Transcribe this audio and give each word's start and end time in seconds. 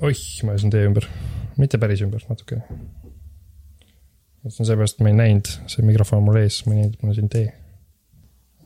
oih, 0.00 0.22
ma 0.44 0.54
ajasin 0.54 0.72
tee 0.72 0.84
ümber, 0.88 1.06
mitte 1.60 1.78
päris 1.80 2.02
ümber, 2.04 2.24
natuke. 2.28 2.60
see 4.48 4.62
on 4.62 4.68
seepärast, 4.68 4.96
et 4.96 5.04
ma 5.04 5.12
ei 5.12 5.18
näinud, 5.18 5.50
see 5.70 5.84
mikrofon 5.86 6.22
on 6.22 6.28
mul 6.30 6.40
ees, 6.40 6.62
ma 6.66 6.74
ei 6.74 6.82
näinud, 6.82 6.96
et 6.96 7.02
mul 7.02 7.12
on 7.12 7.18
siin 7.18 7.32
tee. 7.32 7.48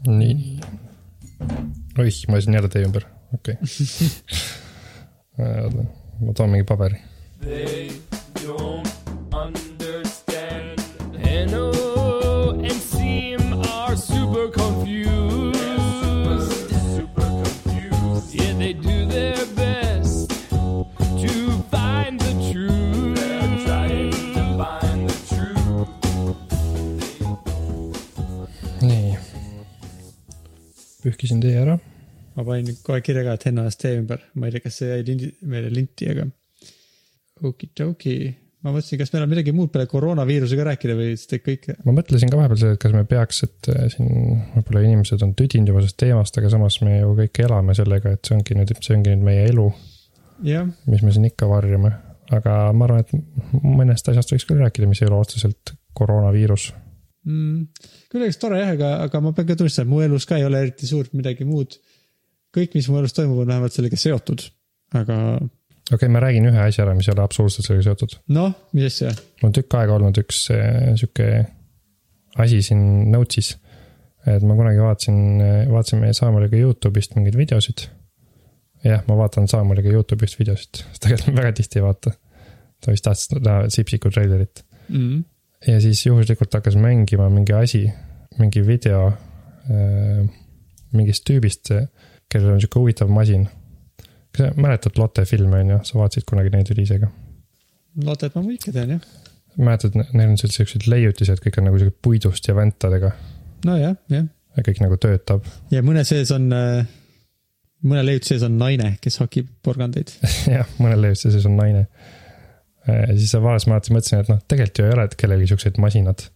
nii. 0.06 0.36
oih, 1.98 2.22
ma 2.28 2.38
ajasin 2.38 2.58
jälle 2.60 2.70
tee 2.72 2.84
ümber, 2.86 3.08
okei 3.34 3.58
okay.. 5.34 5.88
ma 6.20 6.36
toon 6.36 6.54
mingi 6.54 6.68
paberi. 6.68 7.02
They 7.44 7.90
don't 8.44 8.73
pühkisin 31.24 31.40
tee 31.40 31.56
ära. 31.56 31.78
ma 32.34 32.44
panin 32.44 32.76
kohe 32.84 33.00
kirja 33.00 33.24
ka, 33.24 33.34
et 33.38 33.44
Henna 33.48 33.64
tee 33.70 33.98
ümber, 34.00 34.22
ma 34.34 34.48
ei 34.48 34.54
tea, 34.54 34.64
kas 34.64 34.80
see 34.80 34.88
jäi 34.90 35.04
lindi, 35.06 35.28
meile 35.48 35.70
linti, 35.72 36.08
aga. 36.10 36.26
Okidoki, 37.44 38.16
ma 38.64 38.72
mõtlesin, 38.74 38.98
kas 38.98 39.12
meil 39.14 39.24
on 39.24 39.30
midagi 39.30 39.54
muud 39.54 39.70
peale 39.72 39.86
koroonaviirusega 39.90 40.66
rääkida 40.68 40.96
või 40.98 41.12
siis 41.14 41.30
teeb 41.30 41.44
kõik. 41.46 41.68
ma 41.86 41.94
mõtlesin 41.94 42.30
ka 42.30 42.38
vahepeal 42.38 42.60
selle, 42.60 42.76
et 42.76 42.82
kas 42.82 42.94
me 42.94 43.04
peaks, 43.08 43.40
et 43.46 43.70
äh, 43.70 43.86
siin 43.94 44.10
võib-olla 44.56 44.84
inimesed 44.86 45.24
on 45.26 45.34
tüdinud 45.38 45.70
juba 45.72 45.82
sellest 45.82 46.00
teemast, 46.02 46.40
aga 46.40 46.52
samas 46.52 46.80
me 46.82 46.98
ju 46.98 47.14
kõik 47.22 47.42
elame 47.46 47.76
sellega, 47.78 48.14
et 48.18 48.26
see 48.26 48.36
ongi 48.36 48.58
nüüd, 48.58 48.74
see 48.80 48.98
ongi 48.98 49.14
nüüd 49.14 49.26
meie 49.30 49.48
elu, 49.52 49.68
mis 50.90 51.06
me 51.06 51.14
siin 51.14 51.30
ikka 51.30 51.48
varjame. 51.50 51.94
aga 52.34 52.72
ma 52.74 52.88
arvan, 52.88 53.04
et 53.04 53.60
mõnest 53.62 54.08
asjast 54.10 54.32
võiks 54.34 54.46
küll 54.48 54.62
rääkida, 54.64 54.90
mis 54.90 55.02
ei 55.02 55.10
ole 55.10 55.22
otseselt 55.22 55.74
koroonaviirus. 55.94 56.72
mm, 57.28 57.66
kuidagi 58.14 58.38
tore 58.38 58.60
jah, 58.62 58.72
aga, 58.76 58.92
aga 59.08 59.20
ma 59.24 59.34
pean 59.34 59.48
ka 59.48 59.58
tunnistama, 59.58 59.90
mu 59.90 60.04
elus 60.04 60.28
ka 60.30 60.38
ei 60.38 60.46
ole 60.46 60.62
eriti 60.62 60.86
suurt 60.86 61.14
midagi 61.18 61.46
muud. 61.48 61.78
kõik, 62.54 62.76
mis 62.78 62.86
mu 62.86 63.00
elus 63.00 63.16
toimub, 63.16 63.40
on 63.42 63.50
vähemalt 63.50 63.74
sellega 63.74 63.98
seotud, 63.98 64.44
aga 64.94 65.16
okei 65.40 65.96
okay,, 65.96 66.12
ma 66.14 66.22
räägin 66.22 66.46
ühe 66.52 66.60
asja 66.62 66.84
ära, 66.84 66.94
mis 66.94 67.08
ei 67.08 67.16
ole 67.16 67.24
absoluutselt 67.24 67.66
sellega 67.66 67.88
seotud. 67.88 68.14
noh, 68.36 68.54
mis 68.76 68.86
asja, 68.92 69.10
mul 69.40 69.50
on 69.50 69.56
tükk 69.58 69.78
aega 69.80 69.98
olnud 69.98 70.22
üks 70.22 70.46
äh, 70.54 70.94
sihuke 71.00 71.28
asi 72.44 72.62
siin 72.62 73.10
Notes'is. 73.10 73.56
et 74.30 74.46
ma 74.46 74.56
kunagi 74.58 74.80
vaatasin, 74.80 75.18
vaatasin 75.72 76.00
meie 76.00 76.14
Saamoliga 76.16 76.60
Youtube'ist 76.60 77.18
mingeid 77.18 77.36
videosid. 77.38 77.88
jah, 78.86 79.02
ma 79.10 79.18
vaatan 79.24 79.50
Saamoliga 79.50 79.90
Youtube'ist 79.90 80.38
videosid, 80.38 80.84
tegelikult 81.00 81.34
ma 81.34 81.42
väga 81.42 81.58
tihti 81.58 81.82
ei 81.82 81.88
vaata. 81.88 82.14
ta 82.78 82.94
vist 82.94 83.10
tahtis 83.10 83.34
näha 83.34 83.68
Sipsiku 83.74 84.14
treilerit 84.14 84.62
mm. 84.88 85.22
Ja 85.66 85.80
siis 85.80 86.06
juhuslikult 86.06 86.54
hakkas 86.54 86.76
mängima 86.80 87.28
mingi 87.32 87.54
asi, 87.56 87.84
mingi 88.38 88.64
video 88.66 89.06
äh, 89.08 90.24
mingist 90.94 91.26
tüübist, 91.28 91.72
kellel 92.30 92.54
on 92.54 92.62
sihuke 92.62 92.80
huvitav 92.80 93.12
masin. 93.12 93.48
kas 94.34 94.48
sa 94.48 94.54
mäletad 94.58 94.98
Lotte 94.98 95.24
filme 95.30 95.60
on 95.62 95.74
ju, 95.74 95.78
sa 95.86 95.98
vaatasid 95.98 96.26
kunagi 96.28 96.50
neid 96.54 96.70
Ülisega? 96.74 97.10
Lotet 98.04 98.34
ma 98.34 98.42
ikka 98.50 98.72
tean 98.74 98.96
jah, 98.96 99.04
mäletad, 99.56 99.94
neil 99.94 100.32
on 100.32 100.38
sellised 100.40 100.58
siuksed 100.58 100.88
leiutised, 100.90 101.42
kõik 101.42 101.60
on 101.60 101.68
nagu 101.70 101.78
sihuke 101.78 101.96
puidust 102.02 102.48
ja 102.48 102.56
väntadega 102.58 103.12
nojah, 103.66 103.94
jah. 104.10 104.26
ja 104.56 104.66
kõik 104.66 104.82
nagu 104.82 104.98
töötab. 105.00 105.46
ja 105.70 105.82
mõne 105.86 106.02
sees 106.08 106.32
on, 106.34 106.50
mõne 107.86 108.04
leiutise 108.06 108.34
sees 108.34 108.46
on 108.48 108.58
naine, 108.58 108.96
kes 109.02 109.20
hakib 109.22 109.50
porgandeid. 109.64 110.16
jah, 110.56 110.68
mõnel 110.82 111.06
leiutise 111.06 111.34
sees 111.34 111.46
on 111.50 111.58
naine. 111.60 111.86
Siis 112.86 113.32
sa 113.32 113.40
vaatasid, 113.42 113.70
ma 113.70 113.78
alati 113.78 113.94
mõtlesin, 113.94 114.22
et 114.22 114.30
noh, 114.32 114.40
tegelikult 114.50 114.80
ju 114.80 114.86
ei 114.86 114.94
ole 114.96 115.06
kellelgi 115.20 115.50
siukseid 115.52 115.80
masinad. 115.82 116.26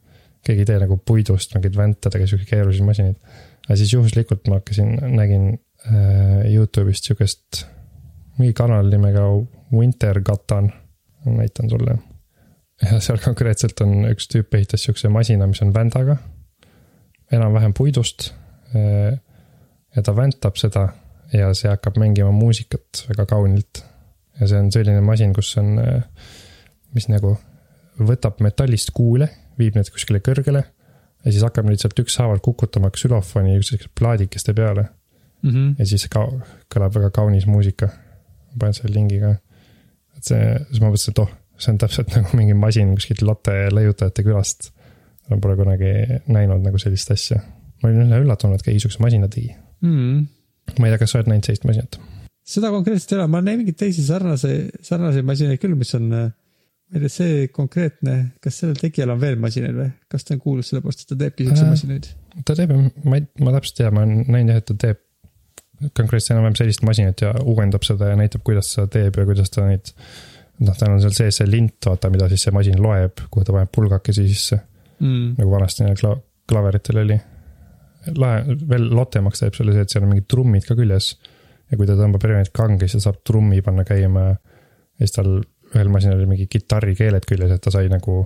keegi 0.47 0.63
ei 0.63 0.69
tee 0.69 0.79
nagu 0.81 0.97
puidust 1.05 1.55
mingeid 1.55 1.75
väntadega 1.77 2.27
siukseid 2.31 2.49
keerulisi 2.49 2.85
masinaid. 2.87 3.17
aga 3.67 3.77
siis 3.77 3.93
juhuslikult 3.93 4.49
ma 4.49 4.61
hakkasin, 4.61 4.95
nägin 5.17 5.49
äh, 5.91 6.47
Youtube'ist 6.53 7.11
siukest, 7.11 7.65
mingi 8.39 8.55
kanal 8.57 8.89
nimega 8.89 9.27
Winter 9.73 10.23
Katan, 10.25 10.73
näitan 11.27 11.71
sulle. 11.71 11.99
ja 12.83 13.01
seal 13.01 13.19
konkreetselt 13.25 13.81
on 13.85 14.07
üks 14.13 14.31
tüüp 14.33 14.55
ehitas 14.55 14.87
siukse 14.87 15.11
masina, 15.13 15.47
mis 15.51 15.63
on 15.63 15.75
vändaga, 15.75 16.17
enam-vähem 17.33 17.75
puidust. 17.75 18.33
ja 19.97 20.03
ta 20.05 20.13
väntab 20.17 20.57
seda 20.61 20.89
ja 21.33 21.53
see 21.57 21.71
hakkab 21.71 21.99
mängima 22.01 22.33
muusikat 22.33 23.05
väga 23.09 23.27
kaunilt. 23.29 23.85
ja 24.41 24.49
see 24.49 24.61
on 24.61 24.71
selline 24.73 25.01
masin, 25.03 25.33
kus 25.35 25.57
on, 25.59 25.75
mis 26.95 27.09
nagu 27.09 27.37
võtab 27.99 28.41
metallist 28.45 28.91
kuule, 28.95 29.29
viib 29.59 29.75
need 29.75 29.91
kuskile 29.91 30.21
kõrgele 30.25 30.63
ja 31.25 31.33
siis 31.33 31.43
hakkab 31.43 31.67
neid 31.67 31.83
sealt 31.83 31.99
ükshaaval 31.99 32.39
kukutama 32.45 32.91
ksülofoni 32.95 33.59
üksteise 33.59 33.91
plaadikeste 33.99 34.55
peale 34.55 34.89
Mm 35.43 35.51
-hmm. 35.51 35.75
ja 35.79 35.87
siis 35.87 36.09
ka 36.11 36.25
kõlab 36.75 36.95
väga 36.95 37.11
kaunis 37.11 37.47
muusika. 37.47 37.87
ma 37.87 38.59
panen 38.59 38.75
selle 38.75 38.95
lingi 38.95 39.21
ka. 39.21 39.37
et 40.17 40.25
see, 40.25 40.59
siis 40.71 40.81
ma 40.81 40.89
mõtlesin, 40.89 41.15
et 41.15 41.19
oh, 41.19 41.31
see 41.59 41.73
on 41.73 41.79
täpselt 41.79 42.11
nagu 42.17 42.37
mingi 42.37 42.55
masin 42.55 42.95
kuskilt 42.95 43.23
Lotte 43.23 43.53
leiutajate 43.73 44.23
külast. 44.23 44.73
ma 45.31 45.37
pole 45.37 45.57
kunagi 45.57 45.93
näinud 46.27 46.65
nagu 46.65 46.79
sellist 46.79 47.11
asja. 47.11 47.41
ma 47.83 47.89
olin 47.89 48.07
üle 48.07 48.21
üllatunud, 48.25 48.55
et 48.55 48.67
keegi 48.67 48.81
siukse 48.81 49.03
masina 49.05 49.29
tegi. 49.29 49.55
Mm 49.81 49.95
-hmm. 49.95 50.27
ma 50.81 50.87
ei 50.87 50.93
tea, 50.93 50.99
kas 50.99 51.11
sa 51.11 51.19
oled 51.19 51.31
näinud 51.31 51.45
sellist 51.45 51.65
masinat? 51.65 52.01
seda 52.45 52.71
konkreetselt 52.71 53.13
ei 53.13 53.19
ole, 53.19 53.27
ma 53.27 53.37
olen 53.37 53.45
näinud 53.45 53.65
mingeid 53.65 53.79
teisi 53.79 54.05
sarnase, 54.05 54.53
sarnaseid 54.83 55.25
masinaid 55.25 55.61
küll, 55.63 55.75
mis 55.75 55.95
on, 55.95 56.13
ma 56.89 56.97
ei 56.97 57.03
tea, 57.05 57.11
see 57.13 57.49
konkreetne, 57.53 58.15
kas 58.41 58.61
sellel 58.63 58.79
tegijal 58.81 59.11
on 59.13 59.21
veel 59.21 59.37
masinaid 59.43 59.77
või? 59.77 59.91
kas 60.09 60.25
ta 60.25 60.35
on 60.37 60.41
kuulus 60.41 60.71
sellepärast, 60.73 61.03
et 61.05 61.11
ta 61.13 61.19
teebki 61.25 61.45
siukseid 61.49 61.67
Äh. 61.67 61.75
masinaid? 61.75 62.09
ta 62.49 62.55
teeb, 62.57 62.73
ma 63.05 63.19
ei, 63.21 63.27
ma 63.45 63.53
täpselt 63.59 63.77
ei 63.81 63.85
tea, 63.85 63.91
ma 63.93 64.07
olen 64.07 64.25
näinud 64.29 64.55
jah, 64.55 64.63
et 64.63 64.69
ta 64.71 64.77
teeb 64.87 65.05
konkreetselt 65.95 66.35
enam-vähem 66.35 66.57
sellist 66.59 66.83
masinat 66.83 67.21
ja 67.23 67.35
uuendab 67.45 67.85
seda 67.87 68.09
ja 68.11 68.17
näitab, 68.19 68.43
kuidas 68.47 68.73
seda 68.75 68.89
teeb 68.97 69.15
ja 69.21 69.27
kuidas 69.29 69.53
ta 69.55 69.67
neid. 69.69 69.93
noh, 70.59 70.75
tal 70.75 70.91
on 70.97 71.01
seal 71.05 71.13
sees 71.15 71.37
see 71.39 71.47
lint, 71.47 71.77
vaata, 71.87 72.09
mida 72.11 72.27
siis 72.33 72.43
see 72.49 72.55
masin 72.57 72.81
loeb, 72.83 73.21
kuhu 73.31 73.45
ta 73.47 73.53
paneb 73.55 73.71
pulgakesi 73.75 74.25
sisse, 74.29 74.59
Mm. 74.99 75.37
nagu 75.39 75.51
vanasti 75.53 75.85
neil 75.85 75.95
kla-, 75.95 76.17
klaveritel 76.51 76.97
oli. 77.05 77.15
lahe, 78.19 78.57
veel 78.71 78.89
lotemaks 78.97 79.39
teeb 79.45 79.55
selle 79.55 79.71
see, 79.77 79.85
et 79.87 79.93
seal 79.93 80.03
on 80.03 80.11
mingid 80.11 80.27
trummid 80.27 80.65
ka 80.67 80.75
küljes. 80.75 81.13
ja 81.71 81.77
kui 81.79 81.87
ta 81.87 81.95
tõmbab 81.95 82.25
erinevaid 82.27 82.51
kange, 82.57 82.89
siis 82.89 82.97
ta 83.05 83.11
saab 83.11 83.21
trummi 83.29 83.61
panna 83.63 83.85
käima 83.87 84.25
ja 84.33 84.35
siis 85.05 85.13
tal 85.15 85.29
ühel 85.75 85.89
masinal 85.93 86.17
oli 86.19 86.27
mingi 86.31 86.47
kitarrikeeled 86.51 87.27
küljes, 87.29 87.51
et 87.55 87.61
ta 87.65 87.71
sai 87.75 87.89
nagu, 87.93 88.19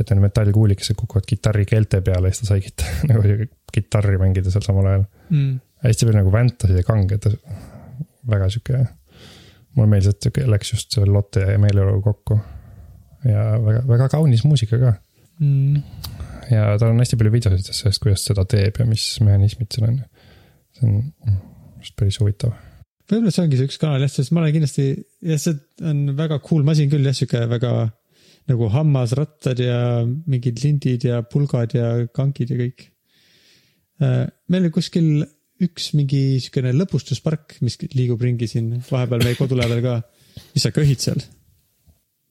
et 0.00 0.10
need 0.10 0.20
metallkuulikesed 0.24 0.96
kukuvad 0.98 1.24
kitarrikeelte 1.30 2.00
peale 2.04 2.28
ja 2.28 2.34
siis 2.36 2.48
ta 2.48 2.54
sai 2.54 2.60
kit- 2.64 2.84
nagu 3.10 3.46
kitarri 3.74 4.18
mängida 4.20 4.50
seal 4.52 4.62
samal 4.66 4.86
ajal 4.90 5.04
Mm. 5.30 5.54
hästi 5.84 6.04
palju 6.06 6.18
nagu 6.18 6.32
väntasid 6.32 6.76
ja 6.76 6.82
kange, 6.84 7.14
et 7.16 7.24
väga 8.28 8.48
sihuke. 8.52 8.82
mulle 9.74 9.88
meeldis, 9.90 10.12
et 10.28 10.36
läks 10.46 10.72
just 10.72 10.92
see 10.94 11.04
Lotte 11.08 11.40
ja 11.40 11.58
meeleolu 11.58 12.02
kokku. 12.02 12.36
ja 13.24 13.46
väga, 13.64 13.80
väga 13.88 14.08
kaunis 14.12 14.44
muusika 14.44 14.78
ka 14.78 14.92
Mm. 15.40 15.80
ja 16.50 16.76
tal 16.78 16.90
on 16.92 16.98
hästi 17.00 17.16
palju 17.16 17.32
videosid 17.32 17.72
sellest, 17.72 17.98
kuidas 18.02 18.22
seda 18.28 18.44
teeb 18.44 18.76
ja 18.78 18.84
mis 18.86 19.06
mehhanismid 19.20 19.72
seal 19.74 19.88
on. 19.88 19.96
see 20.76 20.86
on 20.88 21.02
vist 21.80 21.96
päris 21.96 22.20
huvitav. 22.20 22.52
Võib-olla 23.10 23.34
see 23.34 23.44
ongi 23.44 23.58
see 23.60 23.68
üks 23.68 23.80
kanal 23.80 24.04
jah, 24.04 24.12
sest 24.12 24.32
ma 24.32 24.42
olen 24.42 24.56
kindlasti, 24.56 24.88
jah, 25.28 25.40
see 25.40 25.58
on 25.84 26.06
väga 26.18 26.40
cool 26.46 26.64
masin 26.66 26.90
küll 26.92 27.06
jah, 27.06 27.16
sihuke 27.16 27.44
väga 27.50 27.74
nagu 28.50 28.68
hammasrattad 28.72 29.60
ja 29.62 29.78
mingid 30.04 30.60
lindid 30.64 31.06
ja 31.08 31.22
pulgad 31.24 31.76
ja 31.76 31.94
kankid 32.16 32.52
ja 32.52 32.58
kõik. 32.60 32.90
meil 34.00 34.60
oli 34.60 34.72
kuskil 34.74 35.24
üks 35.64 35.92
mingi 35.96 36.40
siukene 36.42 36.74
lõbustuspark, 36.74 37.58
mis 37.64 37.78
liigub 37.94 38.22
ringi 38.24 38.48
siin 38.50 38.74
vahepeal 38.84 39.24
meie 39.24 39.38
kodu 39.38 39.56
lähedal 39.58 39.82
ka. 39.84 39.96
mis 40.52 40.66
sa 40.66 40.74
köhid 40.74 41.00
seal? 41.00 41.22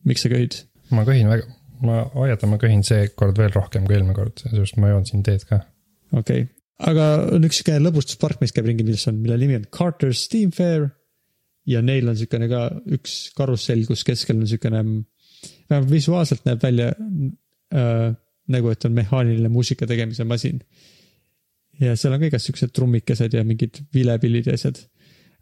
miks 0.06 0.26
sa 0.26 0.32
köhid? 0.34 0.60
ma 0.94 1.06
köhin 1.08 1.32
väga, 1.32 1.48
ma 1.86 2.04
hoiatan, 2.14 2.52
ma 2.52 2.62
köhin 2.62 2.84
seekord 2.86 3.40
veel 3.40 3.54
rohkem 3.56 3.88
kui 3.88 3.98
eelmine 3.98 4.18
kord, 4.18 4.38
sellepärast 4.44 4.82
ma 4.84 4.94
joon 4.94 5.08
siin 5.10 5.26
teed 5.26 5.48
ka. 5.50 5.64
okei 6.12 6.46
okay., 6.46 6.52
aga 6.82 7.08
on 7.36 7.46
üks 7.48 7.62
sihuke 7.62 7.78
lõbustuspark, 7.82 8.42
mis 8.42 8.54
käib 8.56 8.68
ringi, 8.70 8.86
mis 8.88 9.06
on, 9.10 9.20
mille 9.22 9.38
nimi 9.42 9.58
on 9.60 9.66
Carter's 9.74 10.26
Steam 10.28 10.52
Fair. 10.56 10.90
ja 11.70 11.80
neil 11.82 12.10
on 12.12 12.18
siukene 12.20 12.50
ka 12.52 12.66
üks 12.98 13.32
karussell, 13.38 13.86
kus 13.88 14.04
keskel 14.04 14.42
on 14.42 14.48
siukene, 14.50 14.82
vähemalt 15.70 15.92
visuaalselt 15.92 16.44
näeb 16.48 16.64
välja 16.64 16.90
äh, 16.92 18.10
nagu, 18.52 18.74
et 18.74 18.86
on 18.86 18.96
mehaaniline 18.98 19.52
muusika 19.52 19.88
tegemise 19.88 20.26
masin. 20.28 20.60
ja 21.82 21.96
seal 21.98 22.14
on 22.14 22.22
ka 22.22 22.28
igast 22.30 22.50
siuksed 22.50 22.74
trummikesed 22.76 23.34
ja 23.34 23.44
mingid 23.48 23.80
vilepillid 23.94 24.50
ja 24.50 24.58
asjad. 24.58 24.82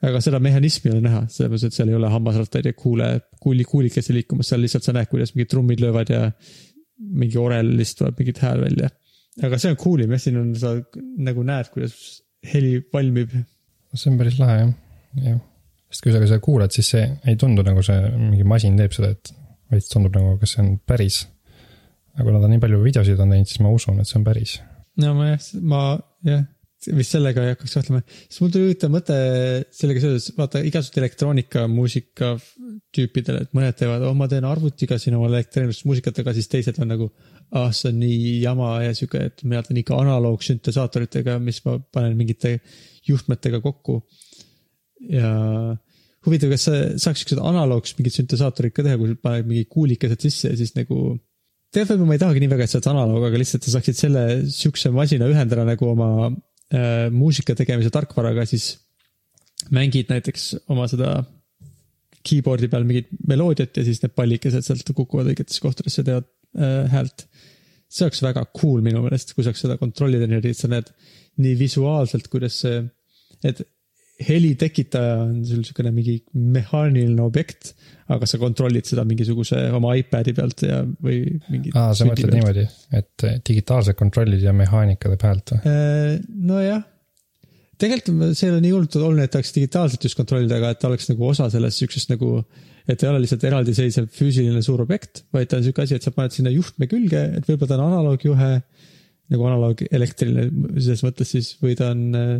aga 0.01 0.21
seda 0.21 0.39
mehhanismi 0.39 0.91
ei 0.91 0.97
ole 0.97 1.05
näha, 1.07 1.25
sellepärast 1.29 1.69
et 1.69 1.77
seal 1.77 1.89
ei 1.89 1.97
ole 1.97 2.09
hammasrattaid 2.09 2.69
ja 2.69 2.73
kuule, 2.73 3.09
kuuli, 3.39 3.63
kuulikesi 3.63 4.13
liikumas, 4.13 4.51
seal 4.51 4.61
lihtsalt 4.61 4.85
sa 4.85 4.93
näed, 4.97 5.09
kuidas 5.09 5.33
mingid 5.35 5.49
trummid 5.53 5.81
löövad 5.81 6.09
ja 6.09 6.27
mingi 7.01 7.37
orelist 7.41 7.97
tuleb 7.97 8.19
mingit 8.19 8.41
hääl 8.45 8.61
välja 8.61 8.89
aga 9.39 9.59
see 9.61 9.71
on 9.71 9.79
cool 9.79 10.03
im 10.03 10.15
jah, 10.15 10.23
siin 10.25 10.39
on, 10.41 10.51
sa 10.59 10.73
nagu 11.27 11.45
näed, 11.47 11.71
kuidas 11.73 11.95
heli 12.51 12.79
valmib. 12.93 13.33
see 13.93 14.11
on 14.11 14.19
päris 14.19 14.39
lahe 14.41 14.57
jah, 14.59 14.71
jah. 15.27 15.41
sest 15.91 16.05
kui 16.05 16.13
sa 16.13 16.23
seda 16.23 16.41
kuulad, 16.43 16.73
siis 16.75 16.91
see 16.95 17.05
ei 17.27 17.37
tundu 17.39 17.63
nagu 17.67 17.83
see 17.85 17.99
mingi 18.17 18.47
masin 18.47 18.79
teeb 18.79 18.95
seda, 18.95 19.13
et 19.15 19.35
vaid 19.71 19.87
tundub 19.91 20.17
nagu, 20.17 20.37
kas 20.41 20.55
see 20.55 20.65
on 20.65 20.73
päris. 20.87 21.25
aga 22.17 22.27
kuna 22.27 22.41
ta 22.43 22.49
nii 22.51 22.63
palju 22.63 22.81
videosid 22.83 23.19
on 23.23 23.35
teinud, 23.35 23.51
siis 23.51 23.63
ma 23.63 23.71
usun, 23.71 24.01
et 24.01 24.09
see 24.09 24.19
on 24.19 24.25
päris. 24.27 24.57
no 25.01 25.13
ma 25.15 25.31
jah, 25.31 25.45
ma 25.63 25.83
jah, 26.27 26.43
vist 26.97 27.13
sellega 27.13 27.43
ei 27.45 27.53
hakkaks 27.53 27.75
kahtlema. 27.77 28.01
siis 28.25 28.41
mul 28.41 28.53
tuli 28.53 28.69
huvitav 28.69 28.91
mõte 28.93 29.17
sellega 29.77 30.03
seoses, 30.03 30.31
vaata 30.37 30.63
igasugused 30.65 31.01
elektroonika 31.01 31.67
muusika 31.71 32.33
tüüpidele, 32.95 33.45
et 33.45 33.55
mõned 33.57 33.77
teevad, 33.77 34.03
oh 34.07 34.15
ma 34.17 34.27
teen 34.31 34.47
arvutiga 34.47 34.97
siin 34.99 35.15
oma 35.19 35.29
elektroonilist 35.31 35.85
muusikat, 35.87 36.23
aga 36.23 36.33
siis 36.35 36.49
teised 36.51 36.81
on 36.81 36.91
nagu, 36.91 37.11
ah 37.51 37.71
see 37.75 37.89
on 37.91 37.99
nii 37.99 38.41
jama 38.45 38.73
ja 38.85 38.93
sihuke, 38.95 39.25
et 39.27 39.41
mina 39.43 39.61
teen 39.65 39.81
ikka 39.81 39.97
analoogsüntesaatoritega, 39.99 41.37
mis 41.43 41.59
ma 41.65 41.77
panen 41.93 42.15
mingite 42.19 42.59
juhtmetega 43.07 43.59
kokku. 43.63 44.01
ja 45.09 45.31
huvitav, 46.25 46.51
kas 46.53 46.67
sa 46.67 46.77
saaks 47.01 47.23
siuksed 47.23 47.41
analoogs 47.41 47.95
mingid 47.97 48.15
süntesaatorid 48.19 48.75
ka 48.75 48.85
teha, 48.85 48.99
kui 49.01 49.17
paned 49.17 49.49
mingi 49.49 49.65
kuulikesed 49.71 50.21
sisse 50.27 50.51
ja 50.51 50.59
siis 50.59 50.75
nagu 50.77 51.15
tegelikult 51.71 51.97
võib-olla 51.97 52.09
ma 52.09 52.17
ei 52.17 52.21
tahagi 52.21 52.43
nii 52.43 52.51
väga, 52.51 52.65
et 52.65 52.71
see 52.71 52.79
oleks 52.79 52.91
analoog, 52.91 53.25
aga 53.27 53.39
lihtsalt 53.41 53.65
sa 53.65 53.73
saaksid 53.77 53.97
selle 53.97 54.23
siukse 54.51 54.91
masina 54.93 55.29
ühendada 55.31 55.65
nagu 55.67 55.87
oma 55.87 56.09
äh, 56.27 57.07
muusika 57.15 57.55
tegemise 57.57 57.91
tarkvaraga, 57.95 58.45
siis 58.49 58.73
mängid 59.73 60.11
näiteks 60.11 60.51
oma 60.73 60.87
seda 60.91 61.21
keyboard'i 62.27 62.69
peal 62.69 62.85
mingit 62.87 63.09
meloodiat 63.29 63.79
ja 63.79 63.85
siis 63.87 64.01
need 64.03 64.13
pallikesed 64.17 64.65
sealt 64.65 64.91
kukuvad 64.93 65.31
õigetesse 65.31 65.63
kohtadesse, 65.63 66.05
teevad 66.05 66.27
äh, 66.59 66.91
häält. 66.91 67.25
See 67.91 68.07
oleks 68.07 68.23
väga 68.23 68.45
cool 68.55 68.81
minu 68.85 69.03
meelest, 69.03 69.35
kui 69.35 69.45
saaks 69.45 69.65
seda 69.65 69.77
kontrollida 69.81 70.29
niimoodi, 70.29 70.53
et 70.53 70.61
sa 70.61 70.71
näed 70.71 70.89
nii 71.41 71.53
visuaalselt, 71.59 72.29
kuidas 72.31 72.61
see, 72.63 72.81
et 73.47 73.61
heli 74.27 74.51
tekitaja 74.59 75.15
on 75.23 75.39
sul 75.47 75.61
niisugune 75.61 75.91
mingi 75.95 76.15
mehaaniline 76.33 77.21
objekt, 77.23 77.73
aga 78.11 78.27
sa 78.29 78.39
kontrollid 78.41 78.87
seda 78.87 79.05
mingisuguse 79.07 79.63
oma 79.75 79.95
iPad'i 79.97 80.33
pealt 80.37 80.63
ja, 80.67 80.81
või 81.03 81.23
mingi. 81.49 81.73
aa, 81.73 81.93
sa 81.97 82.07
mõtled 82.07 82.35
niimoodi, 82.35 82.65
et 82.97 83.27
digitaalsed 83.47 83.97
kontrollid 83.99 84.43
ja 84.45 84.53
mehaanika 84.55 85.11
teeb 85.11 85.25
häält 85.27 85.55
või? 85.55 85.61
Äh, 85.71 86.17
nojah, 86.51 86.83
tegelikult 87.81 88.37
see 88.37 88.47
ei 88.47 88.53
ole 88.53 88.65
nii 88.65 88.73
hullult 88.75 88.99
oluline, 88.99 89.25
et 89.27 89.33
tahaks 89.33 89.55
digitaalselt 89.57 90.05
just 90.09 90.19
kontrollida, 90.19 90.59
aga 90.59 90.75
et 90.75 90.81
ta 90.81 90.91
oleks 90.91 91.09
nagu 91.11 91.31
osa 91.31 91.49
sellest 91.53 91.81
siuksest 91.81 92.13
nagu, 92.13 92.43
et 92.91 93.03
ei 93.03 93.09
ole 93.09 93.21
lihtsalt 93.23 93.43
eraldiseisev 93.47 94.07
füüsiline 94.13 94.61
suur 94.65 94.83
objekt, 94.83 95.23
vaid 95.33 95.49
ta 95.49 95.59
on 95.59 95.65
siuke 95.65 95.83
asi, 95.83 95.97
et 95.97 96.05
sa 96.05 96.13
paned 96.15 96.35
sinna 96.35 96.51
juhtme 96.53 96.87
külge, 96.91 97.21
et 97.37 97.47
võib-olla 97.47 97.69
ta 97.71 97.77
on 97.77 97.85
analoogjuhe 97.87 98.49
nagu 99.31 99.47
analoog 99.47 99.85
elektriline 99.87 100.49
selles 100.75 101.03
mõttes 101.05 101.31
siis 101.31 101.53
või 101.61 101.77
ta 101.79 101.91
on 101.93 102.03
äh, 102.17 102.33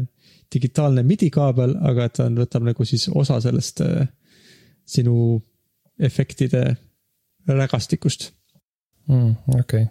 digitaalne 0.51 1.03
midi 1.07 1.31
kaabel, 1.33 1.77
aga 1.87 2.09
ta 2.11 2.27
on, 2.27 2.37
võtab 2.41 2.67
nagu 2.67 2.87
siis 2.87 3.07
osa 3.15 3.39
sellest 3.43 3.83
äh, 3.85 4.09
sinu 4.87 5.39
efektide 6.01 6.65
rägastikust. 7.47 8.31
mm,. 9.07 9.35
okei 9.55 9.87
okay., 9.87 9.89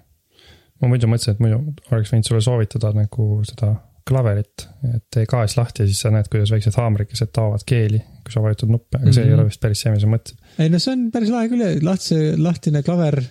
ma 0.81 0.91
muidu 0.93 1.09
mõtlesin, 1.11 1.37
et 1.37 1.45
muidu 1.45 1.63
oleks 1.91 2.13
võinud 2.13 2.29
sulle 2.29 2.43
soovitada 2.45 2.93
nagu 2.97 3.31
seda 3.49 3.75
klaverit, 4.09 4.67
et 4.95 5.05
tee 5.15 5.27
gaas 5.31 5.57
lahti 5.59 5.83
ja 5.83 5.89
siis 5.91 6.01
sa 6.05 6.11
näed, 6.15 6.29
kuidas 6.33 6.51
väiksed 6.55 6.77
haamrikesed 6.79 7.33
taovad 7.37 7.65
keeli, 7.67 8.01
kui 8.25 8.33
sa 8.35 8.43
vajutad 8.45 8.71
nuppe, 8.73 8.99
aga 8.99 9.13
see 9.13 9.25
mm 9.25 9.27
-hmm. 9.27 9.31
ei 9.31 9.35
Mhm. 9.35 9.41
ole 9.41 9.49
vist 9.51 9.61
päris 9.61 9.81
see, 9.81 9.91
mida 9.93 10.01
sa 10.01 10.07
mõtled. 10.15 10.37
ei 10.59 10.69
no 10.71 10.79
see 10.79 10.93
on 10.93 11.11
päris 11.11 11.31
lahe 11.31 11.49
küll, 11.49 11.85
lahtise, 11.85 12.37
lahtine 12.39 12.83
klaver, 12.83 13.23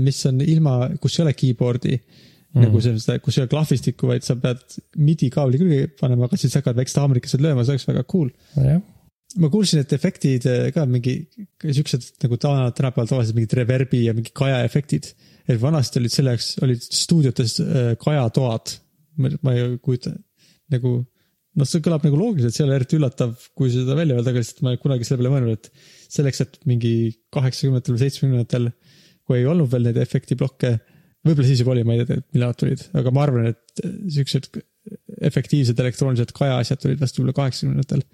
mis 0.00 0.26
on 0.26 0.40
ilma, 0.40 0.90
kus 1.00 1.18
ei 1.18 1.22
ole 1.24 1.32
keyboard'i 1.32 1.96
mm.. 2.54 2.60
nagu 2.62 2.80
see, 2.80 3.18
kus 3.24 3.38
ei 3.38 3.42
ole 3.42 3.48
klahvistikku, 3.48 4.06
vaid 4.06 4.22
sa 4.22 4.36
pead 4.36 4.58
midi 4.96 5.30
kaabli 5.30 5.58
külge 5.58 5.86
panema, 6.00 6.24
aga 6.24 6.36
siis 6.36 6.54
hakkavad 6.54 6.76
väiksed 6.76 7.00
haamrikesed 7.00 7.40
lööma, 7.40 7.64
see 7.64 7.72
oleks 7.76 7.88
väga 7.88 8.02
cool. 8.04 8.28
jah, 8.56 8.80
ma 9.38 9.48
kuulsin, 9.48 9.80
et 9.80 9.92
efektid 9.92 10.46
eh, 10.50 10.72
ka 10.74 10.84
mingi 10.86 11.28
siuksed 11.62 12.02
nagu 12.24 12.36
täna- 12.36 12.72
tänapäeval 12.74 13.06
tavaliselt 13.06 13.36
mingid 13.36 13.52
reverbi 13.60 14.04
ja 14.04 14.14
mingi 14.14 14.30
kajaefektid. 14.34 15.12
et 15.48 15.60
vanasti 15.60 15.98
olid 15.98 16.10
selle 16.12 16.30
jaoks, 16.30 16.58
olid 16.62 16.80
stuudiotes 16.82 17.60
eh, 17.60 17.96
kajatoad. 17.98 18.76
Ma 19.18 19.54
ei 19.56 19.74
kujuta 19.82 20.12
nagu, 20.70 20.92
noh, 21.58 21.68
see 21.68 21.82
kõlab 21.84 22.04
nagu 22.06 22.18
loogiliselt, 22.20 22.54
see 22.54 22.64
ei 22.64 22.68
ole 22.68 22.78
eriti 22.78 22.98
üllatav, 22.98 23.34
kui 23.58 23.72
seda 23.72 23.96
välja 23.98 24.18
öelda, 24.18 24.32
aga 24.32 24.42
lihtsalt 24.42 24.62
ma 24.66 24.76
kunagi 24.80 25.06
selle 25.08 25.20
peale 25.22 25.34
mõelnud, 25.34 25.58
et 25.58 26.14
selleks, 26.14 26.42
et 26.44 26.58
mingi 26.70 26.94
kaheksakümnendatel 27.34 27.96
või 27.96 28.04
seitsmekümnendatel, 28.04 28.70
kui 29.26 29.40
ei 29.40 29.48
olnud 29.50 29.70
veel 29.72 29.88
neid 29.88 30.00
efektiblokke, 30.02 30.74
võib-olla 31.26 31.48
siis 31.50 31.62
juba 31.62 31.74
oli, 31.74 31.86
ma 31.86 31.96
ei 31.96 32.06
tea, 32.06 32.22
millal 32.34 32.54
nad 32.54 32.60
tulid, 32.60 32.84
aga 32.96 33.14
ma 33.14 33.26
arvan, 33.26 33.50
et 33.50 33.84
siuksed 34.14 34.50
efektiivsed 35.28 35.82
elektroonilised 35.82 36.32
kajaasjad 36.36 36.80
tulid 36.82 37.02
vast 37.02 37.18
võib-olla 37.18 37.36
kaheksakümnendatel 37.42 38.06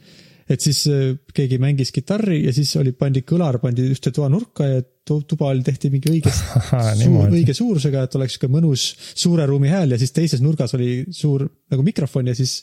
et 0.49 0.63
siis 0.63 0.83
äh, 0.91 1.15
keegi 1.35 1.59
mängis 1.63 1.93
kitarri 1.95 2.45
ja 2.45 2.53
siis 2.55 2.71
oli, 2.81 2.93
pandi 2.97 3.25
kõlar, 3.27 3.59
pandi 3.63 3.89
ühte 3.91 4.13
toa 4.15 4.29
nurka 4.33 4.69
ja 4.69 4.83
tu- 5.07 5.23
tuba 5.29 5.51
oli, 5.53 5.65
tehti 5.67 5.91
mingi 5.91 6.13
Ahaa, 6.31 6.95
suur, 7.03 7.31
õige 7.31 7.55
suurusega, 7.57 8.05
et 8.07 8.19
oleks 8.19 8.37
sihuke 8.37 8.51
mõnus 8.53 8.89
suure 9.15 9.47
ruumi 9.51 9.73
hääl 9.73 9.97
ja 9.97 9.99
siis 10.01 10.15
teises 10.15 10.45
nurgas 10.45 10.77
oli 10.79 11.07
suur 11.15 11.47
nagu 11.73 11.87
mikrofon 11.87 12.31
ja 12.31 12.37
siis 12.39 12.61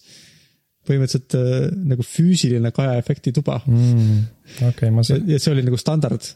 põhimõtteliselt 0.87 1.35
äh, 1.39 1.67
nagu 1.93 2.05
füüsiline 2.07 2.71
kajaefekti 2.75 3.35
tuba 3.35 3.59
mm, 3.65 4.23
okei 4.59 4.71
okay,, 4.71 4.95
ma 4.95 5.03
saan, 5.07 5.27
ja 5.29 5.39
see 5.39 5.53
oli 5.55 5.63
nagu 5.67 5.79
standard. 5.79 6.27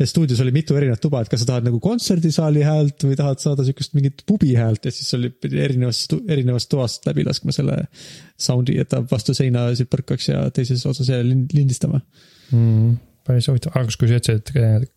Ja 0.00 0.06
stuudios 0.08 0.40
oli 0.40 0.52
mitu 0.54 0.76
erinevat 0.76 1.00
tuba, 1.02 1.20
et 1.22 1.30
kas 1.30 1.42
sa 1.42 1.50
tahad 1.52 1.66
nagu 1.68 1.78
kontserdisaali 1.82 2.64
häält 2.66 3.04
või 3.06 3.16
tahad 3.18 3.42
saada 3.42 3.64
sihukest 3.66 3.94
mingit 3.96 4.24
pubi 4.28 4.54
häält 4.56 4.88
ja 4.88 4.94
siis 4.94 5.12
oli 5.18 5.30
pidi 5.30 5.60
erinevast, 5.62 6.16
erinevast 6.32 6.70
toast 6.72 7.06
läbi 7.08 7.26
laskma 7.28 7.54
selle 7.54 7.78
sound'i, 8.40 8.78
et 8.80 8.90
ta 8.92 9.02
vastu 9.10 9.36
seina 9.36 9.68
siis 9.76 9.90
põrkaks 9.92 10.30
ja 10.32 10.46
teises 10.54 10.84
otsas 10.88 11.12
jälle 11.12 11.28
lind- 11.34 11.52
lindistama. 11.56 12.00
mm, 12.50 12.96
päris 13.28 13.48
huvitav, 13.50 13.76
aga 13.76 13.98
kui 13.98 14.10
sa 14.10 14.18
ütlesid, 14.18 14.42
et 14.42 14.56
eh, 14.56 14.88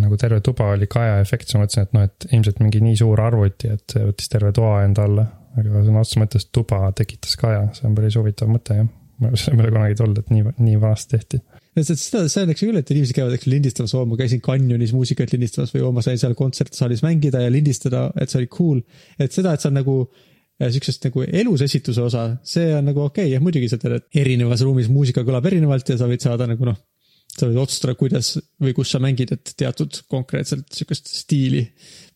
nagu 0.00 0.16
terve 0.20 0.40
tuba 0.44 0.72
oli 0.72 0.88
kajaefekt, 0.90 1.46
siis 1.48 1.58
ma 1.58 1.66
mõtlesin, 1.66 1.86
et 1.86 1.94
noh, 1.96 2.08
et 2.08 2.26
ilmselt 2.32 2.64
mingi 2.64 2.82
nii 2.84 2.98
suur 3.02 3.20
arvuti, 3.20 3.70
et 3.76 3.96
võttis 3.98 4.32
terve 4.32 4.52
toa 4.56 4.82
enda 4.86 5.06
alla. 5.08 5.28
aga 5.52 5.82
sõna 5.84 6.00
otseses 6.00 6.20
mõttes 6.22 6.46
tuba 6.48 6.86
tekitas 6.96 7.36
kaja, 7.36 7.66
see 7.76 7.84
on 7.84 7.96
päris 7.96 8.16
huvitav 8.16 8.48
mõte 8.48 8.78
jah. 8.78 8.86
mul 9.20 9.36
ei 9.36 9.60
ole 9.60 9.72
kunagi 9.74 9.98
tulnud, 9.98 10.22
et 10.22 10.30
nii, 10.32 10.54
nii 10.58 10.80
vanasti 10.80 11.18
tehti. 11.18 11.42
seda, 11.80 12.26
see 12.28 12.42
on 12.44 12.52
eks 12.52 12.64
küll, 12.64 12.76
et 12.76 12.90
inimesed 12.92 13.16
käivad 13.16 13.36
eks 13.36 13.48
lindistamas, 13.48 13.94
oo 13.96 14.04
ma 14.08 14.18
käisin 14.20 14.42
Canyonis 14.44 14.92
muusikat 14.96 15.32
lindistamas 15.32 15.72
või 15.72 15.84
oo 15.86 15.92
ma 15.96 16.04
sain 16.04 16.20
seal 16.20 16.36
kontsertsaalis 16.38 17.00
mängida 17.04 17.40
ja 17.40 17.52
lindistada, 17.52 18.10
et 18.20 18.32
see 18.32 18.42
oli 18.42 18.50
cool. 18.52 18.82
et 19.18 19.32
seda, 19.32 19.54
et 19.54 19.64
sa 19.64 19.70
on 19.70 19.78
nagu 19.80 19.94
äh, 20.04 20.68
siuksest 20.74 21.08
nagu 21.08 21.24
elus 21.24 21.64
esituse 21.64 22.04
osa, 22.04 22.26
see 22.44 22.74
on 22.76 22.90
nagu 22.90 23.06
okei 23.06 23.24
okay,, 23.24 23.34
jah 23.34 23.44
muidugi 23.44 23.70
sa 23.72 23.80
tead, 23.80 23.96
et 24.00 24.20
erinevas 24.24 24.64
ruumis 24.66 24.90
muusika 24.92 25.24
kõlab 25.24 25.48
erinevalt 25.48 25.94
ja 25.94 25.96
sa 26.00 26.10
võid 26.10 26.24
saada 26.24 26.50
nagu 26.50 26.68
noh, 26.68 26.76
sa 27.32 27.48
võid 27.48 27.62
otsustada, 27.64 27.96
kuidas 27.96 28.34
või 28.60 28.76
kus 28.76 28.92
sa 28.92 29.00
mängid, 29.00 29.32
et 29.32 29.54
teatud 29.56 30.02
konkreetselt 30.12 30.68
sihukest 30.76 31.08
stiili 31.22 31.64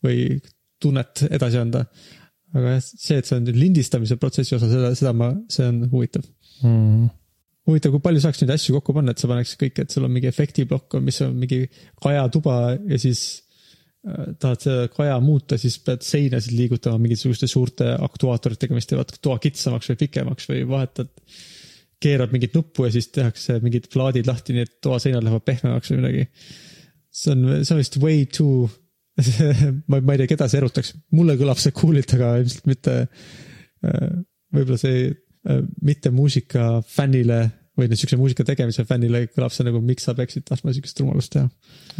või 0.05 0.37
tunnet 0.77 1.25
edasi 1.31 1.57
anda. 1.57 1.87
aga 2.53 2.77
jah, 2.77 2.85
see, 2.85 3.17
et 3.17 3.25
see 3.25 3.41
on 3.41 3.49
lindistamise 3.57 4.21
protsessi 4.21 4.53
osa, 4.55 4.69
seda, 4.69 4.93
seda 4.95 5.17
ma, 5.17 5.33
see 5.49 5.65
on 5.65 5.87
huvitav 5.89 6.29
Mm. 6.63 7.09
huvitav, 7.67 7.93
kui 7.93 8.03
palju 8.03 8.23
saaks 8.23 8.41
neid 8.41 8.53
asju 8.55 8.77
kokku 8.77 8.95
panna, 8.95 9.13
et 9.13 9.21
sa 9.21 9.29
paneks 9.29 9.57
kõik, 9.59 9.81
et 9.83 9.93
sul 9.93 10.07
on 10.07 10.13
mingi 10.13 10.29
efektiplokk, 10.29 10.97
mis 11.03 11.19
on 11.25 11.35
mingi 11.37 11.65
kajatuba 12.03 12.55
ja 12.77 12.99
siis 13.01 13.23
äh, 14.07 14.31
tahad 14.39 14.63
seda 14.63 14.87
kaja 14.93 15.17
muuta, 15.23 15.59
siis 15.61 15.77
pead 15.83 16.05
seinasid 16.07 16.55
liigutama 16.57 17.01
mingisuguste 17.03 17.49
suurte 17.51 17.91
aktuaatoritega, 18.07 18.77
mis 18.77 18.89
teevad 18.89 19.11
toa 19.21 19.37
kitsamaks 19.43 19.91
või 19.91 20.01
pikemaks 20.05 20.49
või 20.51 20.63
vahetad, 20.69 21.11
keerad 22.03 22.33
mingit 22.33 22.55
nuppu 22.55 22.85
ja 22.85 22.93
siis 22.93 23.09
tehakse 23.09 23.59
mingid 23.63 23.89
plaadid 23.93 24.27
lahti, 24.29 24.55
nii 24.55 24.67
et 24.67 24.75
toaseinad 24.85 25.25
lähevad 25.25 25.45
pehmemaks 25.47 25.91
või 25.91 26.03
midagi. 26.03 26.27
see 27.11 27.33
on, 27.33 27.47
see 27.65 27.73
on 27.73 27.81
vist 27.81 27.97
way 28.03 28.25
too 28.29 28.67
ma, 29.89 29.99
ma 29.99 30.13
ei 30.13 30.21
tea, 30.21 30.29
keda 30.35 30.47
see 30.47 30.59
erutaks, 30.61 30.93
mulle 31.17 31.35
kõlab 31.39 31.59
see 31.61 31.73
cool'ilt, 31.75 32.13
aga 32.13 32.35
ilmselt 32.41 32.67
mitte 32.69 32.97
äh, 33.01 34.11
võib-olla 34.53 34.77
see 34.81 35.07
mitte 35.81 36.11
muusika 36.11 36.81
fännile 36.87 37.41
või 37.77 37.89
nüüd 37.91 37.99
siukse 38.01 38.17
muusika 38.17 38.45
tegemise 38.47 38.85
fännile 38.89 39.27
kõlab 39.29 39.53
see 39.53 39.67
nagu, 39.67 39.81
miks 39.85 40.07
sa 40.07 40.15
peaksid 40.17 40.47
tahtma 40.47 40.73
siukest 40.73 40.99
rumalust 41.03 41.35
teha. 41.35 41.45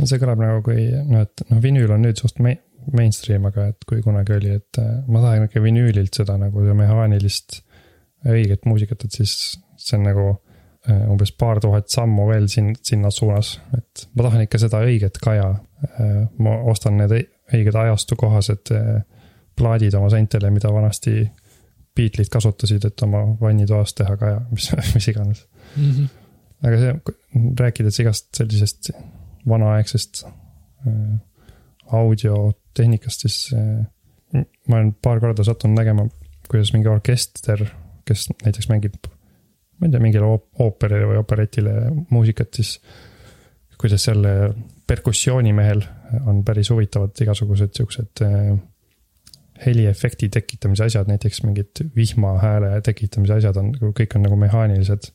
see 0.03 0.19
kõlab 0.21 0.41
nagu 0.41 0.63
kui 0.65 0.87
noh, 0.89 1.21
et 1.27 1.45
noh, 1.51 1.61
vinüül 1.63 1.93
on 1.93 2.03
nüüd 2.07 2.17
suht 2.19 2.41
main- 2.43 2.63
mainstream, 2.93 3.45
aga 3.49 3.69
et 3.73 3.87
kui 3.87 4.01
kunagi 4.05 4.35
oli, 4.37 4.57
et 4.57 4.81
äh, 4.81 4.91
ma 5.11 5.21
tahan 5.23 5.47
ikka 5.47 5.61
vinüülilt 5.63 6.17
seda 6.17 6.37
nagu 6.41 6.65
mehaanilist 6.81 7.61
õiget 8.27 8.65
muusikat, 8.65 9.05
et 9.05 9.19
siis 9.19 9.33
see 9.77 9.97
on 9.99 10.07
nagu 10.07 10.27
äh, 10.89 11.03
umbes 11.11 11.33
paar 11.37 11.61
tuhat 11.63 11.91
sammu 11.93 12.29
veel 12.31 12.47
siin, 12.51 12.73
sinna 12.81 13.11
suunas, 13.13 13.57
et 13.77 14.07
ma 14.15 14.27
tahan 14.27 14.47
ikka 14.47 14.61
seda 14.65 14.81
õiget 14.87 15.21
kaja. 15.23 15.55
ma 16.41 16.55
ostan 16.71 16.95
need 16.97 17.11
õi- 17.13 17.27
õiged 17.53 17.75
ajastukohased 17.77 18.71
äh, 18.73 19.03
plaadid 19.57 19.93
oma 19.93 20.09
seintele, 20.09 20.49
mida 20.49 20.71
vanasti 20.73 21.19
Beatlesid 21.97 22.31
kasutasid, 22.33 22.85
et 22.87 23.03
oma 23.05 23.23
vannitoas 23.41 23.95
teha 23.97 24.17
kaja, 24.19 24.41
mis, 24.51 24.69
mis 24.95 25.09
iganes. 25.11 25.43
Aga 26.65 26.79
see, 26.81 26.93
rääkides 27.59 27.99
igast 28.03 28.29
sellisest 28.37 28.91
vanaaegsest 29.47 30.23
äh, 30.27 31.17
audiotehnikast, 31.97 33.25
siis 33.25 33.51
äh, 33.57 34.45
ma 34.67 34.79
olen 34.79 34.95
paar 35.01 35.21
korda 35.23 35.45
sattunud 35.47 35.77
nägema, 35.77 36.07
kuidas 36.47 36.73
mingi 36.75 36.89
orkester, 36.91 37.65
kes 38.07 38.29
näiteks 38.43 38.69
mängib 38.71 38.97
ma 39.77 39.87
ei 39.87 39.93
tea, 39.93 40.01
mingile 40.01 40.25
oop- 40.25 40.63
ooperile 40.63 41.07
või 41.11 41.19
operetile 41.21 41.75
muusikat, 42.09 42.59
siis 42.59 42.77
kuidas 43.77 44.07
seal 44.07 44.25
äh, 44.25 44.47
perkussioonimehel 44.87 45.83
on 46.25 46.41
päris 46.45 46.71
huvitavad 46.73 47.17
igasugused 47.21 47.75
siuksed 47.77 48.23
äh, 48.25 48.55
heliefekti 49.65 50.29
tekitamise 50.33 50.87
asjad, 50.87 51.09
näiteks 51.09 51.43
mingid 51.45 51.83
vihmahääle 51.95 52.75
tekitamise 52.85 53.39
asjad 53.39 53.59
on, 53.61 53.71
kõik 53.97 54.17
on 54.17 54.25
nagu 54.27 54.39
mehaanilised. 54.39 55.11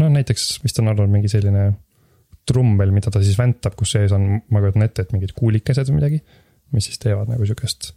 no 0.00 0.08
näiteks 0.12 0.60
vist 0.64 0.78
on 0.80 0.92
olnud 0.92 1.10
mingi 1.12 1.28
selline 1.28 1.72
trummel, 2.48 2.90
mida 2.94 3.10
ta 3.12 3.22
siis 3.22 3.38
väntab, 3.38 3.76
kus 3.78 3.94
sees 3.94 4.12
on, 4.16 4.40
ma 4.50 4.62
kujutan 4.62 4.86
ette, 4.86 5.04
et 5.04 5.12
mingid 5.14 5.34
kuulikesed 5.36 5.90
või 5.90 6.00
midagi, 6.00 6.22
mis 6.72 6.88
siis 6.88 7.02
teevad 7.02 7.30
nagu 7.30 7.46
sihukest 7.46 7.92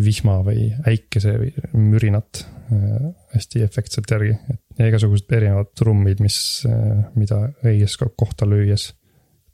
vihma 0.00 0.38
või 0.46 0.68
äikese 0.86 1.34
või 1.38 1.50
mürinat 1.90 2.44
äh, 2.44 3.10
hästi 3.34 3.64
efektselt 3.66 4.10
järgi. 4.10 4.36
ja 4.78 4.88
igasugused 4.88 5.32
erinevad 5.34 5.72
trummid, 5.78 6.22
mis, 6.22 6.38
mida 7.18 7.42
õiges 7.66 7.98
ko- 8.00 8.12
kohta 8.16 8.46
lüües 8.48 8.92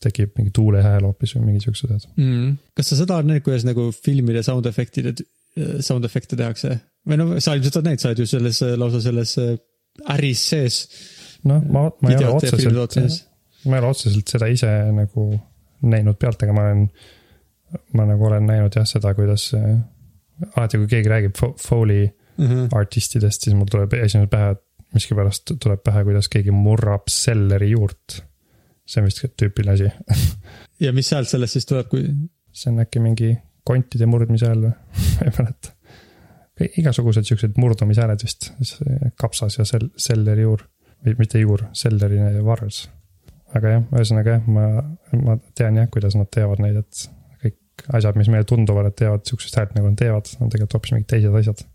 tekib 0.02 0.36
mingi 0.36 0.52
tuulehääl 0.54 1.06
hoopis 1.06 1.34
või 1.36 1.50
mingid 1.50 1.66
siuksed 1.66 1.92
asjad. 1.94 2.12
mm.. 2.20 2.56
kas 2.76 2.92
sa 2.92 2.98
seda 3.00 3.18
näinud, 3.24 3.44
kuidas 3.46 3.64
nagu 3.66 3.88
filmide 3.96 4.42
sound 4.46 4.68
efektid, 4.68 5.08
sound 5.80 6.04
efekte 6.08 6.36
tehakse? 6.36 6.76
või 7.06 7.16
no 7.20 7.26
sa 7.40 7.54
ilmselt 7.54 7.76
oled 7.78 7.86
näinud, 7.90 8.02
sa 8.02 8.08
oled 8.10 8.18
ju 8.24 8.26
selles 8.30 8.60
lausa 8.80 9.00
selles 9.04 9.36
äh, 9.38 9.52
äris 10.16 10.42
sees. 10.50 10.78
noh, 11.46 11.62
ma, 11.70 11.86
ma 12.02 12.10
ei 12.10 12.16
ole 12.18 12.32
otseselt 12.34 13.22
ma 13.66 13.76
ei 13.78 13.82
ole 13.82 13.90
otseselt 13.92 14.28
seda 14.36 14.48
ise 14.50 14.70
nagu 14.94 15.28
näinud 15.86 16.18
pealt, 16.18 16.42
aga 16.42 16.52
ma 16.56 16.66
olen, 16.68 16.86
ma 17.98 18.06
nagu 18.08 18.26
olen 18.28 18.46
näinud 18.48 18.74
jah 18.78 18.86
seda, 18.88 19.14
kuidas 19.14 19.48
äh, 19.58 19.76
alati, 20.54 20.78
kui 20.82 20.90
keegi 20.90 21.12
räägib 21.12 21.36
fo- 21.38 21.54
Foley 21.60 22.08
Mhm. 22.36 22.66
artistidest, 22.76 23.46
siis 23.46 23.54
mul 23.56 23.64
tuleb 23.72 23.94
esimene 23.96 24.28
pähe, 24.28 24.50
miskipärast 24.92 25.54
tuleb 25.62 25.80
pähe, 25.84 26.02
kuidas 26.04 26.26
keegi 26.28 26.52
murrab 26.52 27.06
selleri 27.08 27.70
juurt. 27.70 28.18
see 28.86 29.00
on 29.00 29.06
vist 29.08 29.22
tüüpiline 29.40 29.72
asi, 29.72 29.88
ja 30.84 30.92
mis 30.92 31.08
sealt 31.08 31.26
sellest 31.30 31.56
siis 31.56 31.64
tuleb, 31.66 31.88
kui, 31.90 32.04
see 32.52 32.68
on 32.70 32.78
äkki 32.84 33.00
mingi 33.02 33.30
kontide 33.66 34.08
murdmise 34.10 34.50
hääl 34.50 34.66
või, 34.68 34.72
ma 35.16 35.26
ei 35.26 35.34
mäleta. 35.38 35.74
igasugused 36.82 37.28
siuksed 37.28 37.58
murdumishääled 37.60 38.22
vist, 38.24 38.50
kapsas 39.20 39.58
ja 39.60 39.66
sel-, 39.68 39.92
selleri 40.00 40.46
juur 40.46 40.64
või 41.04 41.18
mitte 41.20 41.42
juur, 41.42 41.66
selleri 41.76 42.20
varres. 42.44 42.86
aga 43.56 43.76
jah, 43.76 43.84
ühesõnaga 43.94 44.38
jah, 44.38 44.48
ma, 44.50 44.66
ma 45.22 45.36
tean 45.58 45.78
jah, 45.80 45.90
kuidas 45.92 46.16
nad 46.18 46.30
teevad 46.32 46.62
neid, 46.64 46.80
et 46.82 47.02
kõik 47.42 47.88
asjad, 47.98 48.18
mis 48.18 48.30
meile 48.32 48.48
tunduvad, 48.48 48.90
et 48.90 48.98
teevad 49.02 49.26
siuksest 49.28 49.58
häält 49.58 49.76
nagu 49.76 49.90
nad 49.92 49.98
teevad, 50.00 50.30
on 50.40 50.52
tegelikult 50.52 50.78
hoopis 50.78 50.96
mingid 50.96 51.10
teised 51.12 51.42
asjad. 51.42 51.66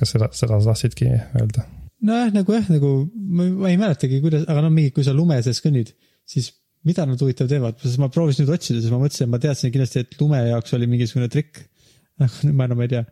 kas 0.00 0.16
seda, 0.16 0.30
seda 0.32 0.58
sa 0.60 0.72
tahtsidki 0.72 1.10
öelda? 1.12 1.66
nojah, 2.00 2.32
nagu 2.34 2.56
jah, 2.56 2.70
nagu 2.72 2.94
ma, 3.12 3.46
ma 3.64 3.70
ei 3.70 3.78
mäletagi, 3.80 4.20
kuidas, 4.24 4.46
aga 4.48 4.64
no 4.64 4.72
mingi, 4.72 4.92
kui 4.96 5.04
sa 5.06 5.14
lume 5.16 5.36
sees 5.44 5.60
kõnnid, 5.64 5.92
siis 6.28 6.52
mida 6.88 7.04
nad 7.08 7.20
huvitav 7.20 7.48
teevad, 7.50 7.76
sest 7.82 8.00
ma 8.00 8.08
proovisin 8.12 8.46
nüüd 8.46 8.54
otsida, 8.56 8.80
siis 8.80 8.92
ma 8.92 9.00
mõtlesin, 9.02 9.28
ma 9.32 9.40
teadsin 9.42 9.72
kindlasti, 9.74 10.04
et 10.04 10.16
lume 10.20 10.40
jaoks 10.46 10.76
oli 10.78 10.88
mingisugune 10.90 11.28
trikk. 11.32 11.64
noh, 12.20 12.38
nüüd 12.46 12.56
ma 12.56 12.68
enam 12.68 12.84
ei 12.84 12.92
tea. 12.92 13.02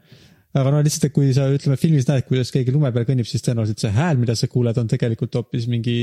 aga 0.59 0.71
no 0.73 0.81
lihtsalt, 0.85 1.09
et 1.09 1.17
kui 1.17 1.33
sa 1.37 1.49
ütleme 1.53 1.77
filmis 1.81 2.09
näed, 2.09 2.25
kuidas 2.29 2.53
keegi 2.53 2.73
lume 2.75 2.91
peal 2.95 3.05
kõnnib, 3.09 3.29
siis 3.29 3.45
tõenäoliselt 3.45 3.85
see 3.85 3.93
hääl, 3.95 4.17
mida 4.21 4.37
sa 4.37 4.49
kuuled, 4.51 4.81
on 4.81 4.89
tegelikult 4.91 5.37
hoopis 5.39 5.69
mingi, 5.71 5.99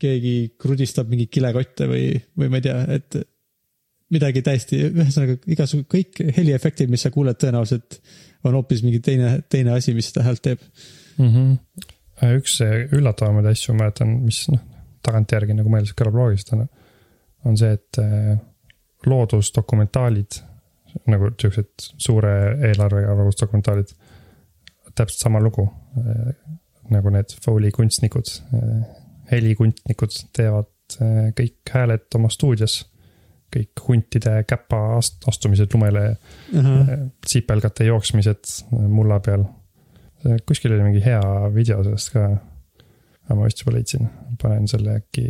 keegi 0.00 0.34
krudistab 0.60 1.08
mingeid 1.10 1.32
kilekotte 1.32 1.88
või, 1.90 2.04
või 2.36 2.52
ma 2.52 2.60
ei 2.60 2.66
tea, 2.68 2.76
et 2.98 3.18
midagi 4.12 4.42
täiesti, 4.46 4.78
ühesõnaga 4.92 5.36
igasugu 5.50 5.88
kõik 5.96 6.20
heliefektid, 6.36 6.90
mis 6.92 7.02
sa 7.06 7.10
kuuled, 7.14 7.38
tõenäoliselt 7.40 7.98
on 8.46 8.54
hoopis 8.54 8.84
mingi 8.86 9.00
teine, 9.04 9.40
teine 9.50 9.74
asi, 9.74 9.94
mis 9.96 10.12
seda 10.12 10.26
häält 10.26 10.44
teeb 10.44 10.62
mm. 10.62 11.32
-hmm. 11.32 12.36
üks 12.38 12.60
üllatavamaid 12.94 13.50
asju 13.50 13.74
ma 13.74 13.86
mäletan, 13.86 14.12
mis 14.28 14.44
noh, 14.52 14.62
tagantjärgi 15.02 15.56
nagu 15.56 15.72
meeles 15.72 15.94
kõlab 15.96 16.18
loogiliselt 16.18 16.52
on, 16.56 16.66
on 17.46 17.58
see, 17.60 17.72
et 17.76 18.00
äh, 18.02 18.36
loodusdokumentaalid 19.06 20.40
nagu 21.12 21.30
siuksed 21.40 21.90
suure 22.00 22.32
eelarvega 22.70 23.16
loodusdokumentaalid, 23.18 23.90
täpselt 24.96 25.20
sama 25.20 25.42
lugu 25.44 25.66
äh, 26.00 26.32
nagu 26.90 27.10
need 27.12 27.34
Foley 27.44 27.72
kunstnikud 27.74 28.30
äh,, 28.54 28.82
helikunstnikud 29.32 30.20
teevad 30.36 30.70
kõik 31.34 31.72
hääled 31.74 32.14
oma 32.14 32.28
stuudios, 32.30 32.76
kõik 33.50 33.82
huntide 33.88 34.36
käpa 34.46 34.78
ast-, 35.00 35.24
astumised 35.26 35.72
lumele 35.74 36.04
uh. 36.12 36.60
-huh. 36.60 37.08
sipelgate 37.26 37.84
jooksmised 37.88 38.52
mulla 38.70 39.20
peal. 39.20 39.44
kuskil 40.46 40.72
oli 40.72 40.82
mingi 40.82 41.04
hea 41.04 41.22
video 41.54 41.82
sellest 41.84 42.12
ka. 42.12 42.28
Aga 43.26 43.38
ma 43.38 43.48
vist 43.48 43.62
juba 43.62 43.74
leidsin, 43.76 44.08
panen 44.42 44.68
selle 44.70 45.00
äkki 45.00 45.26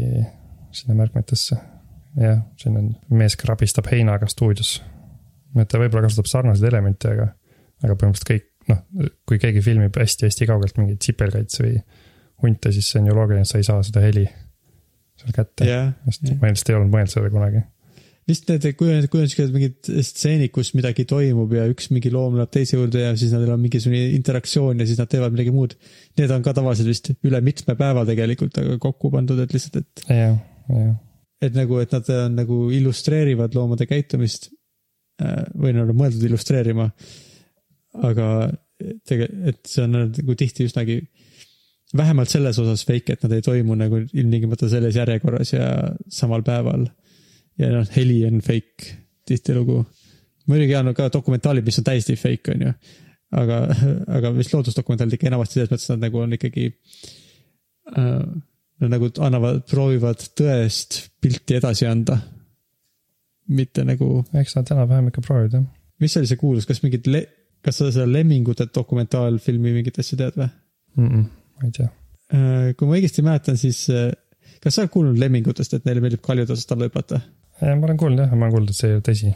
sinna 0.77 0.97
märkmetesse. 0.99 1.59
jah, 2.21 2.43
siin 2.61 2.77
on 2.81 2.91
mees 3.17 3.37
krabistab 3.41 3.89
heinaga 3.93 4.29
stuudios. 4.31 4.79
et 5.57 5.69
ta 5.69 5.81
võib-olla 5.81 6.07
kasutab 6.07 6.29
sarnaseid 6.31 6.69
elemente, 6.69 7.13
aga, 7.13 7.31
aga 7.85 7.97
põhimõtteliselt 7.97 8.33
kõik, 8.33 8.49
noh, 8.73 8.83
kui 9.29 9.41
keegi 9.41 9.63
filmib 9.65 9.97
hästi-hästi 9.97 10.49
kaugelt 10.49 10.81
mingeid 10.81 11.05
sipelgaid 11.05 11.53
või 11.63 11.79
hunte, 12.45 12.73
siis 12.73 12.91
see 12.91 13.01
on 13.01 13.11
ju 13.11 13.17
loogiline, 13.17 13.47
et 13.47 13.51
sa 13.51 13.61
ei 13.61 13.67
saa 13.67 13.85
seda 13.87 14.03
heli 14.05 14.27
seal 15.17 15.33
kätte. 15.37 15.69
jah, 15.69 15.93
sest 16.11 16.35
ma 16.41 16.51
lihtsalt 16.51 16.73
ei 16.73 16.79
olnud 16.79 16.93
mõelnud 16.93 17.13
sellele 17.13 17.33
kunagi. 17.33 17.65
Vist 18.27 18.49
need, 18.51 18.67
kui 18.79 18.91
on, 18.91 19.07
kui 19.11 19.23
on 19.23 19.29
siuksed 19.31 19.55
mingid 19.55 19.91
stseenid, 20.05 20.51
kus 20.55 20.73
midagi 20.75 21.07
toimub 21.09 21.53
ja 21.55 21.67
üks 21.71 21.91
mingi 21.95 22.11
loom 22.11 22.39
läheb 22.41 22.51
teise 22.55 22.75
juurde 22.75 23.05
ja 23.05 23.13
siis 23.19 23.31
nendel 23.35 23.55
on 23.55 23.63
mingisugune 23.63 24.17
interaktsioon 24.17 24.83
ja 24.83 24.87
siis 24.89 24.99
nad 24.99 25.11
teevad 25.13 25.35
midagi 25.35 25.55
muud. 25.55 25.77
Need 26.19 26.35
on 26.35 26.43
ka 26.47 26.57
tavaliselt 26.57 26.91
vist 26.91 27.13
üle 27.15 27.41
mitme 27.47 27.77
päeva 27.79 28.03
tegelikult 28.09 28.59
aga 28.63 28.81
kokku 28.83 29.13
pandud, 29.15 29.39
et 29.43 29.55
lihtsalt, 29.55 29.79
et, 29.85 30.05
jah, 30.11 30.35
jah. 30.73 30.93
et 31.47 31.59
nagu, 31.59 31.79
et 31.85 31.95
nad 31.95 32.13
on, 32.17 32.37
nagu 32.43 32.61
illustreerivad 32.75 33.55
loomade 33.59 33.87
käitumist. 33.91 34.51
või 35.57 35.73
nad 35.73 35.89
on 35.89 35.97
mõeldud 35.97 36.27
illustreerima. 36.27 36.91
aga 38.05 38.27
tege-, 39.09 39.31
et 39.49 39.63
see 39.71 39.87
on 39.87 39.95
nagu 40.03 40.35
tihti 40.37 40.67
üsnagi, 40.67 40.99
vähemalt 41.97 42.29
selles 42.29 42.59
osas 42.59 42.83
fake, 42.85 43.15
et 43.15 43.23
nad 43.23 43.33
ei 43.33 43.43
toimu 43.43 43.79
nagu 43.79 44.03
ilmtingimata 44.03 44.69
selles 44.69 44.99
järjekorras 44.99 45.53
ja 45.55 45.95
samal 46.11 46.43
päeval 46.43 46.89
ja 47.59 47.71
noh, 47.73 47.87
heli 47.97 48.21
on 48.29 48.41
fake 48.45 48.97
tihtilugu. 49.27 49.85
muidugi 50.47 50.77
on 50.79 50.95
ka 50.95 51.09
dokumentaalid, 51.13 51.65
mis 51.67 51.79
on 51.81 51.87
täiesti 51.87 52.17
fake, 52.17 52.55
on 52.55 52.67
ju. 52.69 52.75
aga, 53.43 53.63
aga 54.19 54.35
vist 54.37 54.55
loodusdokumentaalid 54.55 55.19
ikka 55.19 55.31
enamasti 55.33 55.59
selles 55.59 55.73
mõttes, 55.73 55.89
nad 55.95 56.07
nagu 56.09 56.23
on 56.25 56.39
ikkagi 56.39 56.69
äh,. 57.97 58.21
Nad 58.77 58.91
nagu 58.93 59.07
annavad, 59.25 59.63
proovivad 59.71 60.21
tõest 60.37 60.99
pilti 61.25 61.55
edasi 61.57 61.87
anda. 61.89 62.19
mitte 63.49 63.85
nagu, 63.89 64.21
eks 64.37 64.53
nad 64.59 64.73
enam-vähem 64.75 65.09
ikka 65.09 65.23
proovivad 65.25 65.55
jah 65.57 65.65
mis 66.03 66.17
oli 66.17 66.29
see 66.29 66.41
kuulus, 66.41 66.67
kas 66.69 66.83
mingid, 66.85 67.09
kas 67.65 67.81
sa 67.81 67.89
seda 67.93 68.07
Lemmingute 68.11 68.69
dokumentaalfilmi 68.75 69.75
mingit 69.79 70.01
asja 70.03 70.19
tead 70.21 70.39
või? 70.41 70.49
mm. 70.97 71.09
-mm, 71.09 71.25
ma 71.57 71.69
ei 71.69 71.75
tea. 71.79 71.89
Äh, 72.37 72.69
kui 72.77 72.89
ma 72.89 72.99
õigesti 72.99 73.25
mäletan, 73.25 73.59
siis 73.61 73.85
äh, 73.93 74.11
kas 74.63 74.77
sa 74.77 74.85
oled 74.85 74.93
kuulnud 74.95 75.21
Lemmingutest, 75.21 75.77
et 75.77 75.89
neile 75.89 76.05
meeldib 76.05 76.25
kaljudest 76.25 76.73
alla 76.75 76.91
hüpata? 76.91 77.21
Ma 77.63 77.89
olen 77.89 78.01
kuulnud 78.01 78.25
jah, 78.25 78.33
ma 78.35 78.47
olen 78.47 78.57
kuulnud, 78.57 78.73
et 78.73 78.81
see 78.81 78.91
ei 78.91 78.99
ole 78.99 79.05
tõsi. 79.07 79.33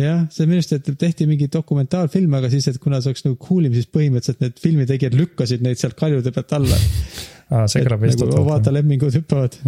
jah, 0.00 0.20
see 0.32 0.48
minu 0.48 0.60
arust, 0.60 0.76
et 0.76 0.90
tehti 1.00 1.26
mingi 1.30 1.48
dokumentaalfilm, 1.52 2.36
aga 2.38 2.50
siis, 2.52 2.68
et 2.70 2.78
kuna 2.82 3.00
see 3.00 3.12
oleks 3.12 3.26
nagu 3.26 3.38
cool 3.42 3.68
im, 3.68 3.74
siis 3.76 3.88
põhimõtteliselt 3.92 4.44
need 4.44 4.62
filmitegijad 4.62 5.16
lükkasid 5.18 5.64
neid 5.66 5.80
sealt 5.80 5.98
kaljude 5.98 6.32
pealt 6.36 6.56
alla. 6.58 6.78
aa, 7.54 7.66
see 7.70 7.84
kõlab 7.86 8.06
vist 8.06 8.22
nagu, 8.22 8.46
vaata, 8.46 8.74
lemmingud 8.76 9.18
hüppavad. 9.18 9.58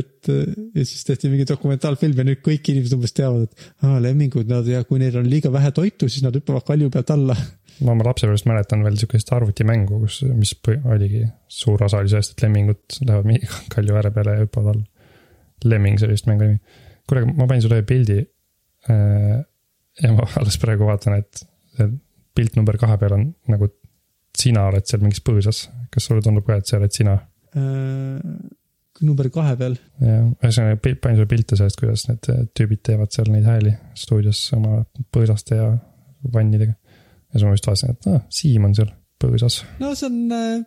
et 0.00 0.30
äh, 0.30 0.44
ja 0.78 0.84
siis 0.86 1.02
tehti 1.08 1.30
mingi 1.32 1.46
dokumentaalfilm 1.48 2.22
ja 2.22 2.26
nüüd 2.28 2.42
kõik 2.46 2.70
inimesed 2.70 2.94
umbes 2.96 3.16
teavad, 3.16 3.48
et 3.48 3.86
aa, 3.86 3.98
lemmingud, 4.04 4.46
nad 4.50 4.68
ja 4.70 4.84
kui 4.86 5.02
neil 5.02 5.18
on 5.18 5.26
liiga 5.28 5.50
vähe 5.52 5.72
toitu, 5.74 6.08
siis 6.08 6.22
nad 6.26 6.36
hüppavad 6.38 6.66
kalju 6.68 6.92
pealt 6.94 7.10
alla. 7.16 7.36
ma 7.84 7.96
oma 7.96 8.06
lapsepõlvest 8.10 8.48
mäletan 8.48 8.84
veel 8.86 8.98
sihukest 9.00 9.34
arvutimängu, 9.34 10.00
kus, 10.04 10.22
mis 10.36 10.54
oligi 10.78 11.24
suur 11.50 11.82
osa 11.86 12.02
oli 12.02 12.12
sellest, 12.12 12.36
et 12.36 12.46
lemmingud 12.46 13.00
lähevad 13.02 13.28
mingi 13.28 13.50
kalju 13.74 14.00
ääre 14.00 14.14
peale 14.14 14.38
ja 14.38 14.46
hüppavad 14.46 14.74
alla. 14.74 14.89
Lemming, 15.64 15.98
see 15.98 16.08
oli 16.08 16.16
vist 16.16 16.28
mängu 16.30 16.46
nimi. 16.46 16.60
kuule, 17.08 17.24
ma 17.34 17.46
panin 17.46 17.62
sulle 17.64 17.82
pildi. 17.86 18.20
ja 18.88 20.12
ma 20.14 20.28
alles 20.40 20.58
praegu 20.62 20.88
vaatan, 20.88 21.18
et 21.20 21.44
see 21.76 21.90
pilt 22.36 22.56
number 22.56 22.78
kahe 22.80 22.96
peal 23.00 23.16
on 23.16 23.26
nagu 23.50 23.68
sina 24.38 24.68
oled 24.70 24.86
seal 24.86 25.02
mingis 25.02 25.22
põõsas. 25.26 25.66
kas 25.90 26.06
sulle 26.06 26.22
tundub 26.24 26.46
ka, 26.46 26.60
et 26.60 26.70
see 26.70 26.78
oled 26.78 26.94
sina? 26.94 27.18
number 29.00 29.30
kahe 29.32 29.56
peal. 29.60 29.76
jah, 30.04 30.26
ühesõnaga 30.44 30.80
panin 31.02 31.18
sulle 31.18 31.30
pilte 31.30 31.58
sellest, 31.58 31.78
kuidas 31.80 32.06
need 32.08 32.30
äh, 32.32 32.42
tüübid 32.56 32.82
teevad 32.86 33.12
seal 33.14 33.30
neid 33.32 33.48
hääli 33.48 33.72
stuudios 33.98 34.42
oma 34.56 34.82
põõsaste 35.14 35.58
ja 35.58 35.70
vannidega. 36.34 36.74
ja 36.76 37.38
siis 37.38 37.46
ma 37.46 37.54
just 37.56 37.70
vaatasin, 37.70 37.96
et 37.96 38.10
aa, 38.12 38.20
Siim 38.40 38.66
on 38.68 38.76
seal 38.76 38.92
põõsas. 39.22 39.62
no 39.80 39.94
see 39.98 40.10
on, 40.10 40.66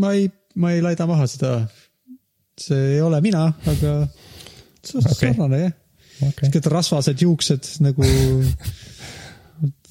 ma 0.00 0.14
ei, 0.16 0.30
ma 0.56 0.72
ei 0.74 0.84
laida 0.84 1.08
maha 1.08 1.28
seda. 1.30 1.58
see 2.60 2.96
ei 2.96 3.02
ole 3.04 3.20
mina, 3.24 3.50
aga. 3.72 3.98
Okay. 4.94 5.16
sarnane 5.20 5.62
jah. 5.62 5.74
okay., 6.28 6.50
siuksed 6.50 6.70
rasvased 6.72 7.24
juuksed 7.26 7.72
nagu 7.84 8.06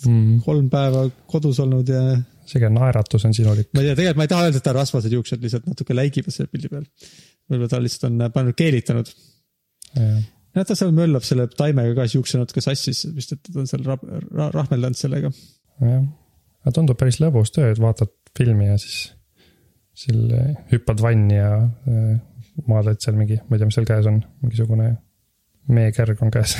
mm.. 0.06 0.40
kolm 0.46 0.70
päeva 0.74 1.06
kodus 1.32 1.60
olnud 1.64 1.90
ja 1.92 2.02
sihuke 2.46 2.70
naeratus 2.74 3.26
on 3.28 3.34
sinulik. 3.34 3.72
ma 3.74 3.82
ei 3.82 3.90
tea, 3.90 3.98
tegelikult 4.00 4.20
ma 4.20 4.28
ei 4.28 4.32
taha 4.32 4.48
öelda, 4.48 4.62
et 4.62 4.68
tal 4.68 4.78
rasvased 4.78 5.16
juuksed 5.18 5.46
lihtsalt 5.46 5.70
natuke 5.70 5.98
läigivad 5.98 6.36
selle 6.36 6.52
pildi 6.52 6.72
peal. 6.72 6.86
võib-olla 7.50 7.72
ta 7.72 7.82
lihtsalt 7.82 8.08
on 8.10 8.28
pannud 8.36 8.58
keelitanud. 8.60 9.12
näed, 9.96 10.68
ta 10.68 10.78
seal 10.78 10.94
möllab 10.96 11.26
selle 11.28 11.48
taimega 11.58 11.96
ka, 11.98 12.06
siis 12.06 12.20
juuksed 12.20 12.44
natuke 12.44 12.64
sassis, 12.64 13.06
vist 13.16 13.36
et 13.36 13.42
ta 13.50 13.60
on 13.62 13.70
seal 13.70 13.86
rah- 13.88 14.06
ra, 14.30 14.52
rahmeldanud 14.54 15.00
sellega. 15.00 15.34
jah, 15.82 16.06
aga 16.64 16.76
tundub 16.78 17.02
päris 17.02 17.20
lõbus 17.24 17.54
töö, 17.56 17.72
et 17.74 17.82
vaatad 17.82 18.14
filmi 18.38 18.70
ja 18.70 18.78
siis, 18.82 19.10
seal 19.96 20.26
eh, 20.36 20.54
hüppad 20.74 21.02
vanni 21.02 21.40
ja 21.40 21.52
äh, 21.64 22.16
maadled 22.70 23.02
seal 23.04 23.18
mingi, 23.18 23.40
ma 23.44 23.56
ei 23.56 23.62
tea, 23.62 23.70
mis 23.70 23.78
seal 23.78 23.88
käes 23.88 24.10
on, 24.10 24.20
mingisugune 24.44 24.92
meekärg 25.76 26.22
on 26.24 26.32
käes. 26.34 26.56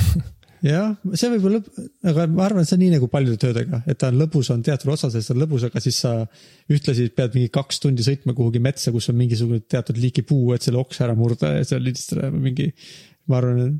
jah, 0.66 0.94
see 1.14 1.30
võib 1.34 1.48
olla, 1.50 1.60
aga 2.10 2.26
ma 2.32 2.44
arvan, 2.46 2.64
et 2.64 2.70
see 2.70 2.76
on 2.76 2.84
nii 2.84 2.92
nagu 2.96 3.08
paljude 3.12 3.40
töödega, 3.42 3.82
et 3.86 4.00
ta 4.00 4.10
on 4.12 4.20
lõbus, 4.20 4.50
on 4.54 4.64
teatud 4.66 4.92
osa 4.92 5.10
sellest 5.12 5.34
on 5.34 5.42
lõbus, 5.44 5.66
aga 5.68 5.82
siis 5.84 6.00
sa 6.04 6.14
ühtlasi 6.72 7.08
pead 7.16 7.36
mingi 7.38 7.52
kaks 7.54 7.82
tundi 7.84 8.06
sõitma 8.06 8.36
kuhugi 8.36 8.62
metsa, 8.62 8.92
kus 8.94 9.10
on 9.12 9.18
mingisugune 9.20 9.64
teatud 9.64 9.98
liiki 10.00 10.24
puu, 10.26 10.52
et 10.56 10.66
selle 10.66 10.80
oksa 10.82 11.06
ära 11.08 11.16
murda 11.18 11.56
ja 11.58 11.66
seal 11.68 11.86
või 11.86 12.46
mingi. 12.50 12.70
ma 13.30 13.40
arvan, 13.40 13.76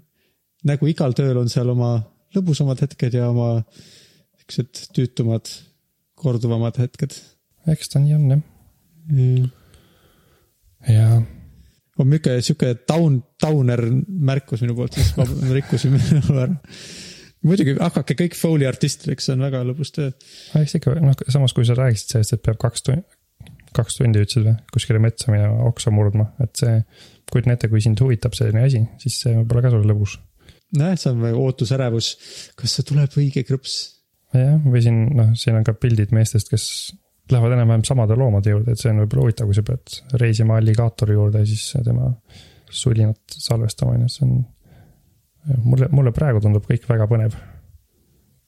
nagu 0.66 0.90
igal 0.90 1.14
tööl 1.16 1.38
on 1.42 1.52
seal 1.52 1.70
oma 1.72 1.96
lõbusamad 2.36 2.82
hetked 2.82 3.14
ja 3.16 3.30
oma 3.30 3.62
siuksed 4.42 4.92
tüütumad, 4.94 5.48
korduvamad 6.16 6.78
hetked 6.80 7.16
eks 7.72 7.90
ta 7.90 8.02
nii 8.02 8.14
on 8.16 8.28
jah, 8.30 8.42
mm.. 9.10 9.48
On 12.00 12.12
niuke, 12.12 12.38
sihuke 12.44 12.72
down, 12.88 13.20
downer 13.42 13.82
märkus 14.06 14.62
minu 14.64 14.76
poolt, 14.76 14.96
siis 14.96 15.12
ma 15.18 15.26
rikkusin 15.56 15.94
minu 15.96 16.22
ära. 16.36 16.48
muidugi 17.46 17.76
hakake 17.80 18.16
kõik 18.18 18.38
Foley 18.38 18.68
artistideks, 18.68 19.28
see 19.28 19.36
on 19.36 19.44
väga 19.46 19.62
lõbus 19.68 19.92
töö. 19.96 20.12
aga 20.52 20.64
eks 20.64 20.78
ikka 20.80 20.96
noh, 21.02 21.16
samas 21.32 21.56
kui 21.56 21.68
sa 21.68 21.76
rääkisid 21.78 22.16
sellest, 22.16 22.36
et 22.36 22.44
peab 22.44 22.60
kaks 22.62 22.86
tundi, 22.86 23.04
kaks 23.76 24.00
tundi 24.00 24.22
ütlesid 24.24 24.48
või, 24.48 24.56
kuskile 24.74 25.02
metsa 25.02 25.32
minema 25.32 25.68
oksa 25.70 25.92
murdma, 25.94 26.30
et 26.44 26.54
see. 26.60 26.80
kujutan 27.32 27.56
ette, 27.56 27.68
kui 27.72 27.82
sind 27.82 27.98
huvitab 27.98 28.36
selline 28.38 28.62
asi, 28.62 28.84
siis 29.02 29.18
see 29.24 29.34
võib 29.34 29.56
olla 29.56 29.66
ka 29.66 29.74
sulle 29.74 29.90
lõbus. 29.92 30.18
nojah, 30.76 31.00
see 31.00 31.12
on 31.12 31.24
nagu 31.24 31.42
ootusärevus, 31.48 32.12
kas 32.60 32.76
see 32.76 32.86
tuleb 32.92 33.20
õige 33.22 33.46
krõps. 33.48 33.80
jah, 34.36 34.60
või 34.64 34.84
siin 34.84 35.02
noh, 35.16 35.32
siin 35.38 35.56
on 35.58 35.66
ka 35.66 35.76
pildid 35.80 36.12
meestest, 36.14 36.52
kes 36.52 36.68
lähevad 37.32 37.56
enam-vähem 37.56 37.84
samade 37.86 38.16
loomade 38.18 38.52
juurde, 38.52 38.74
et 38.74 38.80
see 38.80 38.92
on 38.92 39.00
võib-olla 39.02 39.26
huvitav, 39.26 39.48
kui 39.48 39.56
sa 39.56 39.64
pead 39.66 40.20
reisima 40.20 40.58
alligaatori 40.60 41.16
juurde 41.16 41.42
ja 41.42 41.48
siis 41.48 41.72
tema 41.84 42.12
sulinat 42.70 43.36
salvestama, 43.38 43.96
on 43.96 44.06
ju, 44.06 44.12
see 44.12 44.26
on. 44.26 44.38
mulle, 45.64 45.88
mulle 45.94 46.12
praegu 46.14 46.42
tundub 46.42 46.66
kõik 46.66 46.86
väga 46.88 47.08
põnev. 47.10 47.36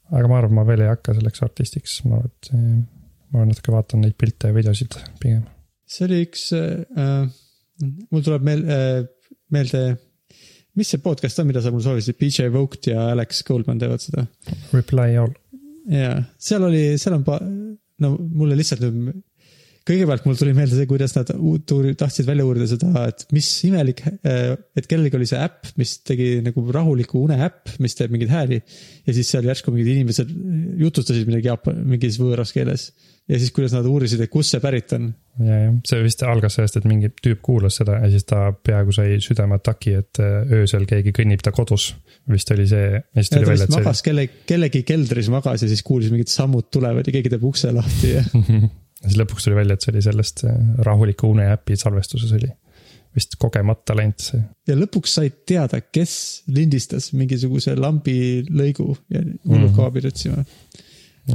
aga 0.08 0.30
ma 0.30 0.38
arvan, 0.40 0.56
ma 0.56 0.64
veel 0.68 0.86
ei 0.86 0.92
hakka 0.92 1.14
selleks 1.18 1.44
artistiks, 1.44 2.00
ma 2.06 2.18
arvan, 2.18 2.32
et 2.32 2.50
eh, 2.54 2.66
ma 3.34 3.44
natuke 3.44 3.74
vaatan 3.74 4.04
neid 4.04 4.16
pilte 4.18 4.50
ja 4.50 4.56
videosid 4.56 4.98
pigem. 5.22 5.44
see 5.88 6.06
oli 6.06 6.22
üks 6.26 6.50
äh,, 6.56 7.24
mul 8.10 8.24
tuleb 8.26 8.46
meel- 8.46 8.64
äh,, 8.64 9.02
meelde, 9.54 9.82
mis 10.78 10.94
see 10.94 11.02
podcast 11.02 11.40
on, 11.42 11.50
mida 11.50 11.62
sa 11.64 11.72
mulle 11.74 11.86
soovisid, 11.86 12.18
BJ 12.20 12.48
Vogt 12.54 12.90
ja 12.90 13.10
Alex 13.12 13.42
Goldman 13.48 13.80
teevad 13.80 14.02
seda. 14.04 14.26
Reply 14.72 15.18
all, 15.20 15.34
jaa, 15.90 16.22
seal 16.38 16.66
oli, 16.68 16.82
seal 17.00 17.18
on 17.18 17.26
pa-, 17.26 17.42
no 18.04 18.14
mulle 18.18 18.56
lihtsalt 18.58 18.84
nüüd, 18.84 19.22
kõigepealt 19.88 20.26
mul 20.28 20.36
tuli 20.36 20.54
meelde 20.56 20.76
see, 20.76 20.88
kuidas 20.88 21.14
nad 21.16 21.30
tahtsid 21.98 22.26
välja 22.28 22.44
uurida 22.44 22.66
seda, 22.68 23.06
et 23.08 23.24
mis 23.32 23.48
imelik, 23.68 24.02
et 24.20 24.88
kellelgi 24.88 25.16
oli 25.16 25.28
see 25.30 25.40
äpp, 25.40 25.70
mis 25.80 25.94
tegi 26.06 26.42
nagu 26.44 26.64
rahuliku 26.74 27.22
une 27.24 27.38
äpp, 27.46 27.76
mis 27.82 27.96
teeb 27.96 28.12
mingeid 28.12 28.32
hääli. 28.32 28.60
ja 29.06 29.14
siis 29.16 29.30
seal 29.32 29.48
järsku 29.48 29.72
mingid 29.72 29.94
inimesed 29.94 30.34
jutustasid 30.82 31.28
midagi 31.30 31.48
jaapan, 31.48 31.80
mingis 31.88 32.20
võõras 32.20 32.52
keeles. 32.56 32.90
Ja 33.28 33.38
siis, 33.38 33.50
kuidas 33.52 33.74
nad 33.76 33.86
uurisid, 33.88 34.20
et 34.24 34.30
kust 34.32 34.54
see 34.54 34.60
pärit 34.62 34.92
on. 34.96 35.10
ja, 35.44 35.58
ja 35.66 35.72
see 35.86 36.02
vist 36.04 36.22
algas 36.26 36.56
sellest, 36.58 36.78
et 36.80 36.86
mingi 36.88 37.10
tüüp 37.22 37.42
kuulas 37.44 37.76
seda 37.80 37.98
ja 38.02 38.10
siis 38.12 38.24
ta 38.28 38.48
peaaegu 38.52 38.94
sai 38.96 39.18
südameataki, 39.24 39.94
et 40.02 40.20
eh, 40.24 40.54
öösel 40.60 40.86
keegi 40.88 41.12
kõnnib 41.16 41.44
ta 41.44 41.52
kodus. 41.54 41.90
vist 42.30 42.50
oli 42.54 42.66
see, 42.70 42.88
ja 42.98 43.24
ta 43.28 43.40
välja, 43.42 43.52
vist 43.52 43.68
et 43.68 43.74
see 43.74 43.80
magas 43.82 44.02
kelle, 44.06 44.28
kellegi 44.48 44.82
keldris 44.88 45.28
magas 45.34 45.62
ja 45.64 45.68
siis 45.70 45.82
kuulis 45.86 46.12
mingid 46.14 46.32
sammud 46.32 46.70
tulevad 46.72 47.06
ja 47.06 47.12
keegi 47.18 47.34
teeb 47.34 47.44
ukse 47.48 47.72
lahti 47.72 48.14
ja 48.16 48.24
ja 48.98 49.04
siis 49.04 49.18
lõpuks 49.20 49.44
tuli 49.46 49.60
välja, 49.60 49.76
et 49.76 49.84
see 49.84 49.92
oli 49.94 50.06
sellest 50.08 50.46
eh, 50.48 50.56
rahuliku 50.88 51.30
une 51.34 51.50
äpi 51.52 51.76
salvestuses 51.78 52.32
oli 52.38 52.48
vist 53.16 53.36
kogemata 53.40 53.94
läinud 53.96 54.20
see. 54.20 54.40
ja 54.68 54.74
lõpuks 54.76 55.14
said 55.18 55.38
teada, 55.48 55.80
kes 55.80 56.12
lindistas 56.54 57.12
mingisuguse 57.16 57.72
lambi 57.76 58.44
lõigu 58.48 58.92
ja 59.12 59.22
hullult 59.22 59.70
Mhm. 59.70 59.76
kaua 59.76 59.90
pidid 59.94 60.12
otsima. 60.12 60.44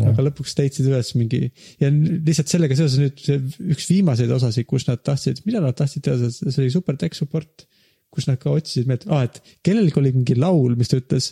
Aga 0.01 0.25
lõpuks 0.29 0.56
leidsid 0.58 0.89
üles 0.89 1.13
mingi 1.19 1.45
ja 1.82 1.91
lihtsalt 1.91 2.51
sellega 2.51 2.77
seoses 2.79 2.99
nüüd 3.01 3.21
see 3.21 3.39
üks 3.75 3.88
viimaseid 3.91 4.32
osasid, 4.34 4.67
kus 4.69 4.88
nad 4.89 5.03
tahtsid, 5.06 5.43
mida 5.47 5.62
nad 5.63 5.77
tahtsid 5.77 6.06
teada, 6.08 6.32
see 6.34 6.62
oli 6.63 6.73
super 6.73 6.97
tech 6.99 7.17
support. 7.17 7.67
kus 8.13 8.27
nad 8.29 8.38
ka 8.38 8.51
otsisid 8.53 8.86
meelt, 8.86 9.08
aa, 9.10 9.23
et 9.25 9.39
kellelgi 9.65 9.97
oli 9.97 10.12
mingi 10.13 10.36
laul, 10.38 10.75
mis 10.77 10.91
ta 10.91 10.99
ütles, 10.99 11.32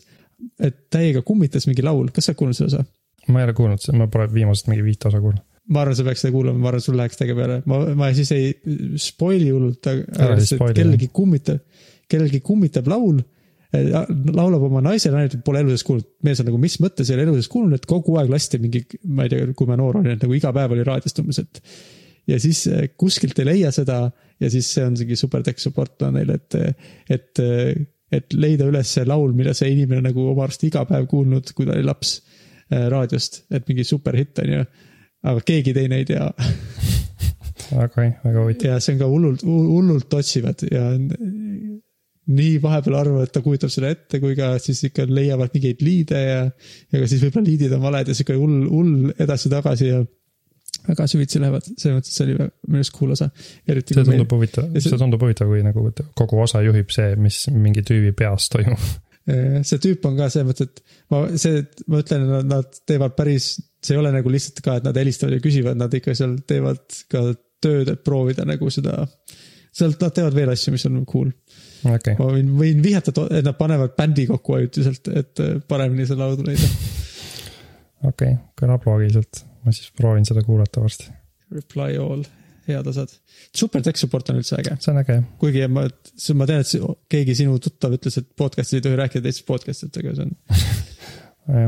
et 0.57 0.87
täiega 0.89 1.21
kummitas 1.21 1.67
mingi 1.69 1.83
laul, 1.85 2.07
kas 2.09 2.25
sa 2.25 2.31
oled 2.31 2.39
kuulnud 2.39 2.57
seda 2.57 2.69
osa? 2.71 2.85
ma 3.29 3.41
ei 3.41 3.45
ole 3.45 3.53
kuulnud, 3.53 3.83
ma 3.99 4.07
pole 4.09 4.25
viimasest 4.33 4.69
mingi 4.71 4.85
viit 4.85 5.05
osa 5.05 5.21
kuulnud. 5.21 5.43
ma 5.71 5.83
arvan, 5.83 5.97
sa 5.97 6.05
peaks 6.07 6.23
seda 6.25 6.33
kuulama, 6.33 6.57
ma 6.63 6.71
arvan, 6.71 6.83
sul 6.83 6.97
läheks 6.97 7.19
täiega 7.19 7.35
peale, 7.37 7.59
ma, 7.69 7.83
ma 7.99 8.09
siis 8.17 8.31
ei 8.33 8.49
spoil'i 9.01 9.51
hullult, 9.53 9.91
aga 9.91 10.39
lihtsalt 10.39 10.73
kellelgi 10.79 11.11
kummitab, 11.13 11.61
kellelgi 12.09 12.41
kummitab 12.45 12.89
laul. 12.91 13.21
Laulab 13.71 14.65
oma 14.67 14.81
naisele, 14.83 15.15
naine 15.15 15.41
pole 15.45 15.61
elu 15.63 15.71
sees 15.71 15.85
kuulnud, 15.87 16.07
mees 16.27 16.41
on 16.43 16.49
nagu, 16.49 16.59
mis 16.59 16.75
mõttes 16.83 17.07
ei 17.09 17.15
ole 17.15 17.27
elu 17.27 17.37
sees 17.37 17.47
kuulnud, 17.51 17.79
et 17.79 17.87
kogu 17.87 18.17
aeg 18.19 18.31
lasti 18.33 18.59
mingi, 18.59 18.83
ma 19.07 19.25
ei 19.25 19.31
tea, 19.31 19.47
kui 19.57 19.69
ma 19.69 19.77
noor 19.79 20.01
olin, 20.01 20.17
et 20.17 20.25
nagu 20.25 20.35
iga 20.35 20.51
päev 20.55 20.75
oli 20.75 20.85
raadiost 20.87 21.23
umbes, 21.23 21.39
et. 21.39 21.63
ja 22.27 22.39
siis 22.41 22.65
eh, 22.67 22.89
kuskilt 22.99 23.39
ei 23.39 23.47
leia 23.47 23.71
seda 23.75 24.03
ja 24.41 24.51
siis 24.51 24.67
see 24.75 24.83
on 24.85 24.99
mingi 24.99 25.17
super 25.19 25.45
tech 25.45 25.63
support 25.63 26.03
on 26.07 26.19
neil, 26.19 26.35
et, 26.35 26.59
et, 27.09 27.43
et 28.11 28.37
leida 28.37 28.67
üles 28.67 28.91
see 28.97 29.07
laul, 29.07 29.31
mida 29.37 29.55
see 29.57 29.71
inimene 29.71 30.09
nagu 30.09 30.27
oma 30.33 30.45
arust 30.49 30.67
iga 30.67 30.83
päev 30.89 31.07
kuulnud, 31.11 31.53
kui 31.55 31.69
ta 31.69 31.77
oli 31.77 31.87
laps 31.87 32.17
eh, 32.19 32.87
raadiost, 32.91 33.45
et 33.55 33.67
mingi 33.71 33.87
superhitt 33.87 34.43
on 34.43 34.55
ju 34.57 34.63
aga 35.21 35.43
keegi 35.45 35.73
teine 35.77 36.01
ei 36.01 36.07
tea 36.09 36.27
väga, 37.71 38.07
väga 38.23 38.41
huvitav. 38.41 38.73
ja 38.73 38.79
see 38.81 38.95
on 38.95 39.01
ka 39.01 39.09
hullult, 39.11 39.45
hullult 39.45 40.19
otsivad 40.19 40.65
ja 40.71 40.89
nii 42.31 42.61
vahepeal 42.61 42.95
arvavad, 42.99 43.27
et 43.27 43.33
ta 43.33 43.41
kujutab 43.43 43.71
seda 43.73 43.89
ette, 43.95 44.19
kui 44.21 44.35
ka 44.37 44.53
siis 44.61 44.83
ikka 44.87 45.07
leiavad 45.09 45.53
mingeid 45.55 45.81
liide 45.83 46.21
ja, 46.21 46.41
ja 46.45 47.01
ka 47.01 47.09
siis 47.09 47.23
võib-olla 47.23 47.49
liidid 47.49 47.75
on 47.75 47.81
valed 47.83 48.11
ja 48.11 48.17
sihuke 48.17 48.37
hull, 48.37 48.65
hull 48.69 49.13
edasi-tagasi 49.25 49.89
ja 49.89 50.01
väga 50.87 51.05
süvitsi 51.09 51.41
lähevad, 51.41 51.67
selles 51.75 51.97
mõttes 51.97 52.15
see 52.15 52.25
oli 52.25 52.35
minu 52.37 52.79
arust 52.79 52.93
cool 52.95 53.13
osa. 53.15 53.29
see 53.67 54.05
tundub 54.07 54.33
huvitav, 54.33 54.69
see 54.77 54.99
tundub 55.01 55.25
huvitav, 55.25 55.51
kui 55.51 55.63
nagu 55.65 55.85
kogu 56.17 56.41
osa 56.41 56.63
juhib 56.65 56.93
see, 56.93 57.15
mis 57.21 57.43
mingi 57.53 57.83
tüübi 57.85 58.13
peas 58.17 58.49
toimub. 58.53 58.87
see 59.67 59.81
tüüp 59.83 60.07
on 60.09 60.17
ka 60.17 60.29
selles 60.33 60.49
mõttes, 60.49 60.71
et 60.71 60.81
ma, 61.13 61.23
see, 61.41 61.61
ma 61.91 62.01
ütlen, 62.01 62.25
nad 62.49 62.81
teevad 62.89 63.15
päris, 63.17 63.53
see 63.81 63.97
ei 63.97 64.01
ole 64.01 64.13
nagu 64.15 64.33
lihtsalt 64.33 64.63
ka, 64.65 64.79
et 64.79 64.87
nad 64.87 64.97
helistavad 64.97 65.37
ja 65.37 65.43
küsivad, 65.43 65.77
nad 65.77 65.93
ikka 65.97 66.15
seal 66.17 66.39
teevad 66.49 66.81
ka 67.11 67.27
tööd, 67.61 67.91
et 67.93 68.05
proovida 68.05 68.47
nagu 68.47 68.71
seda. 68.73 69.05
sealt 69.71 70.01
nad 70.03 70.15
teevad 70.15 70.35
veel 70.35 70.49
asju, 70.51 70.73
mis 70.73 70.85
on 70.89 71.03
cool. 71.07 71.29
okei, 71.87 72.17
ma 72.19 72.27
võin, 72.35 72.51
võin 72.57 72.83
vihjata, 72.83 73.13
et 73.29 73.45
nad 73.45 73.57
panevad 73.57 73.95
bändi 73.97 74.27
kokku 74.29 74.57
ajutiselt, 74.59 75.09
et 75.13 75.41
äh, 75.43 75.55
paremini 75.67 76.05
seda 76.09 76.27
lauda 76.27 76.45
leida. 76.47 76.69
okei, 78.11 78.35
kõlab 78.59 78.85
loogiliselt. 78.89 79.45
ma 79.65 79.73
siis 79.75 79.91
proovin 79.97 80.25
seda 80.25 80.43
kuulata 80.45 80.81
varsti. 80.81 81.09
Reply 81.53 81.97
all, 82.01 82.23
head 82.67 82.87
osad. 82.87 83.13
super 83.55 83.83
tech 83.85 83.99
support 83.99 84.29
on 84.31 84.41
üldse 84.41 84.57
äge, 84.59 84.77
see 84.81 84.93
on 84.93 85.01
äge 85.01 85.17
jah. 85.17 85.25
kuigi 85.41 85.65
ma, 85.67 85.87
ma 86.39 86.49
tean, 86.49 86.63
et 86.65 87.01
keegi 87.11 87.37
sinu 87.43 87.57
tuttav 87.63 87.97
ütles, 87.97 88.19
et 88.21 88.29
podcast'is 88.37 88.79
ei 88.79 88.85
tohi 88.85 88.99
rääkida 88.99 89.25
teistest 89.27 89.47
podcast 89.49 89.87
itega, 89.89 90.15
see 90.17 90.27
on, 90.27 90.37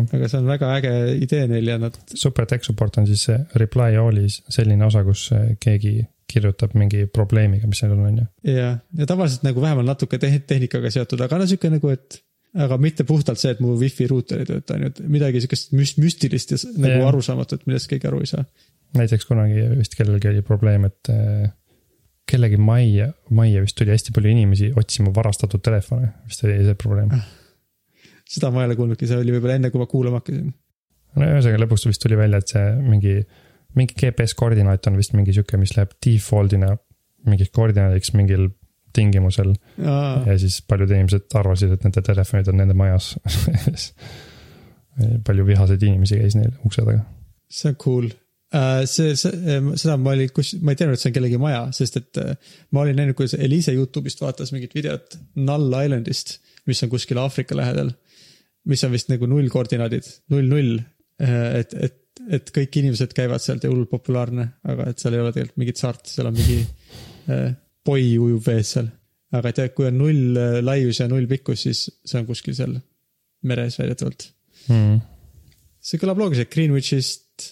aga 0.14 0.30
see 0.30 0.40
on 0.40 0.50
väga 0.50 0.74
äge 0.78 0.94
idee 1.26 1.48
neil 1.52 1.74
ja 1.74 1.80
nad, 1.82 1.98
super 2.14 2.48
tech 2.50 2.66
support 2.66 3.02
on 3.02 3.10
siis 3.10 3.26
see 3.30 3.40
reply 3.62 3.98
all'i 4.00 4.30
selline 4.30 4.86
osa, 4.86 5.04
kus 5.08 5.28
eh, 5.36 5.56
keegi 5.62 5.98
kirjutab 6.34 6.76
mingi 6.80 7.06
probleemiga, 7.14 7.70
mis 7.70 7.82
neil 7.84 7.96
on, 7.96 8.06
on 8.10 8.22
ju. 8.24 8.28
ja, 8.54 8.76
ja 9.00 9.10
tavaliselt 9.10 9.46
nagu 9.48 9.64
vähemalt 9.64 9.94
natuke 9.94 10.20
te- 10.22 10.36
tehnikaga 10.50 10.92
seotud, 10.94 11.22
aga 11.26 11.42
no 11.42 11.50
sihuke 11.50 11.72
nagu, 11.74 11.94
et 11.94 12.20
aga 12.54 12.78
mitte 12.82 13.06
puhtalt 13.08 13.42
see, 13.42 13.54
et 13.56 13.62
mu 13.64 13.74
wifi 13.80 14.06
ruuter 14.10 14.44
ei 14.44 14.50
tööta, 14.50 14.78
on 14.78 14.86
ju, 14.86 14.92
et 14.94 15.02
midagi 15.16 15.42
sihukest 15.42 15.74
müst-, 15.78 16.00
müstilist 16.02 16.54
ja 16.54 16.60
nagu 16.76 17.00
Jah. 17.00 17.10
arusaamatut, 17.10 17.66
millest 17.70 17.90
keegi 17.90 18.10
aru 18.10 18.22
ei 18.22 18.30
saa. 18.30 18.46
näiteks 18.98 19.26
kunagi 19.26 19.64
vist 19.80 19.96
kellelgi 19.98 20.30
oli 20.30 20.44
probleem, 20.46 20.86
et 20.90 21.10
eh, 21.14 21.48
kellegi 22.30 22.60
majja, 22.62 23.10
majja 23.34 23.64
vist 23.66 23.78
tuli 23.80 23.94
hästi 23.94 24.14
palju 24.16 24.34
inimesi 24.36 24.70
otsima 24.80 25.14
varastatud 25.16 25.64
telefone, 25.66 26.12
vist 26.30 26.46
oli 26.46 26.60
see 26.68 26.78
probleem. 26.80 27.16
seda 28.30 28.52
ma 28.54 28.64
ei 28.64 28.70
ole 28.70 28.78
kuulnudki, 28.78 29.10
see 29.10 29.18
oli 29.22 29.34
võib-olla 29.36 29.58
enne, 29.58 29.74
kui 29.74 29.82
ma 29.82 29.90
kuulama 29.90 30.22
hakkasin. 30.22 30.54
no 31.18 31.32
ühesõnaga 31.32 31.66
lõpuks 31.66 31.90
vist 31.90 32.06
tuli 32.06 32.20
välja, 32.20 32.44
et 32.44 32.54
see 32.54 32.70
mingi, 32.86 33.18
mingi 33.76 33.96
GPS 34.00 34.36
koordinaat 34.40 34.90
on 34.90 34.98
vist 35.00 35.16
mingi 35.18 35.36
sihuke, 35.36 35.60
mis 35.62 35.76
läheb 35.78 35.96
default'ina 36.06 36.74
mingiks 37.30 37.54
koordinaadiks 37.56 38.14
mingil 38.18 38.50
tingimusel 38.94 39.54
ja 39.80 40.36
siis 40.38 40.60
paljud 40.68 40.92
inimesed 40.92 41.34
arvasid, 41.40 41.72
et 41.74 41.86
nende 41.86 42.04
telefonid 42.06 42.50
on 42.52 42.60
nende 42.62 42.76
majas. 42.78 43.14
palju 45.26 45.46
vihaseid 45.48 45.82
inimesi 45.88 46.20
käis 46.20 46.36
neil 46.38 46.52
ukse 46.68 46.84
taga. 46.86 47.00
see 47.50 47.72
on 47.72 47.78
cool. 47.82 48.12
see, 48.86 49.16
see, 49.18 49.56
seda 49.82 49.96
ma 49.98 50.14
olin, 50.14 50.30
kus, 50.36 50.52
ma 50.62 50.74
ei 50.74 50.78
teadnud, 50.78 51.00
et 51.00 51.02
see 51.02 51.10
on 51.10 51.16
kellegi 51.16 51.40
maja, 51.42 51.64
sest 51.74 51.98
et 51.98 52.20
äh, 52.22 52.36
ma 52.76 52.84
olin 52.84 53.00
näinud, 53.02 53.18
kuidas 53.18 53.34
Eliise 53.34 53.74
Youtube'ist 53.74 54.22
vaatas 54.22 54.54
mingit 54.54 54.76
videot 54.78 55.18
Null 55.42 55.74
Islandist, 55.80 56.36
mis 56.70 56.84
on 56.86 56.94
kuskil 56.94 57.18
Aafrika 57.24 57.58
lähedal. 57.58 57.90
mis 58.70 58.84
on 58.86 58.94
vist 58.94 59.10
nagu 59.10 59.28
nullkoordinaadid, 59.28 60.06
null, 60.32 60.46
null. 60.48 60.78
et, 61.20 61.74
et, 61.74 61.98
et 62.30 62.52
kõik 62.54 62.78
inimesed 62.82 63.14
käivad 63.16 63.42
sealt 63.44 63.64
ja 63.66 63.72
hullult 63.72 63.92
populaarne, 63.92 64.48
aga 64.70 64.90
et 64.92 65.02
seal 65.02 65.16
ei 65.16 65.24
ole 65.24 65.32
tegelikult 65.34 65.62
mingit 65.62 65.82
saart, 65.82 66.06
seal 66.10 66.30
on 66.30 66.38
mingi 66.38 66.60
äh, 67.32 67.50
poi 67.86 68.06
ujub 68.22 68.44
vees 68.46 68.76
seal. 68.78 68.92
aga 69.34 69.50
et 69.50 69.64
jah, 69.64 69.72
kui 69.74 69.90
on 69.90 69.98
null 69.98 70.38
äh, 70.38 70.60
laius 70.62 71.02
ja 71.02 71.10
null 71.10 71.28
pikkus, 71.30 71.66
siis 71.66 71.88
see 72.06 72.22
on 72.22 72.30
kuskil 72.30 72.56
seal 72.58 72.78
meres 73.50 73.80
väidetavalt 73.82 74.30
Mm. 74.72 75.02
see 75.84 76.00
kõlab 76.00 76.22
loogiliselt 76.22 76.52
Greenwichist, 76.54 77.50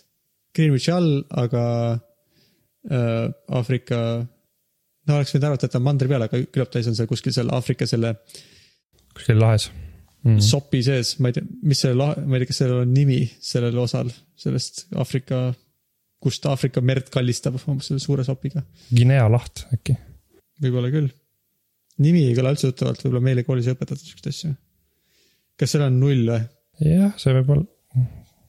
Greenwichi 0.55 0.93
all, 0.95 1.09
aga 1.41 1.63
äh, 2.87 3.25
Aafrika, 3.51 3.99
no 5.07 5.17
oleks 5.17 5.35
võinud 5.35 5.49
arvata, 5.49 5.67
et 5.67 5.75
ta 5.75 5.81
on 5.81 5.87
mandri 5.89 6.07
peal, 6.11 6.23
aga 6.27 6.39
küllap 6.47 6.71
ta 6.71 6.79
on 6.85 6.95
seal 6.95 7.09
kuskil 7.09 7.35
seal 7.35 7.51
Aafrika 7.51 7.89
selle 7.89 8.15
kuskil 9.11 9.41
lahes 9.41 9.67
mm.. 10.23 10.41
sopi 10.45 10.81
sees, 10.85 11.15
ma 11.19 11.31
ei 11.31 11.37
tea, 11.37 11.47
mis 11.67 11.81
selle 11.83 11.97
lahe, 11.99 12.25
ma 12.25 12.37
ei 12.37 12.43
tea, 12.43 12.51
kas 12.51 12.61
sellel 12.63 12.83
on 12.85 12.93
nimi 12.95 13.19
sellel 13.41 13.77
osal 13.81 14.11
sellest 14.41 14.85
Aafrika, 14.99 15.43
kust 16.21 16.45
Aafrika 16.49 16.83
merd 16.85 17.11
kallistab 17.13 17.59
oma 17.61 17.83
selle 17.85 18.01
suure 18.03 18.25
sopiga, 18.27 18.63
Guinea 18.91 19.27
laht 19.31 19.65
äkki. 19.75 19.97
võib-olla 20.61 20.91
küll. 20.93 21.09
nimi 22.01 22.25
ei 22.29 22.37
kõla 22.37 22.53
üldse 22.55 22.71
tuttavalt, 22.71 23.03
võib-olla 23.05 23.25
meile 23.29 23.45
koolis 23.47 23.69
ei 23.69 23.77
õpetatud 23.77 24.05
siukest 24.05 24.31
asja. 24.33 24.53
kas 25.59 25.75
seal 25.75 25.87
on 25.87 25.99
null 26.01 26.27
või? 26.29 26.41
jah, 26.87 27.13
see 27.21 27.35
võib 27.39 27.55
olla, 27.57 28.05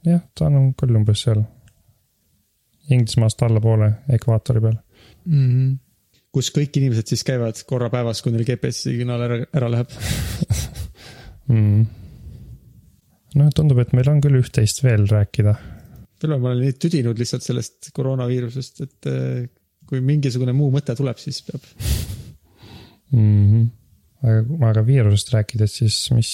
jah, 0.09 0.23
ta 0.37 0.49
on 0.51 0.73
küll 0.79 1.01
umbes 1.01 1.27
seal 1.27 1.45
Inglismaast 2.93 3.43
allapoole 3.47 3.89
ekvaatori 4.13 4.61
peal. 4.61 4.77
mm. 5.25 5.49
-hmm. 5.49 5.75
kus 6.33 6.51
kõik 6.55 6.77
inimesed 6.81 7.13
siis 7.13 7.25
käivad 7.25 7.61
korra 7.69 7.91
päevas, 7.93 8.23
kui 8.23 8.33
neil 8.35 8.45
GPS 8.49 8.89
signaal 8.89 9.23
ära, 9.29 9.39
ära 9.55 9.71
läheb. 9.71 9.93
mm.. 11.51 11.85
noh, 13.41 13.53
tundub, 13.57 13.83
et 13.83 13.95
meil 13.97 14.11
on 14.13 14.23
küll 14.25 14.41
üht-teist 14.41 14.83
veel 14.85 15.07
rääkida. 15.11 15.57
küll 16.23 16.37
ma 16.37 16.53
olen 16.53 16.65
nii 16.67 16.79
tüdinud 16.79 17.19
lihtsalt 17.19 17.47
sellest 17.47 17.91
koroonaviirusest, 17.97 18.83
et 18.87 19.11
eh, 19.11 19.47
kui 19.89 20.03
mingisugune 20.05 20.55
muu 20.57 20.71
mõte 20.75 20.95
tuleb, 20.99 21.19
siis 21.21 21.43
peab. 21.47 21.65
mm. 23.13 23.33
-hmm. 23.51 23.67
aga, 24.23 24.71
aga 24.71 24.87
viirusest 24.87 25.35
rääkides, 25.35 25.79
siis 25.83 25.99
mis, 26.17 26.33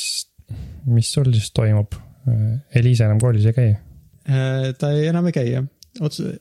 mis 0.87 1.12
sul 1.12 1.33
siis 1.33 1.51
toimub? 1.57 1.97
Eliise 2.77 3.07
enam 3.07 3.21
koolis 3.23 3.47
ei 3.49 3.55
käi? 3.57 3.71
Eh, 4.29 4.75
ta 4.77 4.90
ei, 4.92 5.07
enam 5.09 5.27
ei 5.31 5.33
käi 5.33 5.47
jah, 5.49 5.64
otse, 6.05 6.35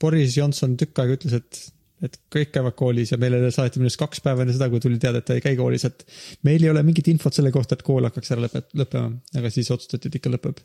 Boris 0.00 0.36
Johnson 0.36 0.76
tükk 0.78 1.00
aega 1.02 1.16
ütles, 1.16 1.34
et, 1.40 1.60
et 2.04 2.18
kõik 2.34 2.52
käivad 2.54 2.76
koolis 2.78 3.12
ja 3.12 3.18
meile 3.20 3.40
saati 3.54 3.80
minu 3.80 3.88
arust 3.88 4.00
kaks 4.00 4.22
päeva 4.24 4.44
enne 4.44 4.54
seda, 4.54 4.68
kui 4.70 4.82
tuli 4.82 5.00
teada, 5.02 5.22
et 5.22 5.26
ta 5.28 5.36
ei 5.38 5.42
käi 5.44 5.56
koolis, 5.58 5.86
et 5.88 6.04
meil 6.46 6.62
ei 6.62 6.70
ole 6.70 6.84
mingit 6.86 7.08
infot 7.10 7.34
selle 7.34 7.50
kohta, 7.54 7.78
et 7.78 7.86
kool 7.86 8.06
hakkaks 8.06 8.34
ära 8.34 8.44
lõpet-, 8.46 8.70
lõppema, 8.78 9.10
aga 9.40 9.50
siis 9.54 9.70
otsustati, 9.74 10.10
et 10.10 10.20
ikka 10.20 10.32
lõpeb. 10.34 10.62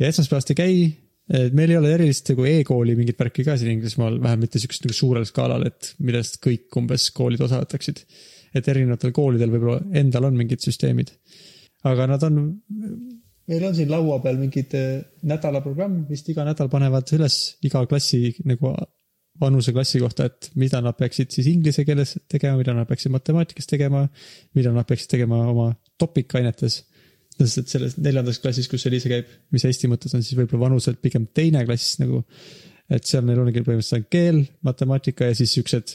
ja 0.00 0.08
esmaspäevast 0.08 0.54
ei 0.54 0.58
käi, 0.58 0.80
meil 1.52 1.74
ei 1.74 1.76
ole 1.76 1.92
erilist 1.92 2.32
nagu 2.32 2.46
e-kooli 2.48 2.96
mingit 2.96 3.20
värki 3.20 3.44
ka 3.44 3.58
siin 3.60 3.74
Inglismaal, 3.76 4.16
vähemalt 4.22 4.46
mitte 4.46 4.62
siukest 4.62 4.86
nagu 4.86 4.96
suurel 4.96 5.28
skaalal, 5.28 5.66
et 5.68 5.92
millest 6.00 6.40
kõik 6.44 6.80
umbes 6.80 7.10
koolid 7.16 7.44
osa 7.44 7.60
võtaksid. 7.64 8.04
et 8.56 8.68
erinevatel 8.72 9.12
koolidel 9.12 9.50
võib-olla 9.52 9.82
endal 10.00 10.24
on 10.30 10.36
mingid 10.38 10.64
süsteemid. 10.64 11.12
aga 11.84 12.06
nad 12.08 12.22
on, 12.24 12.38
meil 13.48 13.66
on 13.68 13.74
siin 13.76 13.90
laua 13.92 14.22
peal 14.24 14.38
mingid 14.40 14.72
eh, 14.74 15.02
nädalaprogramm, 15.22 16.06
vist 16.08 16.28
iga 16.32 16.46
nädal 16.48 16.72
panevad 16.72 17.12
üles 17.18 17.58
iga 17.62 17.84
klassi 17.86 18.32
nagu 18.48 18.72
vanuseklassi 19.40 20.00
kohta, 20.02 20.28
et 20.28 20.50
mida 20.58 20.80
nad 20.82 20.96
peaksid 20.98 21.32
siis 21.34 21.48
inglise 21.50 21.84
keeles 21.86 22.16
tegema, 22.30 22.58
mida 22.58 22.74
nad 22.74 22.88
peaksid 22.88 23.12
matemaatikas 23.14 23.70
tegema, 23.70 24.04
mida 24.58 24.72
nad 24.74 24.86
peaksid 24.88 25.10
tegema 25.14 25.42
oma 25.52 25.70
topikainetes. 26.00 26.82
sest 27.38 27.58
et 27.60 27.70
selles 27.70 27.94
neljandas 28.02 28.40
klassis, 28.42 28.66
kus 28.66 28.86
Eliise 28.88 29.10
käib, 29.10 29.28
mis 29.54 29.64
Eesti 29.64 29.90
mõttes 29.90 30.14
on 30.16 30.24
siis 30.26 30.34
võib-olla 30.38 30.64
vanuselt 30.66 30.98
pigem 31.02 31.28
teine 31.34 31.64
klass 31.66 32.00
nagu. 32.02 32.24
et 32.90 33.04
seal 33.04 33.24
neil 33.24 33.38
ongi 33.42 33.60
põhimõtteliselt 33.60 34.00
on 34.00 34.10
keel, 34.10 34.38
matemaatika 34.64 35.28
ja 35.28 35.34
siis 35.36 35.52
siuksed 35.52 35.92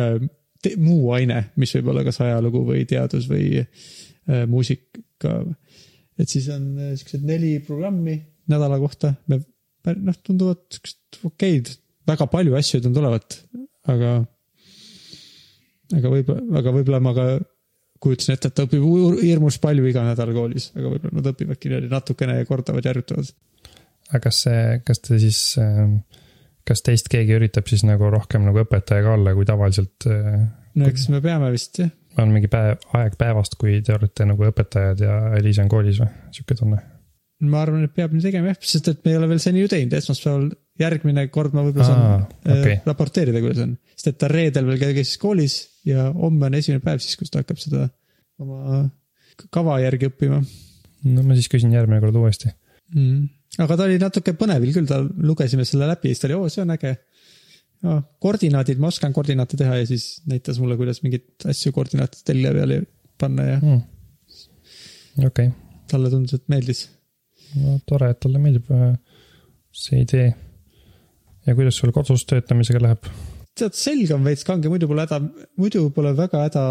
äh, 0.00 0.16
muu 0.80 1.10
aine, 1.12 1.50
mis 1.60 1.74
võib 1.76 1.90
olla 1.92 2.04
kas 2.06 2.20
ajalugu 2.24 2.64
või 2.66 2.86
teadus 2.88 3.28
või 3.28 3.60
äh, 3.60 4.46
muusika. 4.48 5.34
et 6.18 6.28
siis 6.28 6.48
on 6.48 6.72
äh, 6.78 6.94
siuksed 6.96 7.22
neli 7.28 7.58
programmi 7.60 8.16
nädala 8.50 8.80
kohta, 8.80 9.14
me 9.28 9.42
noh, 9.86 10.16
tunduvad 10.24 10.64
siuksed 10.72 11.20
okeid, 11.28 11.70
väga 12.10 12.26
palju 12.30 12.58
asju 12.58 12.78
ei 12.78 12.84
tundu 12.84 13.02
olevat, 13.02 13.38
aga. 13.90 14.18
aga 15.96 16.12
võib-olla, 16.16 16.60
aga 16.60 16.74
võib-olla 16.76 17.02
ma 17.04 17.14
ka 17.16 17.26
kujutasin 18.00 18.36
ette, 18.36 18.50
et 18.50 18.56
ta 18.56 18.64
õpib 18.66 18.84
hirmus 19.20 19.58
palju 19.62 19.84
iga 19.90 20.04
nädal 20.06 20.32
koolis, 20.36 20.70
aga 20.76 20.92
võib-olla 20.94 21.20
nad 21.20 21.30
õpivadki 21.34 21.70
niimoodi 21.70 21.90
natukene 21.92 22.38
ja 22.38 22.48
kordavad 22.48 22.86
ja 22.86 22.94
harjutavad. 22.94 23.32
aga 24.10 24.22
kas 24.28 24.44
see, 24.46 24.62
kas 24.86 25.02
te 25.04 25.18
siis, 25.22 25.40
kas 26.68 26.86
teist 26.86 27.10
keegi 27.12 27.36
üritab 27.36 27.68
siis 27.70 27.84
nagu 27.88 28.08
rohkem 28.12 28.46
nagu 28.48 28.62
õpetajaga 28.64 29.16
olla, 29.18 29.34
kui 29.36 29.48
tavaliselt 29.48 30.08
äh, 30.08 30.46
no 30.78 30.88
eks 30.90 31.08
me 31.12 31.20
peame 31.24 31.50
vist 31.54 31.82
jah, 31.82 31.92
on 32.20 32.32
mingi 32.34 32.50
päev, 32.50 32.80
aeg 32.98 33.18
päevast, 33.20 33.58
kui 33.60 33.78
te 33.84 33.94
olete 33.96 34.26
nagu 34.28 34.48
õpetajad 34.48 35.04
ja 35.04 35.18
Eliise 35.38 35.64
on 35.64 35.70
koolis 35.72 36.00
või, 36.02 36.10
sihuke 36.34 36.56
tunne? 36.58 36.80
ma 37.50 37.62
arvan, 37.64 37.86
et 37.86 37.94
peab 37.96 38.12
nii 38.14 38.24
tegema 38.24 38.52
jah, 38.52 38.60
sest 38.72 38.90
et 38.92 39.04
me 39.04 39.14
ei 39.14 39.20
ole 39.20 39.30
veel 39.30 39.40
seni 39.42 39.62
ju 39.62 39.70
teinud, 39.72 39.94
esmaspäeval 39.96 40.50
järgmine 40.80 41.26
kord 41.34 41.54
ma 41.56 41.64
võib-olla 41.66 41.86
saan 41.88 42.02
Aa, 42.04 42.20
äh, 42.46 42.60
okei. 42.60 42.78
raporteerida, 42.86 43.42
kuidas 43.44 43.64
on. 43.66 43.76
sest 43.94 44.12
et 44.12 44.18
ta 44.22 44.30
reedel 44.32 44.66
veel 44.70 44.96
käis 45.00 45.16
koolis 45.20 45.58
ja 45.88 46.08
homme 46.14 46.48
on 46.50 46.56
esimene 46.58 46.82
päev 46.84 47.02
siis, 47.04 47.16
kus 47.20 47.30
ta 47.32 47.42
hakkab 47.44 47.60
seda 47.62 47.86
oma 48.40 48.80
kava 49.52 49.78
järgi 49.82 50.08
õppima 50.10 50.40
no 51.10 51.22
ma 51.24 51.36
siis 51.38 51.48
küsin 51.52 51.72
järgmine 51.72 52.00
kord 52.02 52.16
uuesti. 52.20 52.50
mm.. 52.94 53.28
aga 53.64 53.76
ta 53.76 53.86
oli 53.88 54.00
natuke 54.02 54.34
põnevil 54.40 54.74
küll, 54.76 54.88
ta 54.90 55.00
lugesime 55.04 55.64
selle 55.68 55.88
läbi 55.90 56.12
siis 56.12 56.20
ta 56.22 56.28
oli, 56.30 56.36
oo, 56.40 56.48
see 56.52 56.64
on 56.64 56.74
äge. 56.76 56.96
koordinaadid, 58.20 58.80
ma 58.82 58.90
oskan 58.92 59.14
koordinaate 59.16 59.56
teha 59.60 59.78
ja 59.80 59.86
siis 59.88 60.20
näitas 60.28 60.58
mulle, 60.60 60.76
kuidas 60.80 61.00
mingeid 61.04 61.48
asju 61.48 61.72
koordinaatide 61.76 62.26
telje 62.28 62.52
peale 62.56 62.82
panna 63.20 63.46
ja 63.54 63.58
Hmm. 63.60 63.80
okei, 65.26 65.48
talle 65.90 66.10
tundus, 66.12 66.34
et 66.36 66.44
meeldis. 66.52 66.88
no 67.60 67.78
tore, 67.88 68.10
et 68.12 68.20
talle 68.20 68.38
meeldib 68.38 68.68
äh, 68.70 68.92
see 69.72 70.02
idee. 70.04 70.28
Ja 71.50 71.58
kuidas 71.58 71.78
sul 71.80 71.92
kodus 71.94 72.24
töötamisega 72.30 72.82
läheb? 72.86 73.10
tead, 73.58 73.74
selg 73.76 74.12
on 74.14 74.24
veits 74.24 74.46
kange, 74.46 74.70
muidu 74.72 74.88
pole 74.88 75.04
häda, 75.04 75.18
muidu 75.60 75.82
pole 75.94 76.12
väga 76.16 76.44
häda. 76.46 76.62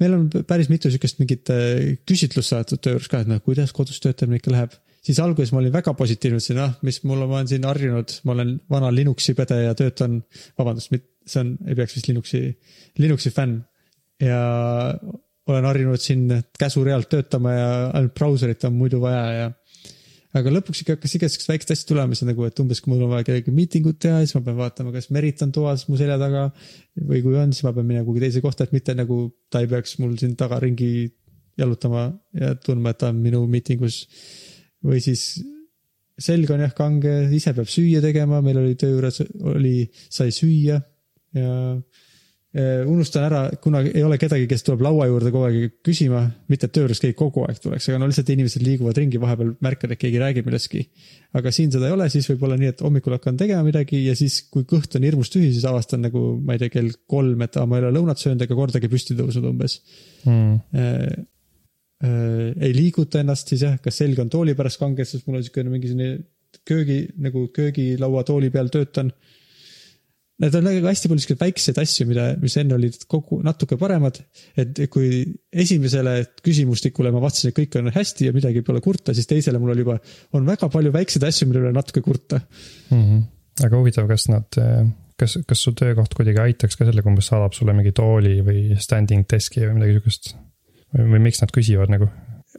meil 0.00 0.16
on 0.16 0.24
päris 0.48 0.70
mitu 0.72 0.90
sihukest 0.90 1.20
mingit 1.20 1.52
äh, 1.52 1.92
küsitlust 2.08 2.52
saadetud 2.52 2.82
töö 2.82 2.96
juures 2.96 3.10
ka, 3.12 3.22
et 3.22 3.30
noh, 3.30 3.42
kuidas 3.44 3.74
kodus 3.76 4.00
töötamine 4.02 4.40
ikka 4.40 4.54
läheb. 4.54 4.74
siis 5.06 5.20
alguses 5.22 5.52
ma 5.54 5.60
olin 5.60 5.74
väga 5.74 5.94
positiivne, 5.94 6.40
ütlesin, 6.40 6.62
ah, 6.64 6.72
mis 6.86 7.02
mul 7.06 7.22
ma 7.26 7.38
olen 7.38 7.50
siin 7.52 7.68
harjunud, 7.68 8.16
ma 8.26 8.34
olen 8.34 8.56
vana 8.72 8.90
Linuxi 8.94 9.36
pede 9.38 9.60
ja 9.62 9.76
töötan, 9.78 10.18
vabandust, 10.58 10.96
see 11.26 11.44
on, 11.44 11.52
ei 11.68 11.78
peaks 11.78 11.94
vist 11.98 12.10
Linuxi, 12.10 12.42
Linuxi 12.98 13.30
fänn. 13.34 13.60
ja 14.22 14.40
olen 15.46 15.68
harjunud 15.68 16.02
siin 16.02 16.26
käsurealt 16.58 17.10
töötama 17.12 17.52
ja 17.52 17.68
ainult 17.94 18.14
brauserit 18.16 18.64
on 18.66 18.74
muidu 18.80 18.98
vaja 19.02 19.26
ja 19.36 19.50
aga 20.36 20.52
lõpuks 20.52 20.82
ikka 20.82 20.96
hakkas 20.96 21.14
igasugused 21.18 21.50
väiksed 21.50 21.72
asjad 21.74 21.90
tulema, 21.90 22.16
siis 22.16 22.28
nagu, 22.28 22.44
et 22.48 22.62
umbes 22.62 22.80
kui 22.82 22.92
mul 22.92 23.04
on 23.06 23.12
vaja 23.14 23.26
kellegagi 23.28 23.54
miitingut 23.54 23.98
teha, 24.02 24.22
siis 24.24 24.36
ma 24.36 24.42
pean 24.46 24.58
vaatama, 24.58 24.92
kas 24.94 25.08
Merit 25.14 25.42
on 25.46 25.52
toas 25.54 25.86
mu 25.90 25.98
selja 26.00 26.18
taga. 26.20 26.48
või 26.96 27.22
kui 27.24 27.36
on, 27.36 27.52
siis 27.52 27.66
ma 27.66 27.72
pean 27.76 27.86
minema 27.88 28.06
kuhugi 28.06 28.24
teise 28.24 28.42
kohta, 28.44 28.64
et 28.64 28.72
mitte 28.76 28.94
nagu 28.96 29.18
ta 29.52 29.62
ei 29.64 29.70
peaks 29.70 29.98
mul 30.02 30.16
siin 30.20 30.36
taga 30.36 30.60
ringi 30.62 31.08
jalutama 31.56 32.08
ja 32.36 32.54
tundma, 32.60 32.92
et 32.92 33.00
ta 33.00 33.10
on 33.12 33.20
minu 33.20 33.44
miitingus. 33.50 34.06
või 34.86 35.00
siis 35.02 35.28
selg 36.18 36.50
on 36.52 36.62
jah 36.64 36.72
kange, 36.76 37.14
ise 37.36 37.52
peab 37.56 37.68
süüa 37.68 38.00
tegema, 38.04 38.40
meil 38.44 38.60
oli 38.60 38.76
töö 38.80 38.96
juures 38.96 39.20
oli, 39.52 39.90
sai 40.12 40.32
süüa 40.32 40.80
ja 41.36 41.52
unustan 42.88 43.26
ära, 43.26 43.40
kuna 43.60 43.82
ei 43.84 44.00
ole 44.06 44.16
kedagi, 44.20 44.46
kes 44.48 44.62
tuleb 44.64 44.84
laua 44.86 45.06
juurde 45.10 45.32
kogu 45.34 45.48
aeg 45.48 45.74
küsima, 45.84 46.22
mitte 46.48 46.68
et 46.68 46.72
töö 46.72 46.86
juures 46.86 47.02
keegi 47.02 47.16
kogu 47.18 47.42
aeg 47.44 47.58
tuleks, 47.60 47.88
aga 47.90 48.00
no 48.00 48.08
lihtsalt 48.08 48.30
inimesed 48.32 48.64
liiguvad 48.64 48.96
ringi, 48.96 49.20
vahepeal 49.20 49.50
märkad, 49.64 49.92
et 49.92 50.00
keegi 50.00 50.22
räägib 50.22 50.48
millestki. 50.48 50.86
aga 51.36 51.52
siin 51.52 51.74
seda 51.74 51.90
ei 51.90 51.96
ole, 51.96 52.08
siis 52.12 52.28
võib 52.30 52.46
olla 52.48 52.56
nii, 52.60 52.70
et 52.72 52.80
hommikul 52.86 53.16
hakkan 53.18 53.36
tegema 53.36 53.66
midagi 53.66 54.00
ja 54.06 54.14
siis, 54.16 54.38
kui 54.52 54.64
kõht 54.68 54.96
on 54.96 55.04
hirmus 55.04 55.32
tühi, 55.34 55.50
siis 55.52 55.66
avastan 55.68 56.06
nagu, 56.06 56.22
ma 56.40 56.56
ei 56.56 56.62
tea, 56.64 56.72
kell 56.78 56.94
kolm, 57.10 57.44
et 57.44 57.58
aa, 57.60 57.68
ma 57.68 57.76
ei 57.76 57.84
ole 57.84 57.92
lõunat 57.98 58.22
söönud 58.22 58.46
ega 58.46 58.56
kordagi 58.56 58.92
püsti 58.92 59.18
tõusnud 59.18 59.50
umbes 59.52 59.80
Hmm. 60.26 60.56
äh, 60.74 61.26
äh, 62.02 62.54
ei 62.66 62.72
liiguta 62.74 63.20
ennast 63.22 63.52
siis 63.52 63.62
jah, 63.62 63.76
kas 63.82 64.00
selg 64.00 64.18
on 64.18 64.30
tooli 64.32 64.56
pärast 64.58 64.80
kange, 64.80 65.04
sest 65.06 65.28
mul 65.28 65.38
on 65.38 65.44
siukene 65.46 65.70
mingi 65.70 65.92
selline 65.92 66.24
köögi 66.66 67.04
nagu 67.22 67.46
köögilaua 67.54 68.24
tooli 68.26 68.50
peal 68.50 68.70
töötan. 68.72 69.12
Need 70.42 70.56
on 70.58 70.66
nagu 70.66 70.84
hästi 70.84 71.08
palju 71.08 71.22
siukseid 71.24 71.40
väikseid 71.40 71.78
asju, 71.80 72.06
mida, 72.10 72.26
mis 72.40 72.56
enne 72.60 72.76
olid 72.76 72.98
kogu 73.08 73.38
natuke 73.44 73.78
paremad. 73.80 74.18
et 74.60 74.82
kui 74.92 75.22
esimesele 75.64 76.18
küsimustikule 76.44 77.12
ma 77.14 77.22
vastasin, 77.24 77.52
et 77.52 77.58
kõik 77.60 77.78
on 77.80 77.88
hästi 77.94 78.28
ja 78.28 78.36
midagi 78.36 78.62
pole 78.66 78.82
kurta, 78.84 79.14
siis 79.16 79.28
teisele 79.30 79.60
mul 79.62 79.72
oli 79.72 79.86
juba, 79.86 79.96
on 80.36 80.46
väga 80.48 80.68
palju 80.72 80.92
väikseid 80.92 81.24
asju, 81.28 81.48
mille 81.48 81.64
üle 81.64 81.72
natuke 81.76 82.04
kurta. 82.04 82.40
mm. 82.90 83.02
-hmm. 83.02 83.22
aga 83.64 83.80
huvitav, 83.80 84.08
kas 84.12 84.28
nad, 84.32 84.60
kas, 85.16 85.38
kas 85.48 85.62
su 85.62 85.72
töökoht 85.72 86.14
kuidagi 86.14 86.42
aitaks 86.44 86.76
ka 86.76 86.88
sellega, 86.88 87.08
umbes 87.08 87.32
saadab 87.32 87.56
sulle 87.56 87.72
mingi 87.72 87.92
tooli 87.96 88.40
või 88.44 88.76
standing 88.80 89.24
desk'i 89.30 89.64
või 89.64 89.78
midagi 89.80 89.96
sihukest? 89.96 90.34
või 90.96 91.20
miks 91.20 91.40
nad 91.42 91.52
küsivad 91.52 91.90
nagu? 91.92 92.08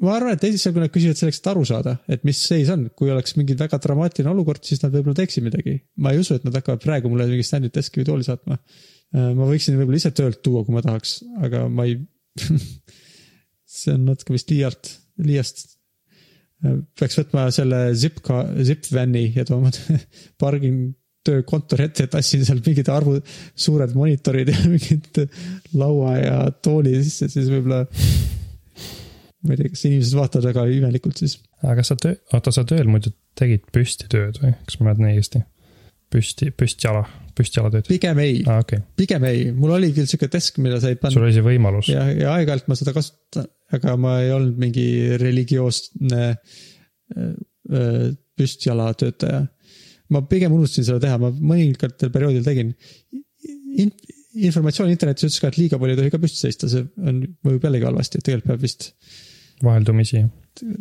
Ma 0.04 0.14
arvan, 0.18 0.36
et 0.36 0.44
esialgu 0.48 0.82
nad 0.82 0.92
küsivad 0.94 1.20
selleks, 1.20 1.40
et 1.42 1.50
aru 1.52 1.64
saada, 1.68 1.96
et 2.12 2.26
mis 2.28 2.40
seis 2.50 2.70
on, 2.74 2.88
kui 2.98 3.12
oleks 3.14 3.38
mingi 3.40 3.56
väga 3.58 3.80
dramaatiline 3.84 4.32
olukord, 4.34 4.64
siis 4.68 4.82
nad 4.84 4.94
võib-olla 4.94 5.18
teeksid 5.18 5.46
midagi. 5.46 5.78
ma 6.04 6.14
ei 6.14 6.22
usu, 6.22 6.38
et 6.38 6.46
nad 6.48 6.56
hakkavad 6.58 6.84
praegu 6.84 7.12
mulle 7.12 7.28
mingi 7.32 7.46
stand-up 7.48 7.76
deski 7.78 8.02
või 8.02 8.10
tooli 8.12 8.28
saatma. 8.28 8.60
ma 9.14 9.48
võiksin 9.50 9.80
võib-olla 9.80 10.02
ise 10.02 10.12
töölt 10.18 10.44
tuua, 10.46 10.66
kui 10.68 10.76
ma 10.76 10.84
tahaks, 10.86 11.18
aga 11.48 11.66
ma 11.72 11.88
ei. 11.88 12.00
see 13.78 13.96
on 13.96 14.06
natuke 14.08 14.36
vist 14.36 14.52
liialt, 14.54 14.94
liiast. 15.24 15.66
peaks 16.98 17.20
võtma 17.20 17.50
selle 17.54 17.82
zip, 18.00 18.22
zip 18.66 18.88
van'i 18.94 19.28
ja 19.36 19.46
tooma 19.46 19.74
pargin 20.42 20.88
töökontori 21.28 21.88
ette 21.88 22.06
ja 22.06 22.12
tassin 22.18 22.46
seal 22.48 22.62
mingid 22.66 22.90
arvud, 22.92 23.26
suured 23.58 23.94
monitorid 23.98 24.52
ja 24.54 24.58
mingid 24.74 25.24
laua 25.78 26.18
ja 26.22 26.38
tooli 26.64 26.98
sisse, 27.04 27.30
siis 27.34 27.52
võib-olla. 27.52 27.86
Ma 29.48 29.56
ei 29.56 29.62
tea, 29.64 29.74
kas 29.74 29.86
inimesed 29.90 30.18
vaatavad 30.20 30.50
väga 30.52 30.66
imelikult 30.78 31.24
siis. 31.24 31.38
aga 31.66 31.86
sa 31.88 31.98
töö, 32.00 32.18
oota, 32.34 32.54
sa 32.56 32.66
tööl 32.68 32.90
muidu 32.92 33.14
tegid 33.38 33.68
püsti 33.74 34.10
tööd 34.12 34.42
või, 34.44 34.56
kas 34.68 34.80
ma 34.80 34.90
mäletan 34.90 35.12
õigesti? 35.12 35.44
püsti, 36.14 36.52
püstjala, 36.56 37.02
püstjalatööd. 37.36 37.88
pigem 37.90 38.20
ei, 38.24 38.40
okei 38.42 38.80
okay., 38.80 38.84
pigem 39.00 39.26
ei, 39.28 39.50
mul 39.56 39.76
oli 39.76 39.92
küll 39.96 40.08
sihuke 40.10 40.30
desk, 40.32 40.60
mida 40.64 40.80
sai 40.84 40.96
sul 40.96 41.02
panna 41.04 41.26
oli 41.26 41.36
see 41.36 41.46
võimalus. 41.46 41.92
ja, 41.92 42.06
ja 42.16 42.34
aeg-ajalt 42.38 42.70
ma 42.72 42.78
seda 42.80 42.94
kasutan, 42.96 43.50
aga 43.76 43.96
ma 44.00 44.18
ei 44.24 44.32
olnud 44.36 44.60
mingi 44.62 44.88
religioosne 45.20 46.24
äh, 46.32 47.22
äh, 47.28 48.04
püstjalatöötaja. 48.40 49.44
ma 50.16 50.24
pigem 50.32 50.56
unustasin 50.56 50.88
seda 50.88 51.04
teha, 51.04 51.20
ma 51.22 51.34
mõningatel 51.36 52.14
perioodidel 52.14 52.48
tegin 52.48 52.76
In,. 53.78 53.92
informatsioon 54.48 54.90
internetis 54.90 55.28
ütles 55.28 55.42
ka, 55.42 55.50
et 55.52 55.58
liiga 55.60 55.78
palju 55.82 55.96
ei 55.96 56.00
tohi 56.00 56.14
ka 56.14 56.20
püsti 56.22 56.40
seista, 56.46 56.70
see 56.72 56.86
on, 57.04 57.24
mõjub 57.46 57.68
jällegi 57.68 57.88
halvasti, 57.90 58.20
et 58.20 58.26
tegelikult 58.26 58.54
peab 58.54 58.64
vist 58.64 58.92
vaheldumisi 59.64 60.26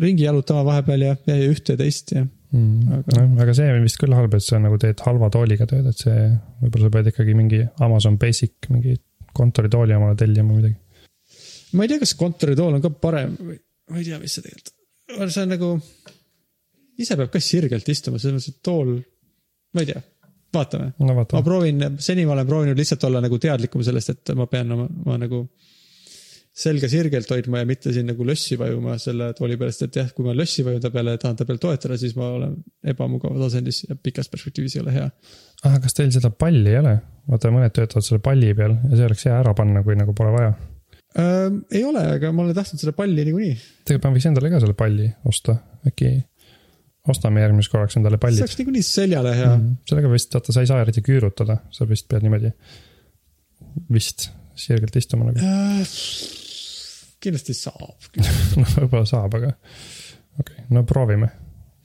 ringi 0.01 0.25
jalutama 0.25 0.65
vahepeal 0.67 1.05
ja, 1.05 1.15
ja 1.29 1.37
ühte 1.51 1.75
ja 1.75 1.81
teist 1.81 2.12
ja. 2.15 2.25
mm.. 2.25 2.97
Aga- 2.99 3.19
noh, 3.19 3.43
aga 3.45 3.55
see 3.57 3.69
on 3.73 3.85
vist 3.85 4.01
küll 4.01 4.17
halb, 4.17 4.35
et 4.39 4.45
sa 4.45 4.61
nagu 4.62 4.79
teed 4.83 5.03
halva 5.07 5.31
tooliga 5.33 5.69
tööd, 5.69 5.89
et 5.91 6.03
see, 6.07 6.25
võib-olla 6.62 6.89
sa 6.89 6.95
pead 6.97 7.12
ikkagi 7.12 7.37
mingi 7.39 7.62
Amazon 7.85 8.19
Basic 8.23 8.71
mingi 8.73 8.97
kontoritooli 9.37 9.97
omale 9.97 10.17
tellima 10.19 10.53
või 10.53 10.62
midagi. 10.62 10.77
ma 11.77 11.85
ei 11.87 11.93
tea, 11.93 12.03
kas 12.03 12.17
kontoritool 12.19 12.79
on 12.79 12.85
ka 12.85 12.93
parem 13.03 13.37
või 13.41 13.59
ma 13.93 14.01
ei 14.01 14.09
tea, 14.09 14.21
mis 14.23 14.37
see 14.37 14.47
tegelikult, 14.47 14.75
see 15.29 15.45
on 15.45 15.55
nagu. 15.55 15.73
ise 16.97 17.19
peab 17.21 17.33
ka 17.33 17.43
sirgelt 17.45 17.89
istuma, 17.93 18.21
selles 18.23 18.39
mõttes, 18.39 18.57
et 18.57 18.62
tool, 18.65 18.97
ma 19.77 19.85
ei 19.85 19.93
tea, 19.93 20.03
vaatame. 20.57 20.93
no 21.05 21.17
ma 21.21 21.27
proovin, 21.45 21.89
seni 22.03 22.25
ma 22.27 22.37
olen 22.37 22.49
proovinud 22.49 22.81
lihtsalt 22.81 23.05
olla 23.09 23.21
nagu 23.25 23.39
teadlikum 23.43 23.85
sellest, 23.87 24.15
et 24.17 24.37
ma 24.39 24.49
pean 24.51 24.73
oma, 24.79 24.89
ma 25.05 25.21
nagu 25.21 25.45
selga 26.57 26.88
sirgelt 26.88 27.29
hoidma 27.31 27.61
ja 27.61 27.69
mitte 27.69 27.92
siin 27.92 28.07
nagu 28.09 28.25
lössi 28.25 28.57
vajuma 28.57 28.97
selle 29.01 29.29
tooli 29.37 29.59
sest 29.66 29.87
et 29.87 29.99
jah, 30.01 30.07
kui 30.16 30.25
ma 30.25 30.33
lössi 30.37 30.64
vajun 30.64 30.81
ta 30.81 30.90
peale 30.95 31.16
ja 31.16 31.21
tahan 31.21 31.37
ta 31.37 31.45
peal 31.49 31.59
toetada, 31.61 31.99
siis 32.01 32.14
ma 32.16 32.31
olen 32.38 32.55
ebamugavas 32.92 33.51
asendis 33.51 33.83
ja 33.85 33.97
pikas 33.97 34.31
perspektiivis 34.33 34.79
ei 34.79 34.85
ole 34.85 34.95
hea. 34.95 35.11
ah, 35.69 35.77
kas 35.83 35.97
teil 35.97 36.09
seda 36.14 36.31
palli 36.33 36.73
ei 36.73 36.81
ole? 36.81 36.95
vaata, 37.29 37.53
mõned 37.53 37.75
töötavad 37.77 38.07
selle 38.07 38.23
palli 38.25 38.55
peal 38.57 38.79
ja 38.79 38.95
see 38.95 39.11
oleks 39.11 39.27
hea 39.29 39.37
ära 39.42 39.53
panna, 39.59 39.83
kui 39.85 39.99
nagu 39.99 40.14
pole 40.16 40.33
vaja. 40.33 40.55
Äh, 41.19 41.51
ei 41.77 41.85
ole, 41.85 42.07
aga 42.16 42.31
ma 42.33 42.45
olen 42.47 42.57
tahtnud 42.57 42.81
seda 42.81 42.97
palli 42.97 43.27
niikuinii. 43.29 43.59
tegelikult 43.85 44.09
ma 44.09 44.16
võiks 44.16 44.31
endale 44.31 44.53
ka 44.55 44.62
selle 44.64 44.79
palli 44.79 45.11
osta, 45.29 45.59
äkki 45.90 46.14
ostame 47.12 47.45
järgmiseks 47.45 47.73
korraks 47.73 48.01
endale 48.01 48.16
see 48.16 48.25
pallid 48.25 48.47
oleks 48.47 48.59
niikuinii 48.62 48.87
seljale 48.87 49.37
hea 49.37 49.53
mm.. 49.53 49.77
sellega 49.92 50.09
vist, 50.11 50.33
vaata, 50.35 50.57
sa 50.57 50.64
ei 50.64 50.73
saa 50.73 50.81
eriti 50.87 51.05
küürutada, 51.05 51.61
sa 51.75 51.87
vist 51.88 52.09
pead 52.09 52.25
niimoodi 52.25 52.55
vist 53.92 54.31
sirgelt 54.57 54.97
istuma 54.97 55.29
nagu. 55.29 55.45
Äh, 55.45 55.85
kindlasti 57.27 57.57
saab. 57.57 58.09
noh, 58.17 58.73
võib-olla 58.79 59.05
saab, 59.09 59.37
aga 59.41 59.53
okei 59.53 60.41
okay., 60.43 60.71
no 60.75 60.85
proovime, 60.89 61.29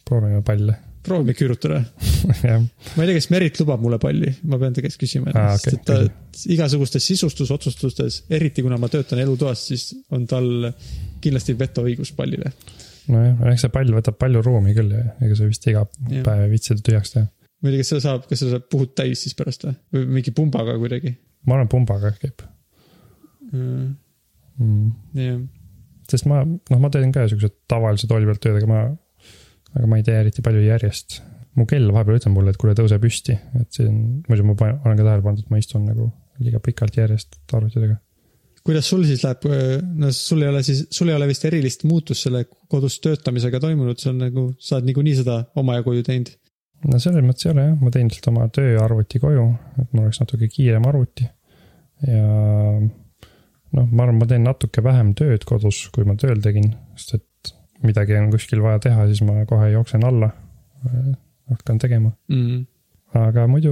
proovime 0.08 0.41
palle, 0.45 0.77
proovime 1.06 1.34
küürutada. 1.38 1.82
jah. 2.49 2.62
ma 2.62 3.04
ei 3.04 3.10
tea, 3.10 3.17
kas 3.17 3.30
Merit 3.34 3.60
lubab 3.62 3.82
mulle 3.84 3.99
palli, 4.01 4.32
ma 4.49 4.60
pean 4.62 4.75
ta 4.75 4.84
käest 4.86 4.99
küsima 5.01 5.34
Aa, 5.34 5.58
sest 5.58 5.73
okei, 5.73 5.82
et 5.82 6.21
ta 6.36 6.54
igasugustes 6.56 7.08
sisustusotsustustes, 7.12 8.21
eriti 8.34 8.65
kuna 8.65 8.80
ma 8.82 8.89
töötan 8.91 9.21
elutoas, 9.23 9.65
siis 9.71 9.89
on 10.13 10.27
tal 10.30 10.69
kindlasti 11.23 11.58
vetoõigus 11.58 12.13
pallile. 12.17 12.54
nojah, 13.12 13.41
eks 13.51 13.65
see 13.65 13.73
pall 13.73 13.97
võtab 13.97 14.17
palju 14.21 14.43
ruumi 14.45 14.75
küll 14.77 14.93
ja 14.93 15.08
ega 15.25 15.38
sa 15.38 15.49
vist 15.49 15.67
iga 15.67 15.86
Jah. 15.88 16.23
päev 16.27 16.45
ei 16.45 16.54
viitsi 16.54 16.73
seda 16.73 16.86
tühjaks 16.89 17.15
teha. 17.15 17.27
ma 17.62 17.69
ei 17.69 17.75
tea, 17.75 17.84
kas 17.84 17.93
seda 17.93 18.06
saab, 18.06 18.30
kas 18.30 18.43
seda 18.43 18.56
saab 18.58 18.69
puhud 18.71 18.95
täis 18.97 19.25
siis 19.25 19.38
pärast 19.38 19.67
või, 19.67 19.75
või 19.95 20.08
mingi 20.19 20.34
pumbaga 20.38 20.77
kuidagi 20.82 21.15
ma 21.47 21.58
arvan, 21.58 21.71
pumbaga 21.71 22.13
käib 22.19 22.45
mm,. 23.51 23.89
mm.. 24.59 24.91
jah, 25.19 25.41
sest 26.11 26.27
ma, 26.29 26.43
noh, 26.45 26.81
ma 26.81 26.91
teen 26.93 27.13
ka 27.15 27.25
siukse 27.31 27.51
tavalise 27.71 28.09
tooli 28.09 28.27
pealt 28.29 28.43
tööd, 28.43 28.59
aga 28.59 28.69
ma, 28.69 28.83
aga 29.77 29.89
ma 29.89 29.99
ei 29.99 30.07
tee 30.07 30.17
eriti 30.21 30.43
palju 30.45 30.63
järjest. 30.65 31.21
mu 31.59 31.65
kell 31.67 31.89
vahepeal 31.91 32.19
ütleb 32.19 32.31
mulle, 32.31 32.53
et 32.53 32.59
kuule, 32.59 32.75
tõuse 32.77 32.95
püsti, 33.03 33.33
et 33.59 33.67
see 33.75 33.89
on, 33.89 33.97
muidu 34.29 34.45
ma 34.47 34.55
panen- 34.59 34.77
olen 34.85 34.99
ka 34.99 35.03
tähele 35.07 35.25
pannud, 35.25 35.43
et 35.43 35.51
ma 35.51 35.59
istun 35.59 35.83
nagu 35.83 36.07
liiga 36.39 36.61
pikalt 36.63 36.95
järjest 36.97 37.35
arvutidega. 37.57 37.97
kuidas 38.63 38.87
sul 38.87 39.03
siis 39.09 39.23
läheb, 39.25 39.47
no 39.99 40.11
sul 40.15 40.45
ei 40.45 40.51
ole 40.51 40.61
siis, 40.63 40.85
sul 40.93 41.09
ei 41.11 41.17
ole 41.17 41.27
vist 41.31 41.43
erilist 41.49 41.83
muutust 41.89 42.27
selle 42.27 42.45
kodus 42.71 42.99
töötamisega 43.03 43.59
toimunud, 43.59 43.99
see 43.99 44.13
on 44.13 44.23
nagu, 44.23 44.45
sa 44.61 44.77
oled 44.77 44.87
niikuinii 44.91 45.17
seda 45.23 45.41
omajagu 45.59 45.97
ju 45.97 46.07
teinud. 46.07 46.31
no 46.87 47.03
selles 47.03 47.25
mõttes 47.25 47.47
ei 47.47 47.53
ole 47.55 47.67
jah, 47.67 47.77
ma 47.81 47.93
tõin 47.93 48.09
lihtsalt 48.09 48.31
oma 48.31 48.47
tööarvuti 48.59 49.21
koju, 49.23 49.45
et 49.81 49.91
mul 49.91 50.07
oleks 50.07 50.23
natuke 50.23 50.49
kiirem 50.55 50.87
arvuti. 50.87 51.27
ja 52.07 52.25
noh, 53.77 53.88
ma 53.88 54.05
arvan, 54.05 54.19
ma 54.19 54.27
teen 54.29 54.45
natuke 54.47 54.84
vähem 54.84 55.13
tööd 55.17 55.45
kodus, 55.47 55.84
kui 55.95 56.07
ma 56.07 56.17
tööl 56.19 56.41
tegin, 56.43 56.73
sest 56.99 57.19
et 57.19 57.53
midagi 57.86 58.17
on 58.19 58.29
kuskil 58.34 58.62
vaja 58.63 58.81
teha, 58.88 59.07
siis 59.10 59.23
ma 59.25 59.45
kohe 59.49 59.71
jooksen 59.73 60.03
alla, 60.07 60.31
hakkan 61.51 61.79
tegema. 61.81 62.13
Mm. 62.31 62.65
aga 63.17 63.47
muidu 63.51 63.71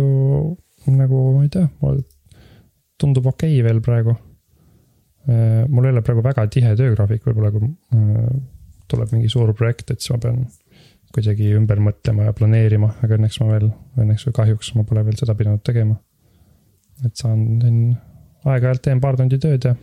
nagu 0.92 1.20
ma 1.36 1.46
ei 1.46 1.52
tea, 1.54 1.70
mul 1.84 2.02
tundub 3.00 3.30
okei 3.32 3.54
okay 3.60 3.68
veel 3.68 3.82
praegu. 3.84 4.16
mul 5.70 5.86
ei 5.86 5.94
ole 5.94 6.02
praegu 6.02 6.24
väga 6.26 6.48
tihe 6.52 6.74
töögraafik, 6.76 7.24
võib-olla 7.28 7.52
kui 7.54 7.68
äh, 7.68 8.32
tuleb 8.90 9.14
mingi 9.14 9.30
suur 9.30 9.54
projekt, 9.54 9.92
et 9.94 10.02
siis 10.02 10.16
ma 10.16 10.22
pean 10.24 10.44
kuidagi 11.14 11.52
ümber 11.58 11.82
mõtlema 11.82 12.28
ja 12.28 12.36
planeerima, 12.38 12.92
aga 13.04 13.18
õnneks 13.18 13.40
ma 13.42 13.50
veel, 13.54 13.70
õnneks 13.98 14.28
või 14.28 14.38
kahjuks 14.40 14.74
ma 14.78 14.86
pole 14.90 15.04
veel 15.08 15.18
seda 15.20 15.36
pidanud 15.38 15.62
tegema. 15.66 15.98
et 17.06 17.16
saan 17.16 17.62
siin 17.62 17.80
aeg-ajalt 18.48 18.84
teen 18.86 19.02
paar 19.04 19.18
tundi 19.20 19.40
tööd 19.42 19.68
ja 19.68 19.74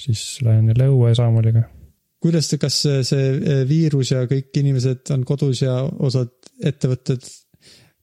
siis 0.00 0.40
lähen 0.44 0.70
jälle 0.72 0.88
õue 0.90 1.12
samamoodiga. 1.16 1.66
kuidas 2.20 2.50
kas 2.60 2.80
see, 2.84 3.04
see 3.06 3.60
viirus 3.68 4.12
ja 4.14 4.24
kõik 4.30 4.56
inimesed 4.62 5.12
on 5.14 5.24
kodus 5.28 5.62
ja 5.62 5.76
osad 5.82 6.32
ettevõtted, 6.66 7.24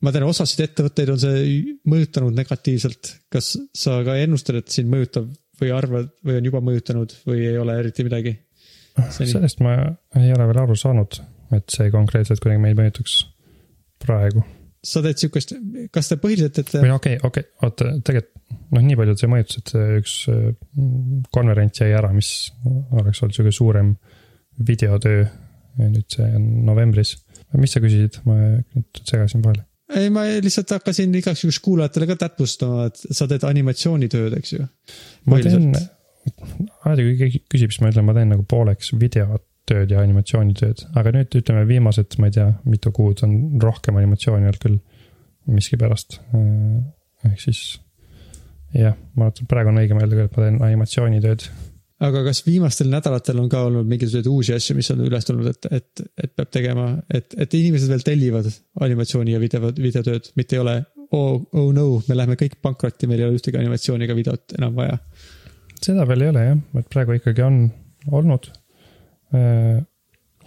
ma 0.01 0.13
tean, 0.13 0.27
osasid 0.29 0.63
ettevõtteid 0.65 1.13
on 1.13 1.21
see 1.21 1.61
mõjutanud 1.89 2.37
negatiivselt, 2.37 3.13
kas 3.33 3.55
sa 3.75 4.01
ka 4.07 4.17
ennustad, 4.21 4.61
et 4.61 4.73
sind 4.73 4.91
mõjutab 4.93 5.29
või 5.61 5.71
arvad 5.73 6.11
või 6.25 6.39
on 6.39 6.51
juba 6.51 6.61
mõjutanud 6.65 7.15
või 7.29 7.47
ei 7.49 7.57
ole 7.61 7.79
eriti 7.81 8.05
midagi? 8.07 8.35
Sellest 9.13 9.61
ma 9.61 9.77
ei 10.17 10.33
ole 10.33 10.49
veel 10.49 10.63
aru 10.63 10.77
saanud, 10.77 11.19
et 11.53 11.73
see 11.73 11.91
konkreetselt 11.93 12.41
kuidagi 12.41 12.63
meid 12.63 12.79
mõjutaks 12.79 13.19
praegu 14.01 14.45
sa 14.87 15.03
teed 15.03 15.19
siukest, 15.21 15.53
kas 15.93 16.11
te 16.11 16.17
põhiliselt 16.21 16.55
teete 16.57 16.81
või, 16.83 16.93
okei, 16.95 17.17
okei, 17.27 17.47
oota, 17.65 17.91
tegelikult 18.07 18.37
noh, 18.75 18.83
nii 18.83 18.97
palju 18.99 19.15
see 19.19 19.31
mõjutas, 19.31 19.59
et 19.59 19.73
see 19.73 19.97
üks 20.01 20.13
äh, 20.31 20.43
konverents 21.35 21.81
jäi 21.81 21.91
ära, 21.97 22.11
mis 22.15 22.31
oleks 22.65 23.23
olnud 23.23 23.35
sihuke 23.35 23.53
suurem 23.55 23.95
videotöö. 24.67 25.25
ja 25.77 25.87
nüüd 25.93 26.07
see 26.09 26.27
on 26.33 26.45
novembris. 26.65 27.17
mis 27.53 27.73
sa 27.75 27.81
küsisid, 27.83 28.21
ma 28.25 28.37
nüüd 28.57 29.03
segasin 29.03 29.43
vahele. 29.43 29.65
ei, 29.95 30.09
ma 30.13 30.25
lihtsalt 30.43 30.71
hakkasin 30.77 31.13
igaks 31.19 31.43
juhuks 31.43 31.59
kuulajatele 31.65 32.09
ka 32.11 32.19
täpsustama, 32.25 32.87
et 32.91 33.03
sa 33.19 33.27
teed 33.27 33.45
animatsioonitööd, 33.47 34.39
eks 34.39 34.55
ju. 34.55 34.67
ma 35.27 35.41
teen 35.43 35.71
alati 36.83 37.05
kui 37.05 37.15
keegi 37.19 37.43
küsib, 37.47 37.71
siis 37.71 37.83
ma 37.83 37.91
ütlen, 37.91 38.07
ma 38.07 38.15
teen 38.17 38.31
nagu 38.33 38.43
pooleks 38.47 38.93
videotööd 39.67 39.91
ja 39.91 40.03
animatsioonitööd, 40.03 40.83
aga 40.95 41.11
nüüd 41.15 41.33
ütleme 41.35 41.65
viimased, 41.67 42.17
ma 42.19 42.29
ei 42.29 42.35
tea, 42.37 42.47
mitu 42.65 42.91
kuud 42.95 43.23
on 43.25 43.59
rohkem 43.61 43.97
animatsiooni 43.99 44.47
olnud 44.47 44.61
küll 44.63 44.79
miskipärast. 45.47 46.19
ehk 47.25 47.39
siis 47.41 47.79
jah, 48.73 48.95
ma 49.15 49.27
arvan, 49.27 49.33
et 49.33 49.49
praegu 49.49 49.71
on 49.71 49.81
õigem 49.81 49.99
öelda 49.99 50.15
küll, 50.15 50.27
et 50.27 50.37
ma 50.37 50.45
teen 50.45 50.61
animatsioonitööd 50.69 51.47
aga 52.07 52.21
kas 52.27 52.43
viimastel 52.45 52.91
nädalatel 52.91 53.39
on 53.41 53.49
ka 53.49 53.63
olnud 53.67 53.87
mingisuguseid 53.89 54.27
uusi 54.29 54.53
asju, 54.53 54.75
mis 54.77 54.91
on 54.93 55.01
üles 55.07 55.25
tulnud, 55.25 55.47
et, 55.49 55.69
et, 55.71 56.03
et 56.23 56.35
peab 56.35 56.51
tegema, 56.53 56.91
et, 57.09 57.33
et 57.33 57.57
inimesed 57.57 57.89
veel 57.89 58.05
tellivad 58.05 58.51
animatsiooni 58.85 59.33
ja 59.33 59.41
video, 59.41 59.71
videotööd, 59.73 60.29
mitte 60.37 60.57
ei 60.57 60.61
ole 60.61 60.77
oh, 61.11 61.41
oh 61.57 61.73
no, 61.73 61.87
me 62.07 62.19
läheme 62.19 62.37
kõik 62.39 62.59
pankrotti, 62.61 63.09
meil 63.09 63.23
ei 63.23 63.29
ole 63.29 63.39
ühtegi 63.39 63.59
animatsiooniga 63.59 64.15
videot 64.15 64.55
enam 64.59 64.77
vaja. 64.77 64.99
seda 65.81 66.05
veel 66.07 66.27
ei 66.27 66.33
ole 66.35 66.45
jah, 66.51 66.63
et 66.83 66.93
praegu 66.93 67.17
ikkagi 67.17 67.45
on 67.47 67.65
olnud. 68.13 68.51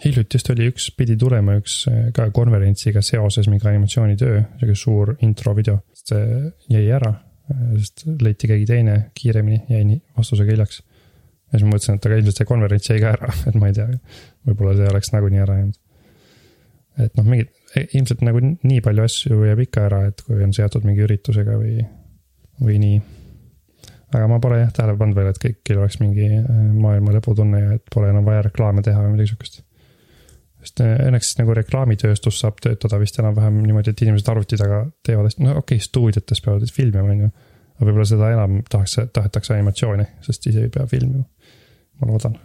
Hiljuti 0.05 0.37
just 0.37 0.49
oli 0.53 0.67
üks, 0.71 0.87
pidi 0.97 1.17
tulema 1.19 1.55
üks 1.59 1.81
äh, 1.89 2.07
ka 2.15 2.29
konverentsiga 2.33 3.03
seoses 3.05 3.49
mingi 3.51 3.67
animatsioonitöö, 3.69 4.39
sihuke 4.59 4.77
suur 4.77 5.13
intro 5.25 5.53
video, 5.57 5.81
see 5.97 6.23
jäi 6.71 6.87
ära, 6.95 7.13
sest 7.75 8.05
leiti 8.23 8.49
keegi 8.49 8.67
teine 8.69 8.97
kiiremini, 9.17 9.65
jäi 9.69 9.83
nii 9.87 10.01
vastusega 10.17 10.55
hiljaks. 10.55 10.81
ja 11.51 11.59
siis 11.59 11.67
ma 11.67 11.75
mõtlesin, 11.75 11.99
et 11.99 12.09
aga 12.09 12.19
ilmselt 12.19 12.41
see 12.41 12.49
konverents 12.49 12.91
jäi 12.91 12.99
ka 13.03 13.13
ära, 13.17 13.31
et 13.51 13.57
ma 13.59 13.69
ei 13.69 13.77
tea, 13.77 13.87
võib-olla 14.49 14.75
see 14.79 14.91
oleks 14.91 15.15
nagunii 15.15 15.45
ära 15.45 15.61
jäänud. 15.61 15.79
et 17.05 17.17
noh, 17.19 17.31
mingid, 17.33 17.55
ilmselt 17.85 18.25
nagu 18.25 18.43
nii 18.45 18.83
palju 18.85 19.07
asju 19.07 19.41
jääb 19.49 19.65
ikka 19.67 19.87
ära, 19.89 20.05
et 20.11 20.25
kui 20.25 20.41
on 20.43 20.53
seotud 20.55 20.87
mingi 20.87 21.05
üritusega 21.05 21.57
või, 21.59 21.85
või 22.61 22.81
nii 22.81 23.01
aga 24.11 24.27
ma 24.27 24.39
pole 24.43 24.59
jah 24.61 24.71
tähele 24.75 24.97
pannud 24.99 25.17
veel, 25.17 25.29
et 25.31 25.39
kõigil 25.41 25.81
oleks 25.81 25.99
mingi 26.01 26.27
äh, 26.35 26.63
maailma 26.75 27.15
lõputunne 27.15 27.61
ja 27.61 27.75
et 27.77 27.85
pole 27.93 28.11
enam 28.11 28.27
vaja 28.27 28.43
reklaame 28.47 28.83
teha 28.85 29.03
või 29.05 29.15
midagi 29.15 29.31
sihukest. 29.31 29.63
sest 30.61 30.83
äh, 30.83 30.97
õnneks 31.07 31.31
nagu 31.39 31.55
reklaamitööstus 31.57 32.41
saab 32.43 32.59
töötada 32.63 32.99
vist 33.01 33.19
enam-vähem 33.21 33.61
niimoodi, 33.63 33.93
et 33.93 34.03
inimesed 34.05 34.29
arvuti 34.33 34.59
taga 34.59 34.83
teevad 35.07 35.39
no 35.39 35.55
okei 35.61 35.79
okay,, 35.79 35.87
stuudiotes 35.87 36.43
peavad 36.43 36.75
filmima, 36.75 37.07
on 37.07 37.25
ju. 37.25 37.31
aga 37.77 37.89
võib-olla 37.89 38.07
seda 38.11 38.31
enam 38.35 38.61
tahaks, 38.69 38.99
tahetakse 39.15 39.55
animatsiooni, 39.55 40.07
sest 40.27 40.47
ise 40.51 40.67
ei 40.67 40.73
pea 40.73 40.87
filmima. 40.91 41.23
ma 42.01 42.11
loodan. 42.11 42.37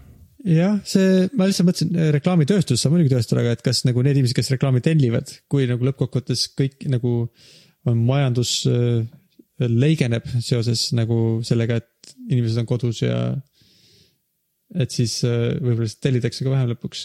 jah, 0.46 0.78
see, 0.86 1.26
ma 1.34 1.50
lihtsalt 1.50 1.70
mõtlesin, 1.72 2.00
reklaamitööstus 2.20 2.82
saab 2.82 2.94
muidugi 2.94 3.16
tööstada, 3.16 3.42
aga 3.42 3.58
et 3.58 3.66
kas 3.66 3.82
nagu 3.88 4.06
need 4.06 4.20
inimesed, 4.20 4.38
kes 4.38 4.54
reklaami 4.54 4.84
tellivad, 4.86 5.34
kui 5.50 5.66
nagu 5.66 5.90
lõppkokkuvõttes 5.90 6.50
kõik 6.54 6.86
nagu 6.94 7.18
on 7.86 8.02
majandus 8.06 8.60
leigeneb 9.64 10.26
seoses 10.44 10.90
nagu 10.96 11.40
sellega, 11.46 11.80
et 11.80 12.16
inimesed 12.28 12.60
on 12.62 12.68
kodus 12.68 13.02
ja 13.04 13.18
et 14.74 14.92
siis 14.94 15.20
äh, 15.26 15.54
võib-olla 15.62 15.88
siis 15.88 16.00
tellitakse 16.02 16.44
ka 16.44 16.52
vähem 16.52 16.72
lõpuks. 16.72 17.04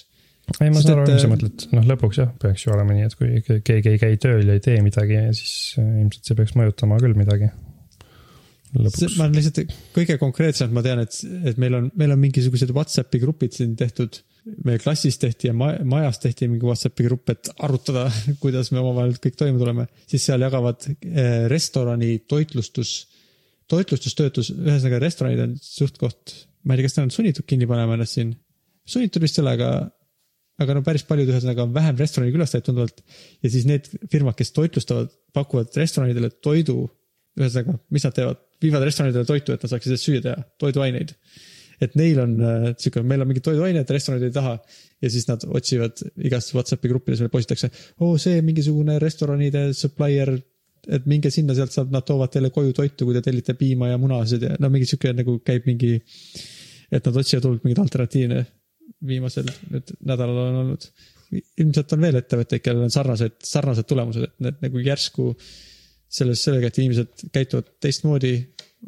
ei, 0.58 0.72
ma 0.74 0.82
saan 0.82 1.02
aru 1.02 1.12
mis 1.14 1.22
sa 1.24 1.30
äh, 1.30 1.34
mõtled, 1.36 1.66
noh 1.78 1.90
lõpuks 1.94 2.22
jah, 2.22 2.32
peaks 2.42 2.66
ju 2.66 2.74
olema 2.76 2.96
nii, 2.98 3.10
et 3.10 3.18
kui 3.20 3.44
ke- 3.46 3.60
keegi 3.68 3.94
ei 3.94 4.02
käi 4.02 4.18
tööl 4.22 4.48
ja 4.48 4.58
ei 4.58 4.64
tee 4.64 4.80
midagi, 4.86 5.20
siis 5.38 5.54
äh, 5.82 5.92
ilmselt 6.04 6.28
see 6.32 6.40
peaks 6.40 6.56
mõjutama 6.60 7.00
küll 7.04 7.18
midagi. 7.18 7.52
ma 8.74 9.30
lihtsalt 9.30 9.78
kõige 9.96 10.18
konkreetsemalt 10.20 10.76
ma 10.76 10.84
tean, 10.86 11.04
et, 11.06 11.22
et 11.52 11.62
meil 11.62 11.78
on, 11.78 11.90
meil 12.00 12.16
on 12.16 12.22
mingisugused 12.22 12.74
Whatsappi 12.76 13.22
grupid 13.24 13.56
siin 13.58 13.78
tehtud. 13.80 14.24
Meie 14.65 14.80
klassis 14.82 15.19
tehti 15.21 15.49
ja 15.49 15.56
ma, 15.58 15.71
majas 15.88 16.19
tehti 16.21 16.47
mingi 16.49 16.65
Whatsappi 16.65 17.06
grupp, 17.06 17.30
et 17.34 17.49
arutada, 17.62 18.08
kuidas 18.43 18.71
me 18.73 18.82
omavahel 18.82 19.15
kõik 19.21 19.38
toime 19.39 19.62
tuleme. 19.62 19.88
siis 20.10 20.25
seal 20.27 20.41
jagavad 20.41 20.88
eh, 20.89 21.47
restorani 21.51 22.15
toitlustus, 22.30 22.95
toitlustustöötus, 23.71 24.51
ühesõnaga 24.56 25.01
restoranid 25.04 25.43
on 25.45 25.58
suht-koht, 25.62 26.36
ma 26.65 26.73
ei 26.75 26.82
tea, 26.82 26.89
kas 26.89 26.97
nad 26.97 27.10
on 27.10 27.15
sunnitud 27.15 27.47
kinni 27.47 27.69
panema 27.69 27.97
ennast 27.97 28.17
siin. 28.17 28.34
sunnitud 28.89 29.23
vist 29.23 29.39
ole, 29.41 29.54
aga, 29.58 30.73
no 30.75 30.84
päris 30.86 31.06
paljud 31.08 31.30
ühesõnaga 31.32 31.67
on 31.67 31.75
vähem 31.77 32.01
restorani 32.01 32.34
külastajaid 32.34 32.67
tunduvalt. 32.67 33.06
ja 33.43 33.54
siis 33.54 33.69
need 33.69 33.91
firmad, 34.12 34.38
kes 34.39 34.54
toitlustavad, 34.58 35.13
pakuvad 35.38 35.77
restoranidele 35.77 36.34
toidu, 36.41 36.84
ühesõnaga, 37.39 37.77
mis 37.93 38.10
nad 38.10 38.17
teevad, 38.17 38.41
viivad 38.62 38.89
restoranidele 38.89 39.30
toitu, 39.30 39.54
et 39.54 39.63
nad 39.63 39.71
saaksid 39.71 40.01
süüa 40.01 40.25
teha, 40.25 40.49
toiduaineid. 40.62 41.13
Et 41.82 41.98
neil 41.98 42.20
on 42.22 42.36
äh, 42.46 42.67
sihuke, 42.78 43.02
meil 43.08 43.24
on 43.24 43.30
mingid 43.30 43.46
toiduained, 43.46 43.89
restoranid 43.96 44.28
ei 44.28 44.36
taha 44.36 44.54
ja 45.02 45.10
siis 45.10 45.26
nad 45.30 45.44
otsivad 45.48 46.04
igast 46.28 46.54
Whatsappi 46.54 46.91
gruppides 46.91 47.24
meile 47.24 47.34
postitakse. 47.34 47.72
oo, 48.06 48.17
see 48.22 48.41
mingisugune 48.46 49.00
restoranide 49.02 49.72
supplier, 49.78 50.36
et 50.91 51.08
minge 51.10 51.32
sinna, 51.34 51.56
sealt 51.58 51.74
saab, 51.74 51.91
nad 51.94 52.06
toovad 52.06 52.34
teile 52.34 52.52
koju 52.54 52.74
toitu, 52.78 53.08
kui 53.08 53.17
te 53.17 53.24
tellite 53.26 53.58
piima 53.58 53.91
ja 53.91 53.98
munasid 54.02 54.46
ja 54.46 54.56
no 54.62 54.70
mingi 54.74 54.89
sihuke 54.89 55.13
nagu 55.17 55.39
käib 55.46 55.70
mingi. 55.70 55.98
et 56.91 57.06
nad 57.08 57.17
otsivad 57.17 57.48
hullult 57.48 57.65
mingeid 57.65 57.80
alternatiivne 57.86 58.46
viimasel 59.08 59.50
nüüd 59.72 59.94
nädalal 60.06 60.39
on 60.46 60.62
olnud. 60.65 60.88
ilmselt 61.32 61.94
on 61.96 62.02
veel 62.04 62.17
ettevõtteid, 62.20 62.62
kellel 62.62 62.86
on 62.86 62.91
sarnased, 62.94 63.38
sarnased 63.48 63.88
tulemused, 63.88 64.26
et 64.28 64.44
need 64.44 64.65
nagu 64.67 64.82
järsku 64.84 65.32
selles, 66.12 66.41
sellega, 66.44 66.67
et 66.67 66.80
inimesed 66.82 67.30
käituvad 67.32 67.70
teistmoodi, 67.82 68.34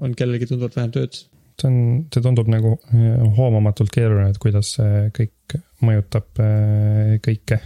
on 0.03 0.11
kellelgi 0.17 0.49
tunduvalt 0.49 0.75
vähem 0.75 0.91
tööd 0.91 1.21
see 1.59 1.69
on, 1.69 1.77
see 2.13 2.23
tundub 2.25 2.49
nagu 2.51 2.75
eh, 2.93 3.21
hoomamatult 3.37 3.93
keeruline, 3.93 4.31
et 4.33 4.41
kuidas 4.41 4.75
see 4.77 5.07
kõik 5.15 5.57
mõjutab 5.85 6.43
eh, 6.43 7.15
kõike. 7.23 7.59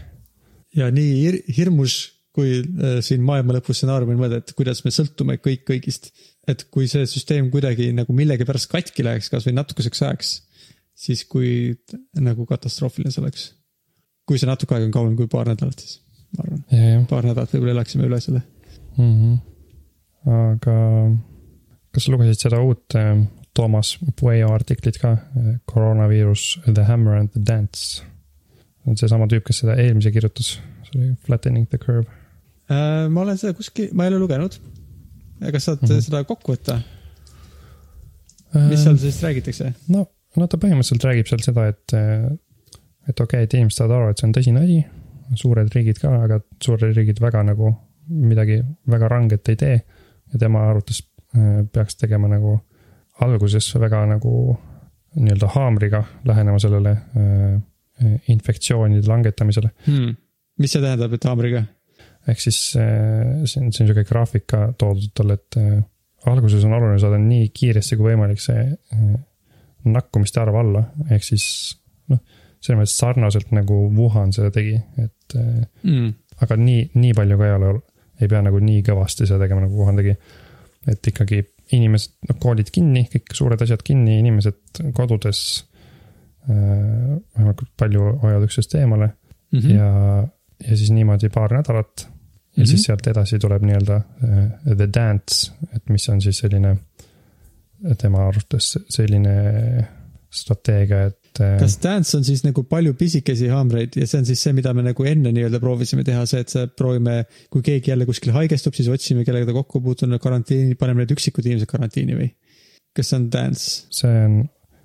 ja 0.78 0.90
nii 0.94 1.14
hir 1.22 1.42
hirmus, 1.58 2.00
kui 2.38 2.60
äh, 2.62 2.98
siin 3.06 3.24
maailma 3.26 3.56
lõpu 3.58 3.74
stsenaariumil 3.74 4.20
mõelda, 4.20 4.42
et 4.44 4.54
kuidas 4.58 4.84
me 4.86 4.94
sõltume 4.94 5.40
kõik 5.42 5.64
kõigist. 5.70 6.12
et 6.48 6.64
kui 6.72 6.86
see 6.88 7.04
süsteem 7.10 7.50
kuidagi 7.52 7.90
nagu 7.96 8.14
millegipärast 8.16 8.70
katki 8.72 9.04
läheks 9.04 9.32
kasvõi 9.34 9.56
natukeseks 9.58 10.04
ajaks, 10.06 10.34
siis 10.96 11.26
kui 11.28 11.76
nagu 12.16 12.46
katastroofiline 12.50 13.12
see 13.14 13.24
oleks. 13.24 13.48
kui 14.28 14.38
see 14.40 14.50
natuke 14.50 14.76
aega 14.76 14.90
on 14.90 14.94
kauem 14.94 15.16
kui 15.18 15.30
paar 15.32 15.50
nädalat, 15.50 15.82
siis 15.82 16.02
ma 16.36 16.46
arvan, 16.46 16.62
ja, 16.72 16.84
jah 16.94 17.08
paar 17.10 17.26
nädalat 17.26 17.56
võib-olla 17.56 17.78
elaksime 17.80 18.08
üle 18.10 18.22
selle. 18.22 18.44
mm. 18.98 19.14
-hmm. 19.18 19.36
aga 20.38 20.78
kas 21.92 22.06
sa 22.06 22.14
lugesid 22.14 22.46
seda 22.46 22.62
uut 22.62 22.94
Toomas 23.58 23.96
Pueyo 24.20 24.52
artiklit 24.54 25.00
ka, 25.02 25.16
koroonaviirus, 25.66 26.60
The 26.68 26.86
Hammer 26.86 27.18
and 27.18 27.34
the 27.34 27.42
Dance. 27.42 28.04
see 28.84 28.94
on 28.94 28.98
seesama 29.00 29.26
tüüp, 29.28 29.44
kes 29.48 29.64
seda 29.64 29.76
eelmise 29.82 30.12
kirjutas, 30.16 30.54
see 30.88 31.00
oli 31.00 31.16
Flattening 31.26 31.66
the 31.68 31.80
Curve. 31.82 32.08
Äh, 32.72 33.08
ma 33.12 33.26
olen 33.26 33.40
seda 33.40 33.56
kuskil, 33.58 33.90
ma 33.94 34.06
ei 34.06 34.14
ole 34.14 34.22
lugenud. 34.22 34.60
kas 35.52 35.66
saad 35.66 35.82
mm. 35.82 35.90
-hmm. 35.90 36.06
seda 36.06 36.24
kokku 36.24 36.54
võtta, 36.54 36.80
mis 38.70 38.84
seal 38.84 38.98
siis 38.98 39.20
räägitakse? 39.24 39.74
no, 39.94 40.06
no 40.36 40.48
ta 40.48 40.58
põhimõtteliselt 40.62 41.06
räägib 41.06 41.30
seal 41.30 41.44
seda, 41.46 41.68
et, 41.74 41.94
et 41.94 43.20
okei 43.20 43.26
okay,, 43.26 43.44
et 43.44 43.54
inimesed 43.54 43.78
saavad 43.78 43.98
aru, 43.98 44.10
et 44.12 44.22
see 44.22 44.30
on 44.30 44.38
tõsine 44.38 44.64
asi. 44.64 44.80
suured 45.36 45.74
riigid 45.76 46.00
ka, 46.00 46.14
aga 46.24 46.40
suured 46.64 46.96
riigid 46.96 47.20
väga 47.22 47.44
nagu 47.44 47.74
midagi 48.08 48.62
väga 48.88 49.08
ranget 49.12 49.50
ei 49.50 49.56
tee. 49.56 49.82
ja 50.34 50.40
tema 50.40 50.70
arvates 50.70 51.04
äh, 51.36 51.66
peaks 51.72 51.96
tegema 51.96 52.28
nagu 52.28 52.60
alguses 53.26 53.70
väga 53.80 54.04
nagu 54.14 54.34
nii-öelda 55.18 55.50
haamriga 55.56 56.04
lähenema 56.28 56.60
sellele 56.62 56.94
äh, 56.94 57.58
infektsioonide 58.30 59.08
langetamisele. 59.10 59.72
Hmm. 59.88 60.16
mis 60.60 60.74
see 60.74 60.82
tähendab, 60.84 61.14
et 61.14 61.26
haamriga? 61.26 61.64
ehk 62.28 62.42
siis 62.44 62.60
äh, 62.78 63.46
see 63.48 63.64
on 63.64 63.72
sihuke 63.74 64.04
graafik 64.08 64.48
ka 64.52 64.68
toodud 64.78 65.14
talle, 65.16 65.40
et 65.40 65.58
äh, 65.62 65.80
alguses 66.30 66.66
on 66.68 66.76
oluline 66.78 67.00
saada 67.02 67.20
nii 67.22 67.50
kiiresti 67.56 67.98
kui 67.98 68.12
võimalik 68.12 68.42
see 68.44 68.66
äh, 68.68 69.04
nakkumiste 69.88 70.42
arv 70.44 70.58
alla, 70.60 70.84
ehk 71.10 71.24
siis 71.24 71.46
noh, 72.12 72.20
selles 72.60 72.82
mõttes 72.82 72.98
sarnaselt 73.00 73.54
nagu 73.56 73.86
Wuhan 73.96 74.34
seda 74.36 74.52
tegi, 74.54 74.76
et 75.00 75.38
äh, 75.40 75.62
Hmm. 75.84 76.14
aga 76.44 76.58
nii, 76.60 76.90
nii 77.00 77.14
palju 77.18 77.38
ka 77.40 77.48
ei 77.48 77.56
ole, 77.58 77.74
ei 78.22 78.28
pea 78.30 78.42
nagu 78.44 78.60
nii 78.62 78.84
kõvasti 78.86 79.26
seda 79.26 79.46
tegema, 79.46 79.64
nagu 79.66 79.80
Wuhan 79.80 79.98
tegi. 80.02 80.18
et 80.88 81.08
ikkagi 81.08 81.42
inimesed, 81.72 82.14
noh 82.30 82.38
koolid 82.40 82.70
kinni, 82.72 83.08
kõik 83.12 83.34
suured 83.34 83.62
asjad 83.62 83.82
kinni, 83.84 84.20
inimesed 84.20 84.84
kodudes 84.96 85.40
äh, 86.50 87.16
võimalikult 87.38 87.74
palju 87.78 88.12
hoiavad 88.24 88.48
üksteist 88.48 88.76
eemale 88.80 89.14
Mm 89.52 89.60
-hmm. 89.60 89.72
ja, 89.76 90.28
ja 90.70 90.78
siis 90.78 90.92
niimoodi 90.92 91.30
paar 91.30 91.54
nädalat. 91.54 91.92
ja 91.98 92.08
mm 92.08 92.64
-hmm. 92.64 92.66
siis 92.66 92.84
sealt 92.84 93.08
edasi 93.08 93.40
tuleb 93.40 93.62
nii-öelda 93.62 93.96
äh, 93.96 94.76
the 94.76 94.90
dance, 94.94 95.52
et 95.76 95.90
mis 95.90 96.10
on 96.10 96.22
siis 96.22 96.38
selline 96.38 96.78
tema 97.98 98.28
arvates 98.28 98.80
selline 98.90 99.34
strateegia, 100.30 101.06
et 101.06 101.20
äh, 101.44 101.56
kas 101.62 101.78
dance 101.84 102.18
on 102.18 102.26
siis 102.28 102.44
nagu 102.46 102.64
palju 102.68 102.94
pisikesi 103.00 103.50
haamreid 103.52 103.96
ja 104.00 104.08
see 104.10 104.22
on 104.22 104.28
siis 104.30 104.42
see, 104.46 104.54
mida 104.58 104.74
me 104.78 104.84
nagu 104.86 105.08
enne 105.08 105.32
nii-öelda 105.36 105.62
proovisime 105.64 106.04
teha, 106.08 106.26
see, 106.30 106.44
et 106.46 106.76
proovime, 106.78 107.24
kui 107.54 107.64
keegi 107.66 107.92
jälle 107.94 108.08
kuskil 108.10 108.34
haigestub, 108.36 108.76
siis 108.78 108.90
otsime, 108.94 109.26
kellega 109.28 109.50
ta 109.50 109.56
kokku 109.58 109.82
puutunud, 109.86 110.20
karantiini, 110.24 110.76
paneme 110.80 111.04
need 111.04 111.16
üksikud 111.18 111.46
inimesed 111.48 111.70
karantiini 111.72 112.18
või? 112.20 112.30
kas 112.98 113.12
see 113.12 113.20
on 113.20 113.30
dance 113.34 113.86
see 113.94 114.22
on, 114.26 114.38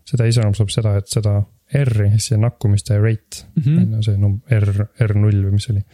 seda 0.08 0.26
iseloomustab 0.28 0.72
seda, 0.74 0.96
et 1.00 1.08
seda 1.08 1.38
R-i, 1.72 2.10
see 2.20 2.36
nakkumiste 2.40 2.98
rate 3.00 3.46
mm? 3.56 3.62
-hmm. 3.62 4.02
see 4.04 4.18
num- 4.20 4.42
R, 4.52 4.88
R0 5.08 5.46
või 5.46 5.54
mis 5.56 5.68
see 5.68 5.76
oli. 5.76 5.86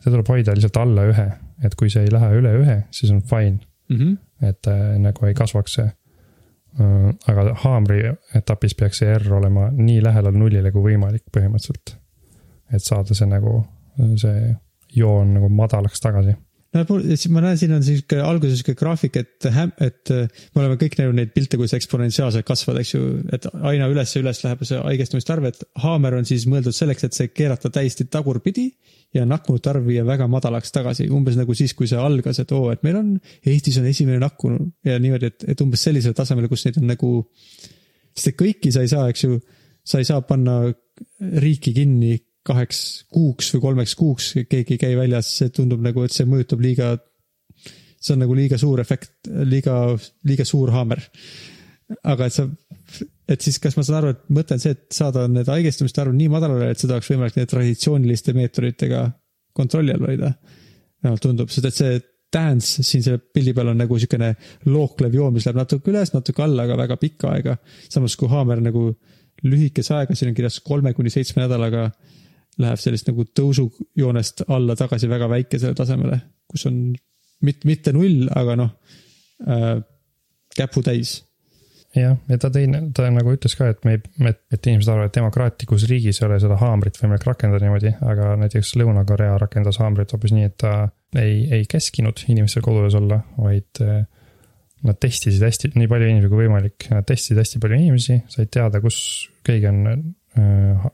see 0.00 0.10
tuleb 0.14 0.30
hoida 0.32 0.54
lihtsalt 0.56 0.80
alla 0.80 1.04
ühe, 1.10 1.28
et 1.64 1.76
kui 1.76 1.90
see 1.92 2.06
ei 2.06 2.12
lähe 2.14 2.32
üle 2.38 2.56
ühe, 2.62 2.78
siis 2.90 3.12
on 3.12 3.22
fine, 3.22 3.60
Mm 3.92 3.98
-hmm. 3.98 4.46
et 4.48 4.66
äh, 4.66 4.98
nagu 4.98 5.26
ei 5.26 5.34
kasvaks 5.34 5.74
see. 5.74 5.90
Aga 6.80 7.52
haamri 7.64 8.00
etapis 8.38 8.74
peaks 8.78 9.02
see 9.02 9.10
R 9.12 9.34
olema 9.36 9.68
nii 9.76 10.00
lähedal 10.04 10.36
nullile 10.36 10.72
kui 10.72 10.92
võimalik 10.92 11.26
põhimõtteliselt. 11.34 11.98
et 12.72 12.80
saada 12.80 13.14
see 13.14 13.28
nagu, 13.28 13.58
see 14.16 14.54
joon 14.96 15.34
nagu 15.36 15.50
madalaks 15.52 16.00
tagasi. 16.00 16.32
no 16.72 16.84
mul- 16.88 17.04
siis 17.10 17.28
ma 17.28 17.42
näen, 17.44 17.58
siin 17.60 17.74
on 17.76 17.84
sihuke 17.84 18.16
alguses 18.24 18.62
sihuke 18.62 18.74
graafik, 18.80 19.18
et, 19.20 19.48
et 19.84 20.14
äh, 20.14 20.40
me 20.54 20.62
oleme 20.62 20.78
kõik 20.80 20.96
näinud 20.96 21.18
neid 21.18 21.34
pilte, 21.36 21.60
kuidas 21.60 21.76
eksponentsiaalselt 21.76 22.48
kasvavad, 22.48 22.80
eks 22.80 22.94
ju, 22.94 23.02
et 23.36 23.50
aina 23.52 23.90
üles 23.92 24.16
ja 24.16 24.24
üles 24.24 24.40
läheb 24.46 24.64
see 24.64 24.80
haigestumiste 24.80 25.36
arv, 25.36 25.50
et 25.50 25.60
haamer 25.84 26.16
on 26.16 26.28
siis 26.28 26.48
mõeldud 26.48 26.76
selleks, 26.76 27.04
et 27.04 27.18
see 27.18 27.28
keerata 27.36 27.68
täiesti 27.72 28.08
tagurpidi 28.08 28.70
ja 29.12 29.24
nakkunute 29.28 29.70
arv 29.72 29.86
viia 29.88 30.04
väga 30.08 30.26
madalaks 30.30 30.72
tagasi, 30.72 31.08
umbes 31.12 31.36
nagu 31.36 31.54
siis, 31.56 31.74
kui 31.76 31.88
see 31.90 32.00
algas, 32.00 32.40
et 32.40 32.52
oo, 32.56 32.70
et 32.72 32.82
meil 32.86 32.98
on, 33.00 33.14
Eestis 33.44 33.78
on 33.80 33.88
esimene 33.88 34.20
nakkunu 34.22 34.70
ja 34.88 34.98
niimoodi, 35.02 35.32
et, 35.32 35.46
et 35.52 35.64
umbes 35.64 35.84
sellisele 35.84 36.16
tasemele, 36.16 36.48
kus 36.48 36.64
neid 36.66 36.80
on 36.80 36.88
nagu. 36.88 37.12
sest 38.16 38.32
et 38.32 38.38
kõiki 38.40 38.72
sa 38.72 38.84
ei 38.84 38.92
saa, 38.92 39.08
eks 39.12 39.24
ju, 39.26 39.38
sa 39.84 40.00
ei 40.00 40.08
saa 40.08 40.24
panna 40.24 40.62
riiki 41.44 41.74
kinni 41.76 42.16
kaheks 42.46 43.06
kuuks 43.12 43.52
või 43.54 43.62
kolmeks 43.66 43.94
kuuks, 43.98 44.32
keegi 44.50 44.76
ei 44.76 44.80
käi 44.80 44.96
väljas, 44.98 45.30
see 45.38 45.52
tundub 45.54 45.82
nagu, 45.84 46.02
et 46.02 46.14
see 46.14 46.26
mõjutab 46.28 46.62
liiga. 46.64 46.96
see 48.02 48.16
on 48.16 48.24
nagu 48.24 48.34
liiga 48.34 48.58
suur 48.58 48.80
efekt, 48.82 49.28
liiga, 49.28 49.96
liiga 50.26 50.44
suur 50.44 50.72
haamer. 50.74 51.04
aga 52.02 52.26
et 52.26 52.32
sa, 52.32 52.48
et 53.28 53.44
siis, 53.44 53.58
kas 53.62 53.76
ma 53.78 53.84
saan 53.86 54.00
aru, 54.00 54.12
et 54.14 54.22
mõte 54.34 54.56
on 54.56 54.62
see, 54.62 54.74
et 54.76 54.86
saada 54.94 55.26
need 55.30 55.48
haigestumiste 55.48 56.02
arv 56.02 56.14
nii 56.16 56.30
madalale, 56.32 56.70
et 56.72 56.80
seda 56.80 56.96
oleks 56.98 57.10
võimalik 57.12 57.38
nende 57.38 57.50
traditsiooniliste 57.52 58.34
meetoditega 58.36 59.04
kontrolli 59.56 59.94
all 59.94 60.08
hoida. 60.08 60.32
vähemalt 61.02 61.22
tundub, 61.24 61.50
sest 61.50 61.66
et 61.66 61.78
see 61.78 62.00
dance 62.32 62.84
siin 62.86 63.02
selle 63.04 63.20
pildi 63.34 63.52
peal 63.56 63.72
on 63.72 63.80
nagu 63.82 63.98
siukene 64.00 64.32
looklev 64.70 65.14
joon, 65.18 65.34
mis 65.34 65.46
läheb 65.46 65.58
natuke 65.60 65.92
üles, 65.92 66.14
natuke 66.14 66.44
alla, 66.44 66.64
aga 66.64 66.78
väga 66.80 66.96
pikka 67.00 67.32
aega. 67.34 67.56
samas 67.92 68.16
kui 68.16 68.30
haamer 68.30 68.62
nagu 68.64 68.88
lühikese 69.44 69.96
aega, 69.98 70.16
siin 70.16 70.30
on 70.30 70.36
kirjas 70.38 70.60
kolme 70.64 70.94
kuni 70.96 71.10
seitsme 71.12 71.44
nädalaga 71.44 71.88
läheb 72.62 72.80
sellist 72.80 73.08
nagu 73.08 73.24
tõusujoonest 73.24 74.44
alla 74.52 74.76
tagasi 74.76 75.08
väga 75.08 75.28
väikesele 75.32 75.76
tasemele, 75.76 76.20
kus 76.48 76.66
on 76.68 76.78
mitte, 77.42 77.68
mitte 77.68 77.92
null, 77.96 78.28
aga 78.30 78.56
noh 78.60 78.72
äh,, 79.48 79.80
käputäis 80.56 81.18
jah, 81.96 82.16
ja 82.28 82.38
ta 82.40 82.50
tõi, 82.52 82.64
ta 82.96 83.08
nagu 83.12 83.34
ütles 83.34 83.54
ka, 83.58 83.68
et 83.72 83.84
me 83.86 83.96
ei, 83.96 84.02
et, 84.30 84.58
inimesed 84.58 84.92
arvavad, 84.92 85.10
et 85.10 85.18
demokraatlikus 85.18 85.86
riigis 85.90 86.20
ei 86.20 86.26
ole 86.28 86.38
seda 86.42 86.56
haamrit 86.60 86.98
võimalik 87.00 87.26
rakendada 87.28 87.66
niimoodi, 87.66 87.92
aga 88.08 88.32
näiteks 88.40 88.74
Lõuna-Korea 88.80 89.36
rakendas 89.42 89.80
haamrit 89.82 90.14
hoopis 90.14 90.34
nii, 90.36 90.48
et 90.48 90.56
ta 90.62 90.72
ei, 91.20 91.44
ei 91.52 91.68
käskinud 91.68 92.24
inimestel 92.32 92.64
kodudes 92.64 92.96
olla, 92.98 93.20
vaid 93.36 93.82
äh, 93.84 94.04
nad 94.86 94.98
testisid 95.02 95.44
hästi, 95.44 95.72
nii 95.78 95.90
palju 95.90 96.08
inimesi 96.08 96.30
kui 96.32 96.44
võimalik, 96.44 96.88
nad 96.92 97.06
testisid 97.08 97.40
hästi 97.42 97.62
palju 97.62 97.78
inimesi, 97.78 98.20
said 98.32 98.50
teada, 98.52 98.80
kus 98.82 98.98
keegi 99.46 99.68
on, 99.70 99.82
äh, 100.38 100.86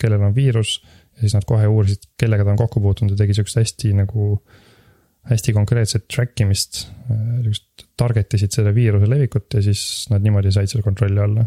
kellel 0.00 0.24
on 0.28 0.36
viirus. 0.36 0.80
ja 1.16 1.24
siis 1.24 1.32
nad 1.36 1.46
kohe 1.48 1.64
uurisid, 1.68 2.10
kellega 2.20 2.44
ta 2.44 2.52
on 2.52 2.58
kokku 2.60 2.80
puutunud 2.84 3.14
ja 3.14 3.16
tegi 3.22 3.36
sihukest 3.36 3.56
hästi 3.56 3.94
nagu, 3.96 4.34
hästi 5.26 5.52
konkreetset 5.56 6.06
track 6.08 6.40
imist. 6.40 6.86
sihukest 7.06 7.86
target 7.98 8.34
isid 8.38 8.54
selle 8.54 8.74
viiruse 8.74 9.08
levikut 9.10 9.54
ja 9.54 9.62
siis 9.62 10.06
nad 10.10 10.24
niimoodi 10.24 10.52
said 10.54 10.70
selle 10.70 10.86
kontrolli 10.86 11.22
alla. 11.22 11.46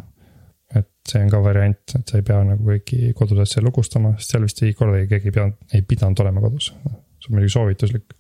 et 0.76 0.90
see 1.10 1.24
on 1.24 1.30
ka 1.32 1.40
variant, 1.42 1.96
et 1.98 2.12
sa 2.12 2.20
ei 2.20 2.24
pea 2.26 2.44
nagu 2.46 2.68
kõiki 2.68 3.14
kodudesse 3.18 3.62
lukustama, 3.66 4.12
sest 4.20 4.36
seal 4.36 4.44
vist 4.46 4.60
ei 4.62 4.76
kordagi 4.78 5.08
keegi 5.10 5.32
ei 5.32 5.34
pidanud, 5.34 5.56
ei 5.74 5.82
pidanud 5.82 6.20
olema 6.26 6.44
kodus. 6.44 6.70
see 6.70 7.32
on 7.32 7.38
muidugi 7.38 7.56
soovituslik 7.56 8.14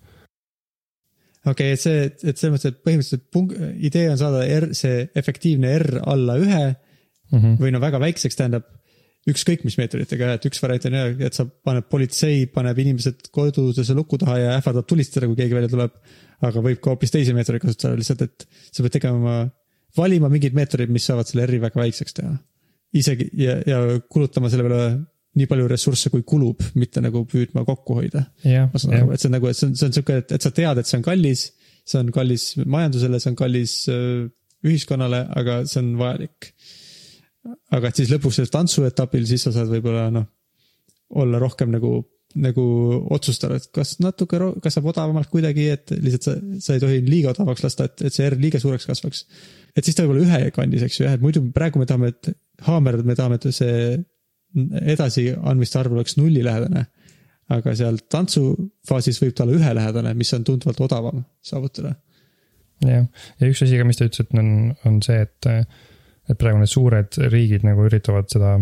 okei 1.45 1.73
okay,, 1.73 1.75
et 1.75 1.83
see, 1.83 2.09
et 2.09 2.41
selles 2.41 2.55
mõttes, 2.55 2.73
et 2.73 2.81
põhimõtteliselt 2.85 3.27
punk-, 3.33 3.55
idee 3.89 4.09
on 4.11 4.19
saada 4.19 4.43
R, 4.57 4.71
see 4.77 5.05
efektiivne 5.21 5.75
R 5.77 6.01
alla 6.01 6.35
ühe 6.41 6.63
mm. 6.65 7.39
-hmm. 7.39 7.55
või 7.61 7.73
no 7.75 7.81
väga 7.83 8.01
väikseks, 8.01 8.39
tähendab 8.39 8.67
ükskõik 9.31 9.65
mis 9.67 9.77
meetoditega, 9.79 10.33
et 10.37 10.47
üks 10.49 10.61
variant 10.63 10.87
on 10.89 10.97
jah, 10.97 11.13
et 11.27 11.37
sa 11.37 11.45
paned 11.47 11.87
politsei, 11.91 12.47
paneb 12.53 12.81
inimesed 12.83 13.29
kodudesse 13.35 13.95
luku 13.97 14.19
taha 14.21 14.39
ja 14.39 14.55
ähvardab 14.57 14.87
tulistada, 14.89 15.29
kui 15.29 15.39
keegi 15.39 15.57
välja 15.57 15.71
tuleb. 15.71 15.95
aga 16.39 16.61
võib 16.63 16.79
ka 16.79 16.93
hoopis 16.93 17.11
teisi 17.11 17.33
meetodeid 17.35 17.65
kasutada, 17.65 17.97
lihtsalt, 17.99 18.21
et 18.23 18.45
sa 18.71 18.83
pead 18.83 18.93
tegema, 18.95 19.41
valima 19.97 20.29
mingid 20.31 20.55
meetodid, 20.55 20.91
mis 20.93 21.07
saavad 21.09 21.27
selle 21.27 21.47
R-i 21.49 21.59
väga 21.59 21.81
väikseks 21.81 22.15
teha. 22.19 22.35
isegi 22.95 23.29
ja, 23.37 23.59
ja 23.67 23.79
kulutama 24.09 24.49
selle 24.49 24.65
peale 24.65 24.85
nii 25.37 25.47
palju 25.49 25.67
ressursse, 25.69 26.09
kui 26.13 26.23
kulub, 26.27 26.63
mitte 26.79 27.03
nagu 27.03 27.23
püüdma 27.29 27.63
kokku 27.67 27.99
hoida. 27.99 28.25
ma 28.71 28.81
saan 28.81 28.97
aru, 28.97 29.13
et 29.13 29.21
see 29.21 29.29
on 29.29 29.35
nagu, 29.37 29.49
et 29.49 29.57
see 29.57 29.67
on, 29.69 29.75
see 29.77 29.87
on 29.89 29.95
sihuke, 29.95 30.19
et, 30.23 30.35
et 30.35 30.45
sa 30.45 30.51
tead, 30.55 30.81
et 30.81 30.89
see 30.89 30.97
on 30.97 31.05
kallis, 31.05 31.45
see 31.87 32.01
on 32.01 32.11
kallis 32.15 32.49
majandusele, 32.65 33.21
see 33.21 33.31
on 33.31 33.37
kallis 33.39 33.75
äh, 33.93 34.27
ühiskonnale, 34.65 35.23
aga 35.39 35.61
see 35.69 35.81
on 35.83 35.93
vajalik. 35.99 36.51
Aga 37.75 37.89
et 37.89 37.99
siis 37.99 38.11
lõpuks 38.13 38.39
sellel 38.39 38.53
tantsuetapil, 38.53 39.25
siis 39.29 39.45
sa 39.45 39.53
saad 39.55 39.71
võib-olla 39.71 40.07
noh, 40.13 40.25
olla 41.19 41.39
rohkem 41.41 41.71
nagu, 41.73 41.93
nagu 42.39 42.65
otsustada, 43.15 43.57
et 43.57 43.69
kas 43.73 43.95
natuke, 44.03 44.39
kas 44.63 44.77
saab 44.77 44.91
odavamalt 44.91 45.31
kuidagi, 45.31 45.69
et 45.73 45.93
lihtsalt 45.95 46.27
sa, 46.27 46.35
sa 46.65 46.75
ei 46.75 46.83
tohi 46.83 46.99
liiga 47.05 47.33
odavaks 47.33 47.65
lasta, 47.65 47.89
et, 47.89 48.05
et 48.09 48.15
see 48.15 48.27
R 48.29 48.37
liiga 48.41 48.61
suureks 48.61 48.85
kasvaks. 48.89 49.25
et 49.75 49.85
siis 49.85 49.97
ta 49.97 50.05
võib 50.05 50.17
olla 50.17 50.27
ühe 50.27 50.53
kandis, 50.55 50.85
eks 50.85 50.99
ju, 50.99 51.07
jah, 51.07 51.17
et 51.17 51.25
muidu 51.25 51.43
praegu 51.55 51.81
me 51.81 51.89
tahame, 51.89 52.13
et 52.13 52.31
haamer, 52.67 53.01
me 53.07 53.17
tahame, 53.17 53.39
et 53.39 53.49
see 53.55 53.97
edasiandmiste 54.93 55.79
arv 55.79 55.97
oleks 55.97 56.17
nullilähedane. 56.17 56.85
aga 57.49 57.71
seal 57.73 57.95
tantsufaasis 58.13 59.17
võib 59.23 59.33
ta 59.33 59.41
olla 59.45 59.57
ühelähedane, 59.57 60.13
mis 60.13 60.29
on 60.37 60.43
tunduvalt 60.45 60.81
odavam 60.85 61.23
saavutada. 61.41 61.95
jah, 62.85 63.07
ja 63.39 63.49
üks 63.49 63.63
asi 63.65 63.77
ka, 63.77 63.87
mis 63.87 63.97
ta 63.97 64.05
ütles, 64.05 64.25
et 64.25 64.37
on, 64.37 64.51
on 64.85 64.99
see, 65.05 65.21
et, 65.25 65.49
et 66.29 66.39
praegu 66.39 66.61
need 66.61 66.71
suured 66.71 67.19
riigid 67.31 67.65
nagu 67.67 67.87
üritavad 67.87 68.29
seda 68.31 68.57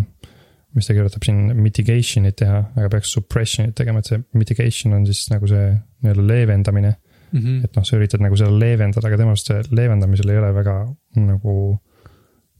mis 0.77 0.85
ta 0.85 0.93
kirjutab 0.93 1.25
siin 1.25 1.55
mitigation'it 1.57 2.37
teha, 2.37 2.61
aga 2.77 2.89
peaks 2.93 3.11
suppression'it 3.15 3.75
tegema, 3.77 4.03
et 4.03 4.11
see 4.11 4.21
mitigation 4.37 4.93
on 4.97 5.07
siis 5.09 5.23
nagu 5.31 5.49
see 5.49 5.71
nii-öelda 6.03 6.25
leevendamine 6.27 6.93
mm. 6.93 7.39
-hmm. 7.39 7.63
et 7.65 7.79
noh, 7.79 7.87
sa 7.87 7.97
üritad 7.97 8.23
nagu 8.23 8.37
seda 8.37 8.53
leevendada, 8.53 9.07
aga 9.07 9.19
tema 9.19 9.33
arust 9.33 9.51
see 9.51 9.63
leevendamisel 9.71 10.33
ei 10.33 10.41
ole 10.41 10.53
väga 10.59 10.77
nagu 11.17 11.57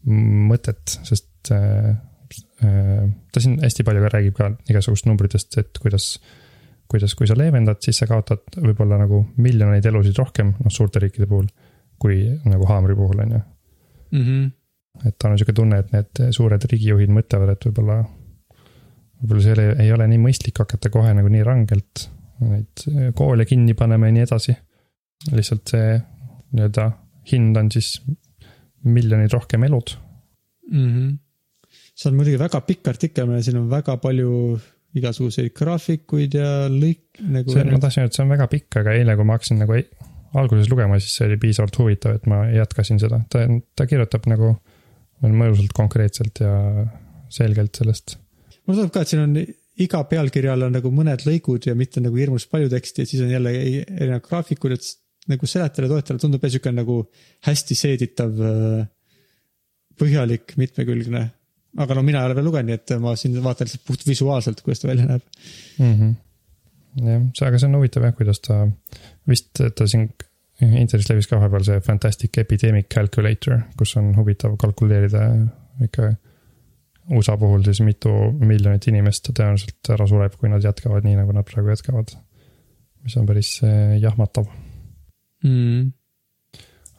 mõtet, 0.08 0.98
sest 1.04 1.54
Äh, 2.64 3.10
ta 3.32 3.42
siin 3.42 3.60
hästi 3.62 3.86
palju 3.86 4.02
ka 4.04 4.12
räägib 4.12 4.36
ka 4.38 4.50
igasugust 4.72 5.08
numbritest, 5.08 5.60
et 5.62 5.80
kuidas, 5.82 6.16
kuidas, 6.90 7.14
kui 7.16 7.30
sa 7.30 7.38
leevendad, 7.38 7.80
siis 7.84 8.02
sa 8.02 8.08
kaotad 8.10 8.58
võib-olla 8.58 8.98
nagu 9.00 9.22
miljoneid 9.44 9.86
elusid 9.86 10.18
rohkem, 10.18 10.56
noh 10.58 10.74
suurte 10.74 11.02
riikide 11.04 11.30
puhul, 11.30 11.48
kui 12.02 12.24
nagu 12.50 12.68
haamri 12.70 12.98
puhul, 12.98 13.22
on 13.24 13.36
ju. 13.38 13.44
Mhm. 14.18 14.48
Et 15.06 15.18
tal 15.20 15.34
on 15.34 15.40
sihuke 15.40 15.56
tunne, 15.56 15.82
et 15.84 15.92
need 15.94 16.22
suured 16.36 16.64
riigijuhid 16.72 17.12
mõtlevad, 17.14 17.54
et 17.54 17.68
võib-olla, 17.70 17.98
võib-olla 19.22 19.44
see 19.44 19.54
ei 19.54 19.58
ole, 19.58 19.68
ei 19.86 19.92
ole 19.98 20.08
nii 20.14 20.22
mõistlik 20.24 20.64
hakata 20.64 20.92
kohe 20.94 21.14
nagu 21.18 21.32
nii 21.34 21.44
rangelt 21.48 22.08
neid 22.48 22.88
koole 23.18 23.48
kinni 23.50 23.74
panema 23.78 24.10
ja 24.10 24.16
nii 24.16 24.26
edasi. 24.28 24.58
lihtsalt 25.34 25.74
see 25.74 25.94
nii-öelda 26.54 26.92
hind 27.32 27.58
on 27.58 27.72
siis 27.74 27.96
miljonid 28.88 29.34
rohkem 29.34 29.64
elud 29.68 29.96
mm. 30.72 30.92
-hmm 30.92 31.16
see 31.98 32.12
on 32.12 32.18
muidugi 32.18 32.40
väga 32.40 32.62
pikk 32.62 32.92
artikkel, 32.92 33.32
siin 33.42 33.58
on 33.58 33.70
väga 33.72 33.98
palju 34.02 34.32
igasuguseid 34.98 35.54
graafikuid 35.58 36.38
ja 36.38 36.52
lõik 36.72 37.22
nagu. 37.22 37.54
see, 37.54 37.66
ma 37.66 37.82
tahtsin 37.82 38.04
öelda, 38.04 38.12
et 38.12 38.18
see 38.18 38.26
on 38.26 38.34
väga 38.34 38.48
pikk, 38.52 38.80
aga 38.82 38.94
eile, 38.98 39.16
kui 39.18 39.28
ma 39.28 39.38
hakkasin 39.38 39.62
nagu 39.64 39.78
alguses 40.38 40.70
lugema, 40.72 41.00
siis 41.02 41.18
see 41.18 41.28
oli 41.30 41.40
piisavalt 41.42 41.78
huvitav, 41.82 42.18
et 42.20 42.28
ma 42.30 42.44
jätkasin 42.52 43.02
seda, 43.02 43.22
ta, 43.34 43.46
ta 43.78 43.88
kirjutab 43.90 44.28
nagu 44.30 44.54
mõjusalt 45.24 45.74
konkreetselt 45.76 46.44
ja 46.44 46.54
selgelt 47.34 47.80
sellest. 47.80 48.18
mulle 48.66 48.82
tundub 48.82 48.94
ka, 48.94 49.02
et 49.02 49.14
siin 49.14 49.24
on 49.24 49.40
iga 49.84 50.04
pealkirja 50.10 50.54
all 50.54 50.68
on 50.68 50.78
nagu 50.78 50.92
mõned 50.94 51.26
lõigud 51.28 51.70
ja 51.70 51.76
mitte 51.78 52.02
nagu 52.04 52.18
hirmus 52.18 52.48
palju 52.52 52.70
teksti 52.74 53.04
ja 53.04 53.10
siis 53.10 53.24
on 53.26 53.34
jälle 53.34 53.54
erinevad 53.54 54.26
graafikud, 54.28 54.78
et 54.78 54.92
nagu 55.28 55.50
seletajale, 55.50 55.92
toetajale 55.92 56.24
tundub 56.24 56.46
jah 56.46 56.54
sihuke 56.54 56.72
nagu 56.72 57.02
hästi 57.48 57.76
seeditav, 57.76 58.38
äh, 58.48 58.86
põhjalik, 59.98 60.54
mitmekülgne 60.62 61.28
aga 61.76 61.98
no 61.98 62.04
mina 62.06 62.22
ei 62.22 62.30
ole 62.30 62.38
veel 62.38 62.48
lugenud, 62.48 62.70
nii 62.70 62.78
et 62.80 62.94
ma 63.04 63.14
siin 63.20 63.36
vaatan 63.44 63.68
lihtsalt 63.68 63.86
puht 63.88 64.06
visuaalselt, 64.08 64.64
kuidas 64.66 64.82
ta 64.82 64.90
välja 64.90 65.06
näeb 65.10 65.26
mm. 65.78 65.94
-hmm. 65.94 66.16
jah, 67.04 67.28
see, 67.38 67.50
aga 67.50 67.60
see 67.60 67.70
on 67.70 67.78
huvitav 67.80 68.08
jah, 68.08 68.16
kuidas 68.18 68.42
ta, 68.46 68.60
vist 69.30 69.52
ta 69.62 69.90
siin 69.90 70.10
internetis 70.62 71.10
levis 71.12 71.28
ka 71.30 71.38
vahepeal 71.38 71.66
see 71.66 71.84
Fantastic 71.86 72.38
Epidemic 72.42 72.88
Calculator, 72.94 73.60
kus 73.78 73.96
on 74.00 74.14
huvitav 74.18 74.56
kalkuleerida 74.62 75.28
ikka 75.86 76.12
USA 77.14 77.38
puhul 77.40 77.64
siis 77.64 77.80
mitu 77.86 78.12
miljonit 78.40 78.88
inimest 78.92 79.30
tõenäoliselt 79.32 79.92
ära 79.94 80.08
sureb, 80.10 80.34
kui 80.40 80.50
nad 80.52 80.64
jätkavad 80.66 81.06
nii, 81.08 81.16
nagu 81.20 81.36
nad 81.36 81.48
praegu 81.48 81.72
jätkavad. 81.72 82.12
mis 83.06 83.16
on 83.18 83.28
päris 83.30 83.54
eh, 83.64 83.96
jahmatav 84.02 84.50
mm.. 85.46 85.92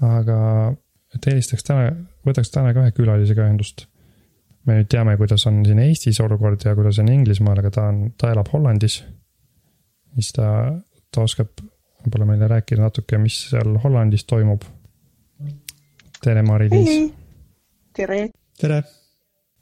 aga, 0.07 0.39
et 1.15 1.31
helistaks 1.33 1.67
täna, 1.67 1.91
võtaks 2.25 2.55
täna 2.55 2.73
ka 2.73 2.87
ühe 2.87 2.95
külalisega 2.97 3.45
ühendust 3.45 3.89
me 4.69 4.79
nüüd 4.79 4.91
teame, 4.93 5.17
kuidas 5.21 5.47
on 5.49 5.63
siin 5.67 5.81
Eestis 5.83 6.21
olukord 6.25 6.63
ja 6.65 6.75
kuidas 6.77 7.01
on 7.03 7.09
Inglismaal, 7.13 7.61
aga 7.63 7.73
ta 7.75 7.89
on, 7.93 8.01
ta 8.21 8.33
elab 8.35 8.51
Hollandis. 8.53 9.01
siis 10.15 10.33
ta, 10.37 10.49
ta 11.15 11.25
oskab 11.25 11.53
võib-olla 12.09 12.31
meile 12.31 12.49
rääkida 12.49 12.83
natuke, 12.83 13.19
mis 13.21 13.37
seal 13.51 13.77
Hollandis 13.83 14.25
toimub. 14.25 14.65
tere, 16.25 16.43
Mari-Liis. 16.43 17.13
tere. 17.95 18.29
tere. 18.61 18.79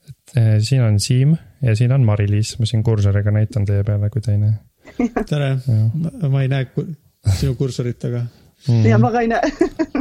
et 0.07 0.37
eh, 0.39 0.53
siin 0.63 0.83
on 0.83 1.01
Siim 1.01 1.35
ja 1.63 1.75
siin 1.77 1.93
on 1.93 2.07
Mari-Liis, 2.07 2.57
ma 2.61 2.67
siin 2.71 2.83
kursoriga 2.87 3.35
näitan 3.35 3.67
teie 3.67 3.83
peale, 3.85 4.11
kui 4.11 4.23
te 4.23 4.37
ei 4.37 4.39
näe. 4.39 4.55
tere, 5.31 5.57
ma 6.31 6.43
ei 6.43 6.49
näe 6.49 6.69
sinu 7.35 7.57
kursorit, 7.59 8.05
aga 8.07 8.23
mm.. 8.69 8.87
ja 8.87 8.99
ma 9.03 9.11
ka 9.11 9.25
ei 9.27 9.33
näe 9.33 9.51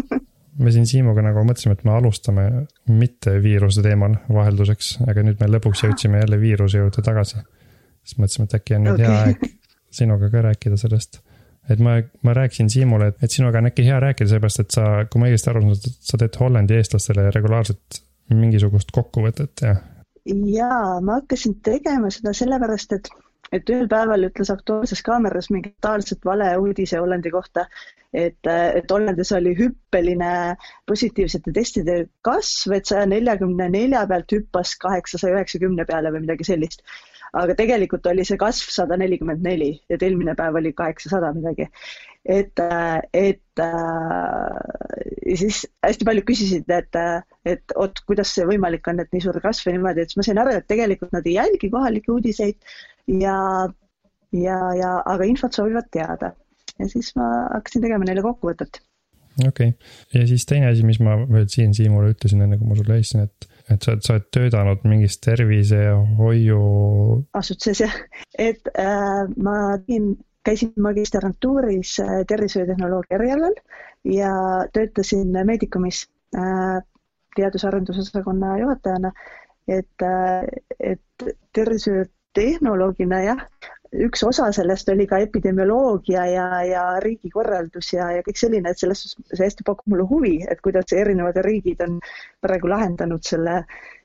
me 0.61 0.71
siin 0.71 0.85
Siimuga 0.87 1.25
nagu 1.25 1.41
mõtlesime, 1.47 1.73
et 1.73 1.83
me 1.83 1.95
alustame 1.97 2.45
mitte 2.87 3.39
viiruse 3.41 3.81
teemal 3.83 4.19
vahelduseks, 4.29 4.99
aga 5.09 5.25
nüüd 5.25 5.41
me 5.41 5.49
lõpuks 5.57 5.83
jõudsime 5.87 6.21
jälle 6.21 6.39
viiruse 6.39 6.83
juurde 6.83 7.01
tagasi. 7.03 7.41
siis 8.05 8.19
mõtlesime, 8.21 8.45
et 8.45 8.59
äkki 8.59 8.77
on 8.77 8.85
nüüd 8.85 8.99
okay. 9.01 9.09
hea 9.09 9.23
aeg 9.25 9.47
sinuga 9.95 10.29
ka 10.29 10.45
rääkida 10.45 10.77
sellest. 10.77 11.24
Et 11.69 11.81
ma, 11.81 11.97
ma 12.25 12.35
rääkisin 12.37 12.69
Siimule, 12.69 13.09
et, 13.11 13.23
et 13.23 13.31
sinuga 13.31 13.61
on 13.61 13.69
äkki 13.71 13.85
hea 13.87 13.97
rääkida, 14.03 14.29
seepärast 14.29 14.63
et 14.63 14.75
sa, 14.75 14.85
kui 15.09 15.21
ma 15.21 15.29
õigesti 15.29 15.51
aru 15.51 15.63
saan, 15.65 15.97
sa 16.09 16.19
teed 16.21 16.39
Hollandi 16.39 16.77
eestlastele 16.79 17.27
regulaarselt 17.33 18.01
mingisugust 18.33 18.93
kokkuvõtet 18.93 19.65
ja. 19.65 19.75
jaa, 20.25 20.97
ma 21.05 21.19
hakkasin 21.19 21.59
tegema 21.65 22.09
seda 22.13 22.33
sellepärast, 22.37 22.95
et, 22.97 23.09
et 23.53 23.73
ühel 23.73 23.89
päeval 23.91 24.29
ütles 24.29 24.51
Aktuaalses 24.53 25.03
Kaameras 25.05 25.51
mingi 25.53 25.73
totaalselt 25.75 26.25
vale 26.25 26.49
uudise 26.61 27.01
Hollandi 27.01 27.33
kohta, 27.33 27.67
et, 28.13 28.39
et 28.49 28.91
Hollandis 28.91 29.33
oli 29.37 29.55
hüppeline 29.57 30.31
positiivsete 30.89 31.53
testide 31.53 31.97
kasv, 32.25 32.77
et 32.77 32.89
saja 32.89 33.09
neljakümne 33.09 33.69
nelja 33.73 34.05
pealt 34.09 34.37
hüppas 34.37 34.77
kaheksasaja 34.81 35.39
üheksakümne 35.39 35.85
peale 35.89 36.13
või 36.13 36.25
midagi 36.27 36.47
sellist 36.47 36.85
aga 37.33 37.55
tegelikult 37.57 38.05
oli 38.11 38.25
see 38.27 38.37
kasv 38.41 38.71
sada 38.73 38.97
nelikümmend 38.99 39.43
neli, 39.45 39.71
et 39.89 40.03
eelmine 40.05 40.35
päev 40.37 40.59
oli 40.59 40.73
kaheksasada 40.77 41.31
midagi. 41.35 41.67
et, 42.25 42.61
et 43.13 43.61
ja 43.61 45.35
siis 45.37 45.65
hästi 45.85 46.07
paljud 46.07 46.25
küsisid, 46.27 46.71
et, 46.73 46.99
et 47.45 47.75
oot, 47.75 48.01
kuidas 48.07 48.33
see 48.35 48.47
võimalik 48.49 48.87
on, 48.89 49.01
et 49.03 49.11
nii 49.13 49.25
suur 49.27 49.39
kasv 49.43 49.69
ja 49.69 49.75
niimoodi, 49.75 50.01
et 50.01 50.13
siis 50.13 50.21
ma 50.21 50.27
sain 50.29 50.41
aru, 50.41 50.55
et 50.57 50.67
tegelikult 50.69 51.13
nad 51.15 51.27
ei 51.27 51.37
jälgi 51.37 51.69
kohalikke 51.73 52.11
uudiseid 52.15 52.57
ja, 53.21 53.37
ja, 54.33 54.59
ja 54.79 54.97
aga 55.05 55.29
infot 55.29 55.53
soovivad 55.53 55.91
teada. 55.93 56.33
ja 56.79 56.89
siis 56.91 57.13
ma 57.15 57.29
hakkasin 57.53 57.85
tegema 57.85 58.07
neile 58.07 58.25
kokkuvõtet 58.25 58.81
okei 59.47 59.69
okay., 59.69 59.71
ja 60.13 60.27
siis 60.27 60.45
teine 60.45 60.71
asi, 60.71 60.83
mis 60.87 60.99
ma 61.03 61.17
veel 61.29 61.47
siin 61.51 61.73
Siimule 61.75 62.13
ütlesin, 62.15 62.41
enne 62.45 62.57
kui 62.59 62.67
ma 62.69 62.77
sulle 62.79 62.97
helistasin, 62.97 63.29
et, 63.29 63.47
et 63.73 63.85
sa, 63.85 63.95
sa 64.01 64.15
oled 64.15 64.27
töötanud 64.33 64.83
mingis 64.87 65.17
tervisehoiu. 65.23 66.59
asutuses 67.33 67.81
jah, 67.85 67.95
et 68.37 68.71
äh, 68.77 69.23
ma 69.37 69.55
tegin, 69.85 70.13
käisin 70.45 70.73
magistrantuuris 70.81 71.95
äh, 72.03 72.19
tervishoiutehnoloogia 72.27 73.17
erialal 73.17 73.55
ja 74.05 74.33
töötasin 74.73 75.33
Medicumis 75.45 76.05
äh, 76.37 76.81
teadus-arendusosakonna 77.35 78.57
juhatajana. 78.61 79.11
et 79.67 80.01
äh,, 80.03 80.45
et 80.79 81.25
tervishoiutehnoloogina 81.53 83.23
jah, 83.23 83.47
üks 84.05 84.23
osa 84.27 84.51
sellest 84.55 84.89
oli 84.93 85.07
ka 85.09 85.19
epidemioloogia 85.23 86.25
ja, 86.31 86.47
ja 86.67 86.85
riigikorraldus 87.03 87.93
ja, 87.93 88.11
ja 88.17 88.23
kõik 88.25 88.39
selline, 88.41 88.71
et 88.71 88.81
selles 88.81 89.03
suhtes 89.05 89.37
see 89.37 89.45
hästi 89.47 89.67
pakub 89.67 89.93
mulle 89.93 90.07
huvi, 90.09 90.37
et 90.49 90.61
kuidas 90.65 90.95
erinevad 90.95 91.37
riigid 91.45 91.83
on 91.85 91.99
praegu 92.43 92.71
lahendanud 92.71 93.23
selle, 93.25 93.61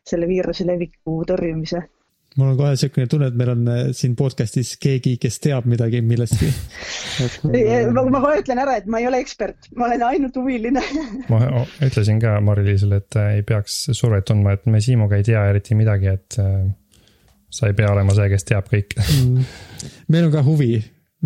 selle 0.07 0.29
viiruse 0.31 0.67
leviku 0.69 1.23
tõrjumise 1.29 1.87
mul 2.39 2.53
on 2.53 2.59
kohe 2.59 2.75
niisugune 2.75 3.09
tunne, 3.11 3.29
et 3.31 3.39
meil 3.39 3.53
on 3.53 3.65
äh, 3.71 3.81
siin 3.97 4.15
podcast'is 4.19 4.77
keegi, 4.83 5.17
kes 5.23 5.41
teab 5.43 5.67
midagi 5.71 6.03
millestki. 6.07 6.51
Ma, 7.95 8.05
ma 8.07 8.21
kohe 8.23 8.37
ütlen 8.41 8.61
ära, 8.63 8.77
et 8.81 8.87
ma 8.91 9.01
ei 9.03 9.09
ole 9.11 9.19
ekspert, 9.25 9.71
ma 9.77 9.89
olen 9.89 10.05
ainult 10.07 10.39
huviline. 10.39 10.83
Ma 11.33 11.65
ütlesin 11.83 12.21
ka 12.23 12.37
Mari-Liisile, 12.45 13.01
et 13.03 13.19
äh, 13.19 13.33
ei 13.41 13.47
peaks 13.47 13.83
survet 13.91 14.29
tundma, 14.31 14.55
et 14.55 14.71
me 14.71 14.83
Siimuga 14.85 15.19
ei 15.19 15.27
tea 15.27 15.43
eriti 15.51 15.79
midagi, 15.79 16.15
et 16.15 16.39
sa 17.51 17.69
ei 17.69 17.77
pea 17.77 17.91
olema 17.93 18.15
see, 18.17 18.31
kes 18.33 18.47
teab 18.49 18.71
kõike 18.71 19.03
mm. 19.03 19.51
meil 20.13 20.29
on 20.29 20.35
ka 20.35 20.45
huvi, 20.47 20.73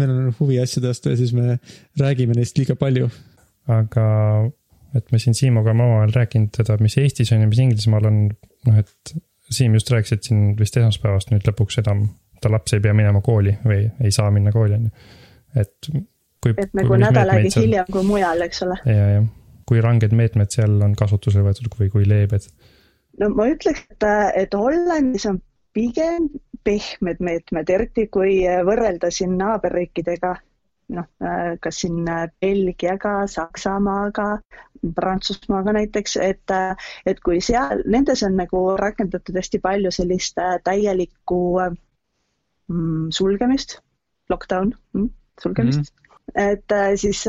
meil 0.01 0.13
on 0.15 0.35
huvi 0.41 0.59
asjade 0.63 0.91
vastu 0.91 1.13
ja 1.13 1.21
siis 1.21 1.35
me 1.37 1.59
räägime 2.01 2.37
neist 2.39 2.59
liiga 2.59 2.77
palju. 2.81 3.11
aga, 3.71 4.09
et 4.97 5.13
me 5.13 5.21
siin 5.23 5.37
Siimuga 5.37 5.73
oleme 5.73 5.87
omavahel 5.87 6.17
rääkinud 6.17 6.57
seda, 6.57 6.79
mis 6.83 6.99
Eestis 7.03 7.33
on 7.37 7.45
ja 7.45 7.51
mis 7.51 7.63
Inglismaal 7.65 8.11
on, 8.11 8.27
noh, 8.69 8.83
et 8.83 9.17
Siim 9.53 9.75
just 9.77 9.91
rääkis, 9.93 10.15
et 10.17 10.25
siin 10.25 10.55
vist 10.57 10.77
esmaspäevast 10.81 11.29
nüüd 11.31 11.45
lõpuks 11.45 11.77
enam 11.83 12.07
ta 12.45 12.53
laps 12.53 12.77
ei 12.77 12.83
pea 12.85 12.95
minema 12.97 13.21
kooli 13.25 13.55
või 13.65 13.87
ei 14.05 14.13
saa 14.15 14.31
minna 14.35 14.53
kooli, 14.53 14.79
on 14.79 14.89
ju. 14.89 15.09
et 15.61 15.91
kui. 16.45 16.55
et 16.61 16.77
nagu 16.77 16.99
nädal 17.01 17.33
aega 17.35 17.53
hiljem 17.57 17.89
kui 17.93 18.05
mujal, 18.07 18.45
eks 18.47 18.63
ole. 18.67 18.79
ja, 18.89 19.09
jah, 19.17 19.27
kui 19.69 19.83
ranged 19.85 20.15
meetmed 20.17 20.53
seal 20.53 20.77
on 20.85 20.97
kasutusele 20.99 21.47
võetud 21.47 21.73
või 21.81 21.91
kui 21.93 22.09
leebed? 22.09 22.49
no 23.21 23.31
ma 23.37 23.49
ütleks, 23.53 23.87
et, 23.95 24.09
et 24.43 24.57
Hollandis 24.59 25.29
on 25.31 25.41
pigem 25.75 26.29
pehmed 26.65 27.21
meetmed, 27.21 27.71
eriti 27.71 28.07
kui 28.13 28.39
võrrelda 28.67 29.11
siin 29.13 29.35
naaberriikidega, 29.41 30.31
noh, 30.97 31.09
kas 31.61 31.81
siin 31.83 32.07
Belgiaga, 32.41 33.15
Saksamaaga, 33.29 34.29
Prantsusmaaga 34.97 35.75
näiteks, 35.77 36.17
et, 36.25 36.55
et 37.07 37.21
kui 37.25 37.41
seal, 37.45 37.85
nendes 37.91 38.25
on 38.27 38.39
nagu 38.41 38.63
rakendatud 38.81 39.37
hästi 39.41 39.61
palju 39.65 39.93
sellist 39.95 40.41
täielikku 40.65 41.41
mm, 41.61 43.11
sulgemist, 43.19 43.79
lockdown 44.33 44.73
mm,, 44.97 45.11
sulgemist 45.43 45.85
mm., 45.85 46.01
et 46.41 46.73
siis 46.97 47.27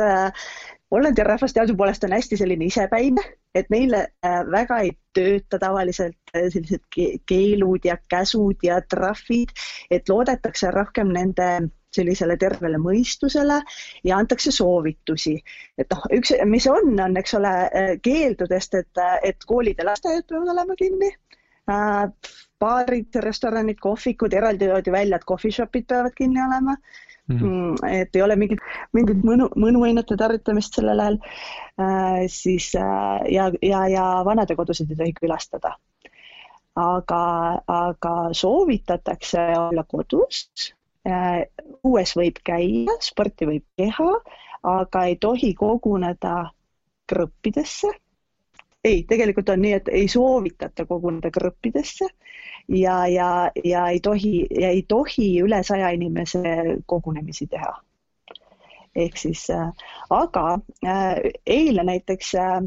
Hollandi 0.92 1.24
rahvas 1.28 1.52
teadupoolest 1.52 2.06
on 2.08 2.14
hästi 2.16 2.38
selline 2.40 2.70
isepäine, 2.70 3.24
et 3.56 3.72
neile 3.74 4.02
äh, 4.26 4.42
väga 4.52 4.82
ei 4.84 4.92
tööta 5.16 5.60
tavaliselt 5.62 6.36
äh, 6.36 6.50
sellised 6.54 6.84
keelud 7.28 7.88
ja 7.88 7.98
käsud 8.12 8.64
ja 8.64 8.82
trahvid, 8.90 9.56
et 9.92 10.10
loodetakse 10.12 10.72
rohkem 10.76 11.14
nende 11.16 11.50
sellisele 11.96 12.36
tervele 12.36 12.78
mõistusele 12.82 13.62
ja 14.04 14.18
antakse 14.18 14.52
soovitusi. 14.52 15.38
et 15.78 15.88
noh, 15.92 16.04
üks, 16.18 16.34
mis 16.46 16.68
on, 16.68 16.92
on, 17.00 17.18
eks 17.18 17.38
ole, 17.40 17.54
äh, 17.72 17.94
keeldudest, 18.04 18.76
et, 18.82 19.04
et 19.24 19.48
koolid 19.48 19.80
ja 19.80 19.88
lasteaiad 19.92 20.28
peavad 20.30 20.52
olema 20.56 20.76
kinni 20.80 21.16
baarid, 22.62 23.16
restoranid, 23.26 23.80
kohvikud, 23.82 24.34
eraldi 24.38 24.68
toodi 24.70 24.92
välja, 24.94 25.18
et 25.18 25.26
coffee 25.26 25.56
shop'id 25.56 25.88
peavad 25.90 26.14
kinni 26.18 26.44
olema 26.44 26.76
Mm 27.28 27.38
-hmm. 27.38 27.90
et 28.02 28.16
ei 28.16 28.22
ole 28.22 28.36
mingit, 28.36 28.60
mingit 28.94 29.24
mõnu, 29.26 29.48
mõnuainete 29.58 30.18
tarvitamist 30.18 30.76
sellel 30.78 31.00
ajal 31.00 31.18
äh,, 31.82 32.26
siis 32.28 32.76
äh, 32.76 33.26
ja, 33.34 33.52
ja, 33.62 33.88
ja 33.88 34.04
vanadekodusid 34.26 34.92
ei 34.92 34.96
tohi 34.96 35.14
külastada. 35.22 35.76
aga, 36.76 37.24
aga 37.68 38.30
soovitatakse 38.32 39.40
olla 39.58 39.84
kodus 39.88 40.50
äh,, 41.08 41.48
õues 41.84 42.16
võib 42.16 42.42
käia, 42.44 42.98
sporti 43.02 43.46
võib 43.46 43.66
teha, 43.76 44.12
aga 44.64 45.06
ei 45.06 45.16
tohi 45.16 45.54
koguneda 45.54 46.52
gruppidesse 47.10 47.90
ei, 48.86 49.04
tegelikult 49.10 49.50
on 49.50 49.62
nii, 49.62 49.74
et 49.80 49.88
ei 49.88 50.08
soovitata 50.08 50.86
koguneda 50.86 51.32
gruppidesse 51.34 52.08
ja, 52.68 53.08
ja, 53.08 53.52
ja 53.64 53.88
ei 53.88 54.00
tohi, 54.00 54.48
ja 54.62 54.70
ei 54.70 54.86
tohi 54.88 55.30
üle 55.44 55.64
saja 55.64 55.90
inimese 55.96 56.42
kogunemisi 56.86 57.48
teha. 57.48 57.74
ehk 58.96 59.18
siis 59.20 59.50
äh,, 59.52 59.72
aga 60.10 60.60
äh, 60.88 61.18
eile 61.46 61.84
näiteks 61.84 62.36
äh, 62.36 62.62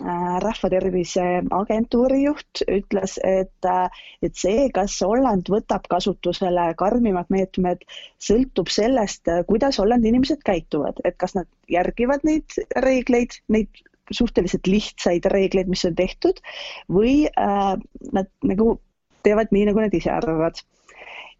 äh 0.00 0.38
Rahvatervise 0.40 1.42
Agentuuri 1.50 2.22
juht 2.22 2.62
ütles, 2.64 3.18
et, 3.24 3.68
äh, 3.68 3.90
et 4.22 4.34
see, 4.34 4.70
kas 4.74 4.96
Holland 5.04 5.50
võtab 5.52 5.84
kasutusele 5.92 6.72
karmimad 6.74 7.28
meetmed, 7.28 7.84
sõltub 8.18 8.72
sellest, 8.72 9.28
äh, 9.28 9.44
kuidas 9.46 9.78
Hollandi 9.78 10.08
inimesed 10.08 10.40
käituvad, 10.44 11.04
et 11.04 11.18
kas 11.20 11.36
nad 11.36 11.48
järgivad 11.68 12.24
neid 12.24 12.56
reegleid, 12.76 13.36
neid 13.48 13.84
suhteliselt 14.10 14.66
lihtsaid 14.66 15.28
reegleid, 15.30 15.68
mis 15.68 15.84
on 15.84 15.94
tehtud 15.94 16.40
või 16.88 17.26
äh, 17.28 17.76
nad 18.12 18.32
nagu 18.42 18.78
teevad 19.22 19.52
nii, 19.54 19.66
nagu 19.70 19.84
nad 19.84 19.94
ise 19.94 20.10
arvavad. 20.10 20.62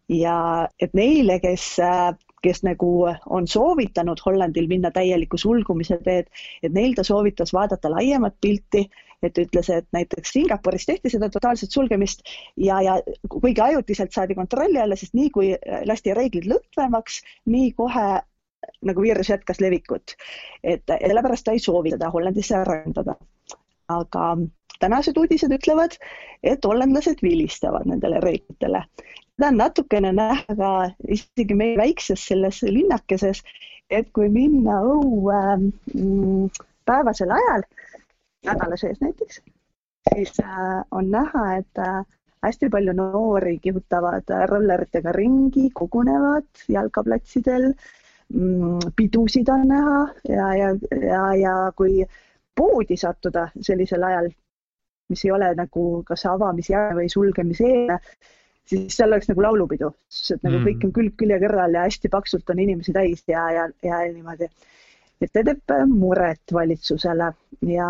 ja 0.09 0.67
et 0.83 0.93
neile, 0.93 1.39
kes 1.39 1.77
kes 2.43 2.59
nagu 2.67 2.89
on 3.29 3.47
soovitanud 3.47 4.19
Hollandil 4.25 4.67
minna 4.67 4.91
täieliku 4.91 5.39
sulgumise 5.39 5.97
teed, 6.03 6.27
et 6.63 6.73
neil 6.75 6.95
ta 6.97 7.05
soovitas 7.07 7.53
vaadata 7.55 7.91
laiemat 7.93 8.35
pilti, 8.41 8.83
et 9.23 9.39
ütles, 9.39 9.69
et 9.71 9.87
näiteks 9.95 10.35
Singapuris 10.35 10.85
tehti 10.85 11.11
seda 11.13 11.29
totaalset 11.31 11.71
sulgemist 11.71 12.25
ja, 12.59 12.81
ja 12.83 12.97
kuigi 13.29 13.61
ajutiselt 13.63 14.11
saadi 14.11 14.35
kontrolli 14.35 14.81
alla, 14.81 14.99
sest 14.99 15.15
nii 15.15 15.29
kui 15.31 15.53
lasti 15.87 16.15
reeglid 16.17 16.49
lõdvemaks, 16.51 17.21
nii 17.53 17.71
kohe 17.77 18.07
nagu 18.83 19.03
viirus 19.03 19.31
jätkas 19.31 19.59
levikut. 19.63 20.15
et 20.63 20.83
sellepärast 20.87 21.47
ta 21.47 21.55
ei 21.55 21.63
soovi 21.63 21.95
seda 21.95 22.11
Hollandisse 22.11 22.63
rakendada. 22.67 23.15
aga 23.87 24.27
tänased 24.83 25.17
uudised 25.19 25.53
ütlevad, 25.55 25.97
et 26.43 26.65
hollandlased 26.67 27.23
vilistavad 27.23 27.87
nendele 27.89 28.21
reeglitele. 28.23 28.83
seda 29.33 29.49
on 29.49 29.57
natukene 29.57 30.11
näha 30.13 30.57
ka 30.59 30.71
isegi 31.17 31.57
meie 31.57 31.77
väikses 31.77 32.25
selles 32.31 32.61
linnakeses, 32.63 33.41
et 33.89 34.11
kui 34.13 34.29
minna 34.29 34.81
õue 34.95 35.39
mm, 35.57 36.49
päevasel 36.85 37.31
ajal, 37.31 37.65
nädala 38.45 38.77
sees 38.77 39.01
näiteks, 39.01 39.41
siis 40.09 40.37
äh, 40.43 40.83
on 40.91 41.09
näha, 41.11 41.47
et 41.57 41.81
äh, 41.81 42.03
hästi 42.43 42.69
palju 42.69 42.93
noori 42.93 43.57
kihutavad 43.63 44.29
rolleritega 44.51 45.11
ringi, 45.15 45.69
kogunevad 45.73 46.65
jalgaplatsidel 46.69 47.71
Mm, 48.33 48.79
pidusid 48.95 49.47
on 49.49 49.67
näha 49.67 50.07
ja, 50.29 50.47
ja, 50.57 50.69
ja, 51.07 51.35
ja 51.35 51.71
kui 51.75 52.05
poodi 52.55 52.97
sattuda 52.97 53.47
sellisel 53.61 54.03
ajal, 54.03 54.29
mis 55.13 55.25
ei 55.27 55.31
ole 55.35 55.53
nagu 55.57 55.87
kas 56.07 56.25
avamisjärg 56.31 56.97
või 56.97 57.11
sulgemiseelne, 57.13 57.99
siis 58.69 58.95
seal 58.97 59.11
oleks 59.11 59.29
nagu 59.31 59.43
laulupidu, 59.45 59.91
sest 60.09 60.37
et 60.37 60.47
nagu 60.47 60.59
Mm. 60.59 60.69
kõik 60.69 60.87
on 60.87 60.95
külg 60.99 61.17
külje 61.19 61.39
kõrval 61.43 61.75
ja 61.77 61.83
hästi 61.87 62.09
paksult 62.09 62.49
on 62.49 62.63
inimesi 62.63 62.95
täis 62.95 63.23
ja, 63.27 63.49
ja, 63.51 63.67
ja 63.83 63.99
niimoodi. 64.13 64.49
et 65.21 65.29
see 65.31 65.43
teeb 65.43 65.71
äh, 65.71 65.85
muret 65.87 66.53
valitsusele 66.53 67.29
ja, 67.67 67.89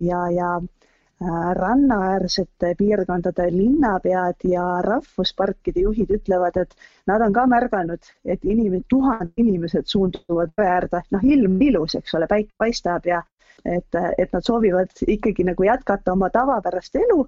ja, 0.00 0.20
ja 0.32 0.50
äh, 0.60 1.48
rannaäärsete 1.58 2.74
piirkondade 2.78 3.48
linnapead 3.52 4.46
ja 4.52 4.66
rahvusparkide 4.84 5.84
juhid 5.88 6.12
ütlevad, 6.18 6.60
et 6.60 6.76
nad 7.06 7.24
on 7.24 7.32
ka 7.32 7.46
märganud, 7.46 8.12
et 8.24 8.44
inimesed, 8.44 8.86
tuhanded 8.88 9.32
inimesed 9.36 9.88
suunduvad 9.88 10.52
jõe 10.56 10.70
äärde, 10.76 11.02
noh, 11.10 11.24
ilm 11.24 11.60
ilus, 11.60 11.96
eks 12.00 12.14
ole, 12.20 12.28
päike 12.28 12.52
paistab 12.58 13.08
ja 13.08 13.22
et, 13.64 14.00
et 14.18 14.32
nad 14.32 14.44
soovivad 14.44 15.04
ikkagi 15.06 15.46
nagu 15.46 15.66
jätkata 15.66 16.12
oma 16.12 16.30
tavapärast 16.30 16.96
elu. 17.00 17.26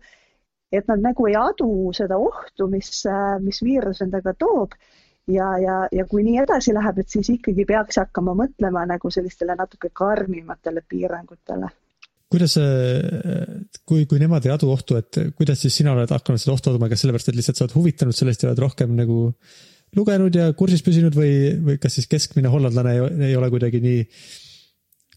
et 0.72 0.88
nad 0.90 0.98
nagu 0.98 1.26
ei 1.30 1.36
adu 1.38 1.92
seda 1.94 2.16
ohtu, 2.18 2.66
mis, 2.66 3.04
mis 3.40 3.60
viirus 3.62 4.00
endaga 4.02 4.32
toob 4.34 4.74
ja, 5.30 5.52
ja, 5.58 5.76
ja 5.92 6.04
kui 6.08 6.24
nii 6.26 6.40
edasi 6.42 6.74
läheb, 6.74 6.98
et 7.00 7.12
siis 7.12 7.30
ikkagi 7.36 7.66
peaks 7.68 8.00
hakkama 8.02 8.34
mõtlema 8.38 8.84
nagu 8.88 9.10
sellistele 9.10 9.56
natuke 9.58 9.90
karmimatele 9.92 10.82
piirangutele. 10.88 11.70
kuidas, 12.34 12.56
kui, 13.86 14.06
kui 14.10 14.18
nemad 14.18 14.46
ei 14.46 14.50
adu 14.50 14.72
ohtu, 14.72 14.96
et 14.98 15.20
kuidas 15.38 15.60
siis 15.62 15.76
sina 15.78 15.92
oled 15.94 16.10
hakanud 16.10 16.42
seda 16.42 16.56
ohtu 16.56 16.72
aduma, 16.72 16.88
kas 16.90 17.04
sellepärast, 17.04 17.30
et 17.30 17.38
lihtsalt 17.38 17.60
sa 17.60 17.64
oled 17.68 17.76
huvitanud 17.76 18.16
sellest 18.16 18.42
ja 18.42 18.50
oled 18.50 18.62
rohkem 18.64 18.96
nagu 18.98 19.18
lugenud 19.94 20.34
ja 20.34 20.48
kursis 20.58 20.82
püsinud 20.82 21.14
või, 21.14 21.34
või 21.62 21.78
kas 21.82 22.00
siis 22.00 22.10
keskmine 22.10 22.50
hollandlane 22.50 22.96
ei, 22.96 23.04
ei 23.30 23.36
ole 23.38 23.50
kuidagi 23.52 23.80
nii, 23.84 24.00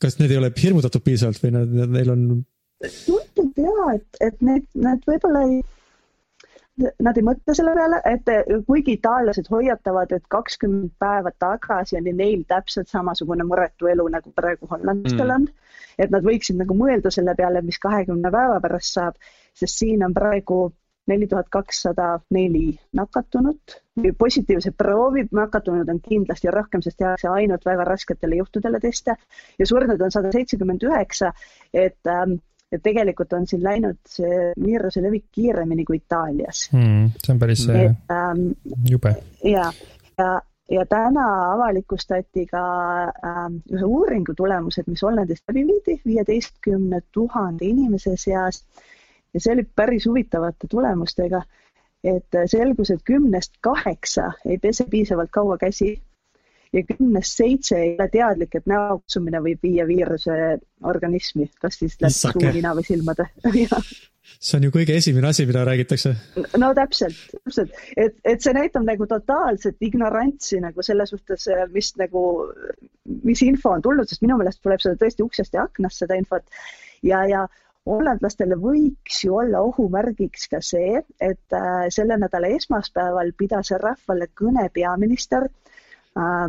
kas 0.02 0.20
need 0.20 0.34
ei 0.34 0.40
ole 0.42 0.52
hirmutatud 0.62 1.04
piisavalt 1.06 1.42
või 1.44 1.56
nad, 1.56 1.74
neil 1.96 2.14
on 2.14 2.28
tundub 3.06 3.58
ja, 3.58 3.90
et, 3.96 4.22
et 4.22 4.46
need, 4.46 4.66
nad 4.78 5.02
võib-olla 5.08 5.44
ei, 5.48 5.60
nad 7.04 7.18
ei 7.18 7.26
mõtle 7.26 7.56
selle 7.58 7.74
peale, 7.78 8.02
et 8.06 8.32
kuigi 8.68 8.98
itaallased 8.98 9.50
hoiatavad, 9.52 10.14
et 10.14 10.26
kakskümmend 10.34 10.94
päeva 11.02 11.34
tagasi 11.40 11.98
oli 12.02 12.14
neil 12.14 12.44
täpselt 12.50 12.92
samasugune 12.94 13.48
muretu 13.48 13.90
elu, 13.90 14.08
nagu 14.14 14.34
praegu 14.36 14.70
hollandlastel 14.70 15.34
on 15.40 15.48
mm.. 15.48 15.72
et 16.06 16.14
nad 16.14 16.26
võiksid 16.26 16.60
nagu 16.62 16.78
mõelda 16.78 17.14
selle 17.14 17.34
peale, 17.38 17.64
mis 17.66 17.82
kahekümne 17.82 18.34
päeva 18.34 18.60
pärast 18.64 19.00
saab, 19.00 19.18
sest 19.58 19.82
siin 19.82 20.06
on 20.06 20.14
praegu 20.18 20.68
neli 21.08 21.28
tuhat 21.28 21.50
kakssada 21.52 22.20
neli 22.36 22.72
nakatunut 22.96 23.78
või 23.98 24.14
positiivse 24.18 24.72
proovi 24.78 25.26
nakatunud 25.32 25.90
on 25.90 26.02
kindlasti 26.04 26.52
rohkem, 26.54 26.84
sest 26.86 27.00
tehakse 27.02 27.30
ainult 27.32 27.66
väga 27.66 27.86
rasketele 27.88 28.42
juhtudele 28.42 28.80
teste 28.84 29.16
ja 29.60 29.66
surnud 29.70 30.02
on 30.02 30.14
sada 30.14 30.32
seitsekümmend 30.36 30.84
üheksa, 30.90 31.32
et 31.74 32.12
ähm, 32.12 32.38
et 32.72 32.84
tegelikult 32.84 33.32
on 33.34 33.48
siin 33.48 33.64
läinud 33.64 34.00
see 34.12 34.52
viiruse 34.60 35.02
levik 35.04 35.30
kiiremini 35.32 35.86
kui 35.88 36.02
Itaalias 36.02 36.68
mm,. 36.74 37.14
see 37.24 37.34
on 37.34 37.40
päris 37.40 37.64
et, 37.72 38.12
ähm, 38.12 38.50
jube. 38.90 39.14
ja, 39.48 39.70
ja, 40.20 40.32
ja 40.72 40.86
täna 40.90 41.28
avalikustati 41.54 42.46
ka 42.52 42.66
ähm, 43.08 43.62
ühe 43.72 43.88
uuringu 43.88 44.36
tulemused, 44.36 44.90
mis 44.92 45.04
Hollandis 45.08 45.44
läbi 45.48 45.64
viidi 45.70 45.98
viieteistkümne 46.06 47.02
tuhande 47.16 47.66
inimese 47.72 48.18
seas 48.20 48.66
ja 49.34 49.40
see 49.44 49.54
oli 49.54 49.64
päris 49.76 50.06
huvitavate 50.08 50.68
tulemustega. 50.70 51.42
et 52.04 52.36
selgus, 52.46 52.92
et 52.94 53.02
kümnest 53.04 53.58
kaheksa 53.62 54.32
ei 54.46 54.58
pese 54.62 54.86
piisavalt 54.90 55.32
kaua 55.34 55.58
käsi 55.58 55.96
ja 56.74 56.84
kümnest 56.84 57.38
seitse 57.38 57.78
ei 57.78 57.96
ole 58.00 58.10
teadlik, 58.12 58.56
et 58.56 58.68
näokutsumine 58.70 59.42
võib 59.44 59.64
viia 59.64 59.88
viiruse 59.88 60.36
organismi, 60.84 61.50
kas 61.62 61.80
siis 61.82 61.98
läbi 62.02 62.14
suu, 62.14 62.52
nina 62.54 62.76
või 62.78 62.86
silmade 62.88 63.28
see 64.38 64.58
on 64.60 64.68
ju 64.68 64.74
kõige 64.74 64.96
esimene 65.00 65.30
asi, 65.30 65.46
mida 65.50 65.64
räägitakse. 65.68 66.14
no 66.62 66.72
täpselt, 66.78 67.20
täpselt, 67.46 67.78
et, 67.96 68.18
et 68.28 68.44
see 68.44 68.56
näitab 68.56 68.86
nagu 68.88 69.08
totaalset 69.10 69.78
ignorantsi 69.82 70.60
nagu 70.64 70.84
selle 70.86 71.08
suhtes, 71.10 71.48
mis 71.74 71.94
nagu, 72.02 72.24
mis 73.24 73.44
info 73.46 73.74
on 73.76 73.86
tulnud, 73.86 74.10
sest 74.10 74.26
minu 74.26 74.38
meelest 74.40 74.62
tuleb 74.64 74.84
seda 74.84 75.00
tõesti 75.00 75.26
uksest 75.26 75.58
ja 75.58 75.66
aknast, 75.68 76.04
seda 76.04 76.20
infot. 76.20 76.46
ja, 77.06 77.24
ja 77.30 77.48
hollandlastele 77.88 78.58
võiks 78.60 79.22
ju 79.26 79.38
olla 79.42 79.62
ohumärgiks 79.66 80.48
ka 80.52 80.60
see, 80.64 81.02
et 81.22 81.56
äh, 81.56 81.88
selle 81.94 82.18
nädala 82.20 82.50
esmaspäeval 82.58 83.34
pidas 83.38 83.72
rahvale 83.82 84.30
kõne 84.36 84.68
peaminister 84.74 85.48
äh, 85.48 86.48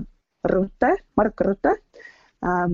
Rutte, 0.52 0.92
Mark 1.16 1.40
Rutte 1.46 1.74
äh,. 2.44 2.68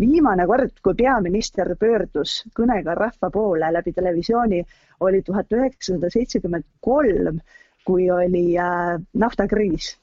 viimane 0.00 0.46
kord, 0.48 0.78
kui 0.80 0.94
peaminister 0.96 1.74
pöördus 1.76 2.38
kõnega 2.56 2.94
rahva 2.96 3.28
poole 3.30 3.68
läbi 3.72 3.92
televisiooni, 3.92 4.62
oli 5.04 5.20
tuhat 5.22 5.52
üheksasada 5.52 6.08
seitsekümmend 6.08 6.64
kolm, 6.80 7.42
kui 7.84 8.08
oli 8.10 8.46
äh, 8.58 8.96
naftakriis. 9.14 9.96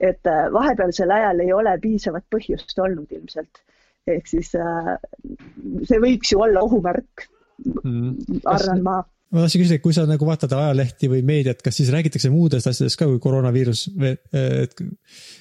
et 0.00 0.28
vahepealsel 0.52 1.10
ajal 1.10 1.40
ei 1.42 1.52
ole 1.52 1.72
piisavat 1.82 2.24
põhjust 2.30 2.78
olnud 2.78 3.10
ilmselt. 3.12 3.62
ehk 4.06 4.26
siis 4.26 4.52
see 4.52 5.98
võiks 6.00 6.30
ju 6.32 6.38
olla 6.40 6.62
ohumärk 6.64 7.26
mm., 7.64 8.42
arvan 8.44 8.82
ma 8.84 8.98
ma 9.28 9.42
tahtsin 9.44 9.60
küsida, 9.60 9.80
kui 9.84 9.92
sa 9.92 10.04
nagu 10.08 10.24
vaatad 10.24 10.52
ajalehti 10.56 11.10
või 11.12 11.20
meediat, 11.26 11.60
kas 11.64 11.76
siis 11.76 11.90
räägitakse 11.92 12.30
muudest 12.32 12.70
asjadest 12.70 12.98
ka 13.00 13.08
kui 13.10 13.20
koroonaviirus 13.20 13.84
et 14.08 14.80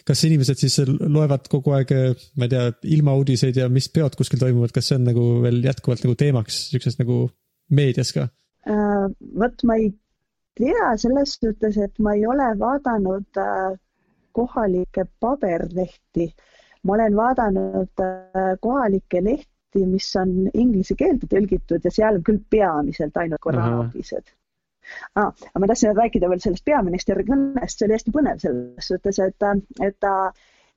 kas 0.08 0.24
inimesed 0.28 0.60
siis 0.60 0.82
loevad 1.00 1.48
kogu 1.52 1.76
aeg, 1.78 1.94
ma 2.36 2.48
ei 2.48 2.52
tea, 2.52 2.66
ilmauudiseid 2.98 3.62
ja 3.62 3.70
mis 3.72 3.88
peod 3.94 4.18
kuskil 4.20 4.42
toimuvad, 4.44 4.74
kas 4.76 4.92
see 4.92 5.00
on 5.00 5.08
nagu 5.08 5.28
veel 5.46 5.62
jätkuvalt 5.64 6.04
nagu 6.04 6.18
teemaks 6.20 6.60
siukses 6.74 7.00
nagu 7.00 7.24
meedias 7.80 8.12
ka 8.16 8.28
uh,? 8.28 9.08
vot 9.40 9.68
ma 9.68 9.80
ei 9.80 9.94
tea 10.60 10.92
selles 11.00 11.38
suhtes, 11.40 11.80
et 11.80 12.04
ma 12.04 12.18
ei 12.18 12.28
ole 12.28 12.52
vaadanud 12.60 13.40
uh, 13.40 13.76
kohalikke 14.36 15.08
paberlehti. 15.22 16.34
ma 16.84 16.98
olen 17.00 17.16
vaadanud 17.16 18.04
uh, 18.04 18.58
kohalikke 18.60 19.24
lehti 19.24 19.57
mis 19.86 20.10
on 20.20 20.50
inglise 20.54 20.96
keelde 20.98 21.30
tõlgitud 21.32 21.86
ja 21.86 21.94
seal 21.94 22.20
on 22.20 22.26
küll 22.26 22.42
peamiselt 22.50 23.18
ainult 23.18 23.44
koroonauudised 23.44 24.34
ah,. 25.16 25.32
aga 25.32 25.62
ma 25.62 25.70
tahtsin 25.70 25.96
rääkida 25.98 26.30
veel 26.32 26.44
sellest 26.44 26.66
peaministri 26.66 27.26
kõnest, 27.28 27.78
see 27.78 27.88
oli 27.88 27.98
hästi 27.98 28.14
põnev 28.16 28.44
selles 28.44 28.92
suhtes, 28.92 29.20
et, 29.24 29.48
et 29.88 29.98
ta, 30.04 30.14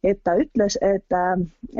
et 0.03 0.23
ta 0.27 0.37
ütles, 0.43 0.79
et, 0.85 1.19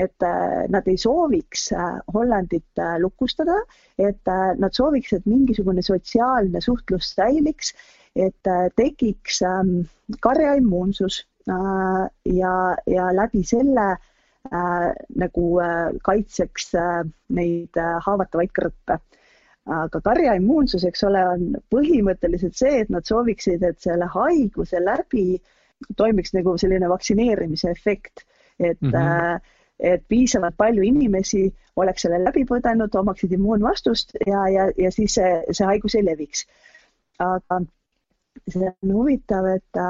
et 0.05 0.27
nad 0.75 0.91
ei 0.93 0.99
sooviks 1.01 1.71
Hollandit 2.15 2.85
lukustada, 3.03 3.57
et 3.99 4.35
nad 4.61 4.77
sooviks, 4.77 5.15
et 5.17 5.27
mingisugune 5.27 5.83
sotsiaalne 5.83 6.63
suhtlus 6.65 7.15
säiliks, 7.17 7.75
et 8.15 8.55
tekiks 8.77 9.43
karjaimmuunsus 10.21 11.25
ja, 11.47 12.55
ja 12.87 13.11
läbi 13.17 13.43
selle 13.47 13.91
Äh, 13.95 13.97
nagu 14.49 15.61
äh, 15.61 15.93
kaitseks 16.03 16.75
äh, 16.75 17.05
neid 17.29 17.77
äh, 17.77 18.01
haavatavaid 18.07 18.53
gruppe. 18.57 18.99
aga 19.71 20.01
karjaimmuunsus, 20.01 20.85
eks 20.89 21.03
ole, 21.05 21.21
on 21.29 21.43
põhimõtteliselt 21.71 22.57
see, 22.57 22.79
et 22.81 22.89
nad 22.91 23.05
sooviksid, 23.07 23.63
et 23.63 23.77
selle 23.79 24.09
haiguse 24.11 24.81
läbi 24.81 25.37
toimiks 26.01 26.33
nagu 26.35 26.57
selline 26.59 26.89
vaktsineerimise 26.89 27.71
efekt, 27.71 28.25
et 28.59 28.81
mm, 28.81 28.91
-hmm. 28.91 29.53
et 29.79 30.03
piisavalt 30.09 30.57
palju 30.57 30.83
inimesi 30.83 31.45
oleks 31.77 32.03
selle 32.03 32.23
läbi 32.25 32.47
põdenud, 32.49 32.97
omaksid 33.03 33.37
immuunvastust 33.37 34.17
ja, 34.27 34.49
ja, 34.49 34.71
ja 34.79 34.91
siis 34.91 35.15
see, 35.21 35.31
see 35.53 35.69
haigus 35.69 35.95
ei 35.95 36.05
leviks. 36.09 36.47
aga 37.19 37.61
see 38.49 38.71
on 38.71 38.95
huvitav, 38.95 39.47
et, 39.57 39.81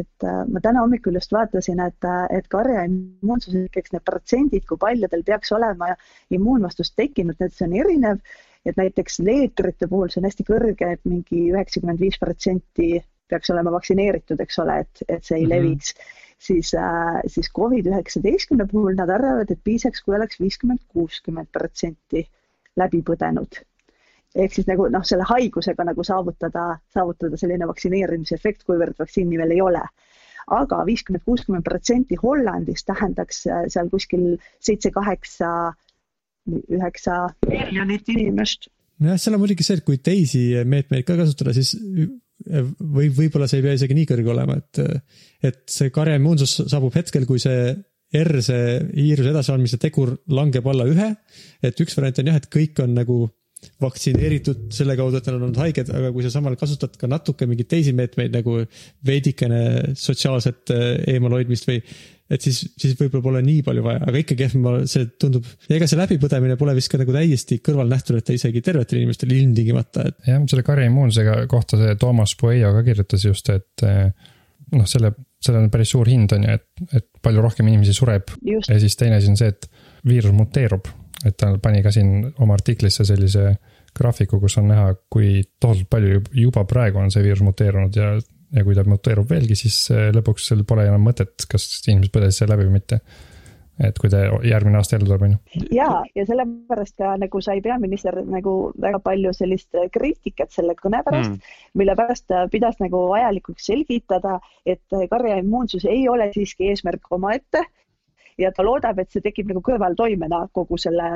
et 0.00 0.26
ma 0.48 0.62
täna 0.64 0.84
hommikul 0.84 1.18
just 1.18 1.34
vaatasin, 1.34 1.82
et, 1.84 2.08
et 2.30 2.48
karja 2.52 2.84
immuunsuseks 2.88 3.94
need 3.94 4.04
protsendid, 4.08 4.66
kui 4.68 4.80
paljudel 4.80 5.24
peaks 5.26 5.52
olema 5.56 5.92
immuunvastus 6.30 6.94
tekkinud, 6.96 7.38
et 7.40 7.54
see 7.54 7.68
on 7.68 7.78
erinev. 7.84 8.24
et 8.62 8.76
näiteks 8.78 9.16
leetrite 9.26 9.88
puhul 9.90 10.10
see 10.12 10.20
on 10.20 10.28
hästi 10.28 10.44
kõrge, 10.46 10.90
et 10.94 11.00
mingi 11.10 11.48
üheksakümmend 11.50 11.98
viis 11.98 12.14
protsenti 12.20 13.00
peaks 13.32 13.50
olema 13.50 13.72
vaktsineeritud, 13.74 14.38
eks 14.44 14.60
ole, 14.62 14.76
et, 14.84 15.02
et 15.08 15.24
see 15.24 15.40
ei 15.40 15.46
mm 15.46 15.50
-hmm. 15.50 15.64
leviks. 15.64 15.94
siis, 16.38 16.70
siis 17.26 17.50
Covid 17.56 17.86
üheksateistkümne 17.86 18.66
puhul 18.70 18.94
nad 18.94 19.10
arvavad, 19.10 19.50
et 19.50 19.64
piisaks, 19.64 20.02
kui 20.02 20.14
oleks 20.14 20.40
viiskümmend, 20.40 20.86
kuuskümmend 20.94 21.50
protsenti 21.52 22.26
läbi 22.76 23.02
põdenud 23.02 23.62
ehk 24.34 24.56
siis 24.56 24.68
nagu 24.68 24.88
noh, 24.92 25.04
selle 25.06 25.26
haigusega 25.28 25.84
nagu 25.88 26.04
saavutada, 26.06 26.72
saavutada 26.94 27.38
selline 27.40 27.68
vaktsineerimise 27.68 28.36
efekt, 28.38 28.64
kuivõrd 28.68 28.98
vaktsiini 28.98 29.40
veel 29.40 29.56
ei 29.56 29.62
ole. 29.64 29.82
aga 30.52 30.80
viiskümmend, 30.86 31.22
kuuskümmend 31.24 31.62
protsenti 31.62 32.16
Hollandis 32.18 32.82
tähendaks 32.84 33.44
seal 33.46 33.90
kuskil 33.92 34.24
seitse-kaheksa, 34.60 35.50
üheksa 36.50 37.18
miljonit 37.46 38.08
inimest. 38.10 38.66
nojah, 38.98 39.20
seal 39.20 39.36
on 39.36 39.44
muidugi 39.44 39.66
see, 39.66 39.78
et 39.78 39.86
kui 39.86 40.00
teisi 40.02 40.42
meetmeid 40.64 41.06
ka 41.06 41.16
kasutada, 41.20 41.54
siis 41.54 41.76
või 42.42 43.12
võib-olla 43.14 43.46
see 43.46 43.60
ei 43.60 43.66
pea 43.68 43.76
isegi 43.78 43.96
nii 43.96 44.08
kõrge 44.10 44.32
olema, 44.34 44.58
et, 44.58 44.82
et 45.46 45.62
see 45.70 45.92
karjaimmuunsus 45.94 46.62
saabub 46.72 46.94
hetkel, 46.98 47.26
kui 47.28 47.38
see 47.42 47.70
R, 48.12 48.40
see 48.44 48.80
viiruse 48.92 49.30
edasiandmise 49.30 49.78
tegur 49.80 50.16
langeb 50.28 50.66
alla 50.68 50.84
ühe. 50.90 51.12
et 51.62 51.80
üks 51.80 51.96
variant 51.96 52.18
on 52.20 52.32
jah, 52.32 52.40
et 52.42 52.50
kõik 52.52 52.82
on 52.84 52.98
nagu 52.98 53.18
vaktsineeritud 53.82 54.70
selle 54.74 54.96
kaudu, 54.98 55.18
et 55.18 55.28
nad 55.28 55.36
on 55.36 55.46
olnud 55.48 55.60
haiged, 55.62 55.92
aga 55.92 56.10
kui 56.14 56.24
sa 56.24 56.32
samal 56.34 56.56
kasutad 56.60 56.96
ka 56.98 57.10
natuke 57.10 57.48
mingeid 57.50 57.70
teisi 57.70 57.94
meetmeid 57.96 58.34
nagu 58.34 58.58
veidikene 59.06 59.62
sotsiaalset 59.98 60.74
äh, 60.74 60.90
eemalhoidmist 61.14 61.70
või 61.70 61.80
et 62.32 62.44
siis, 62.44 62.62
siis 62.80 62.94
võib-olla 62.96 63.24
pole 63.24 63.42
nii 63.44 63.62
palju 63.66 63.84
vaja, 63.84 64.02
aga 64.08 64.20
ikkagi 64.22 64.46
jah, 64.46 64.54
ma, 64.62 64.74
see 64.88 65.08
tundub, 65.20 65.46
ega 65.72 65.88
see 65.90 65.98
läbipõdemine 66.00 66.56
pole 66.60 66.74
vist 66.78 66.90
ka 66.92 67.00
nagu 67.00 67.14
täiesti 67.14 67.58
kõrvalnähtunete 67.64 68.36
isegi 68.38 68.62
tervetel 68.64 69.02
inimestel 69.02 69.34
ilmtingimata, 69.36 70.06
et 70.08 70.30
jah, 70.30 70.40
selle 70.50 70.64
karjaimmuunsusega 70.66 71.42
kohta 71.50 71.80
see 71.80 71.98
Toomas 72.00 72.34
Pueyo 72.40 72.72
ka 72.76 72.84
kirjutas 72.86 73.26
just, 73.28 73.52
et 73.52 73.84
eh, 73.88 74.08
noh, 74.72 74.88
selle, 74.88 75.12
sellel 75.42 75.66
on 75.66 75.72
päris 75.74 75.92
suur 75.92 76.08
hind 76.08 76.32
on 76.36 76.48
ju, 76.48 76.56
et, 76.56 76.86
et 77.02 77.08
palju 77.22 77.44
rohkem 77.44 77.68
inimesi 77.68 77.94
sureb 77.96 78.32
ja 78.48 78.80
siis 78.80 78.96
teine 78.98 79.20
asi 79.20 79.30
on 79.32 79.38
see, 79.38 79.52
et 79.52 79.68
viirus 80.08 80.34
muteerub. 80.36 80.88
Et 81.26 81.36
ta 81.38 81.52
pani 81.62 81.82
ka 81.84 81.92
siin 81.94 82.26
oma 82.42 82.56
artiklisse 82.58 83.06
sellise 83.06 83.54
graafiku, 83.96 84.40
kus 84.40 84.56
on 84.60 84.70
näha, 84.72 84.94
kui 85.12 85.42
tohutult 85.60 85.90
palju 85.92 86.14
jub- 86.16 86.30
juba 86.44 86.64
praegu 86.68 87.02
on 87.02 87.12
see 87.12 87.24
viirus 87.24 87.44
muteerunud 87.44 87.98
ja, 87.98 88.14
ja 88.56 88.64
kui 88.64 88.76
ta 88.76 88.86
muteerub 88.88 89.28
veelgi, 89.30 89.58
siis 89.64 89.84
eh, 89.92 90.08
lõpuks 90.14 90.48
seal 90.48 90.64
pole 90.68 90.86
enam 90.88 91.04
mõtet, 91.04 91.46
kas 91.48 91.68
inimesed 91.86 92.14
põdesid 92.14 92.42
selle 92.42 92.56
läbi 92.56 92.70
või 92.70 92.80
mitte. 92.80 93.02
et 93.82 93.96
kui 93.98 94.10
ta 94.12 94.18
järgmine 94.46 94.76
aasta 94.78 94.94
jälle 94.94 95.06
tuleb, 95.08 95.22
on 95.26 95.30
ju. 95.32 95.62
ja, 95.74 95.86
ja 96.14 96.24
sellepärast 96.28 96.96
ka 97.00 97.14
nagu 97.18 97.40
sai 97.42 97.62
peaminister 97.64 98.18
nagu 98.20 98.52
väga 98.80 99.00
palju 99.02 99.32
sellist 99.34 99.78
kriitikat 99.92 100.52
selle 100.52 100.76
kõne 100.78 101.00
pärast 101.02 101.32
mm., 101.32 101.54
mille 101.80 101.96
pärast 101.98 102.26
ta 102.28 102.44
pidas 102.52 102.76
nagu 102.84 103.06
vajalikuks 103.10 103.70
selgitada, 103.72 104.38
et 104.66 105.00
karjaimmuunsus 105.10 105.88
ei 105.88 106.04
ole 106.08 106.28
siiski 106.36 106.68
eesmärk 106.70 107.08
omaette 107.16 107.64
ja 108.42 108.52
ta 108.54 108.64
loodab, 108.66 108.98
et 109.02 109.10
see 109.14 109.22
tekib 109.24 109.50
nagu 109.52 109.62
kõrvaltoimena 109.64 110.46
kogu 110.52 110.78
selle 110.80 111.10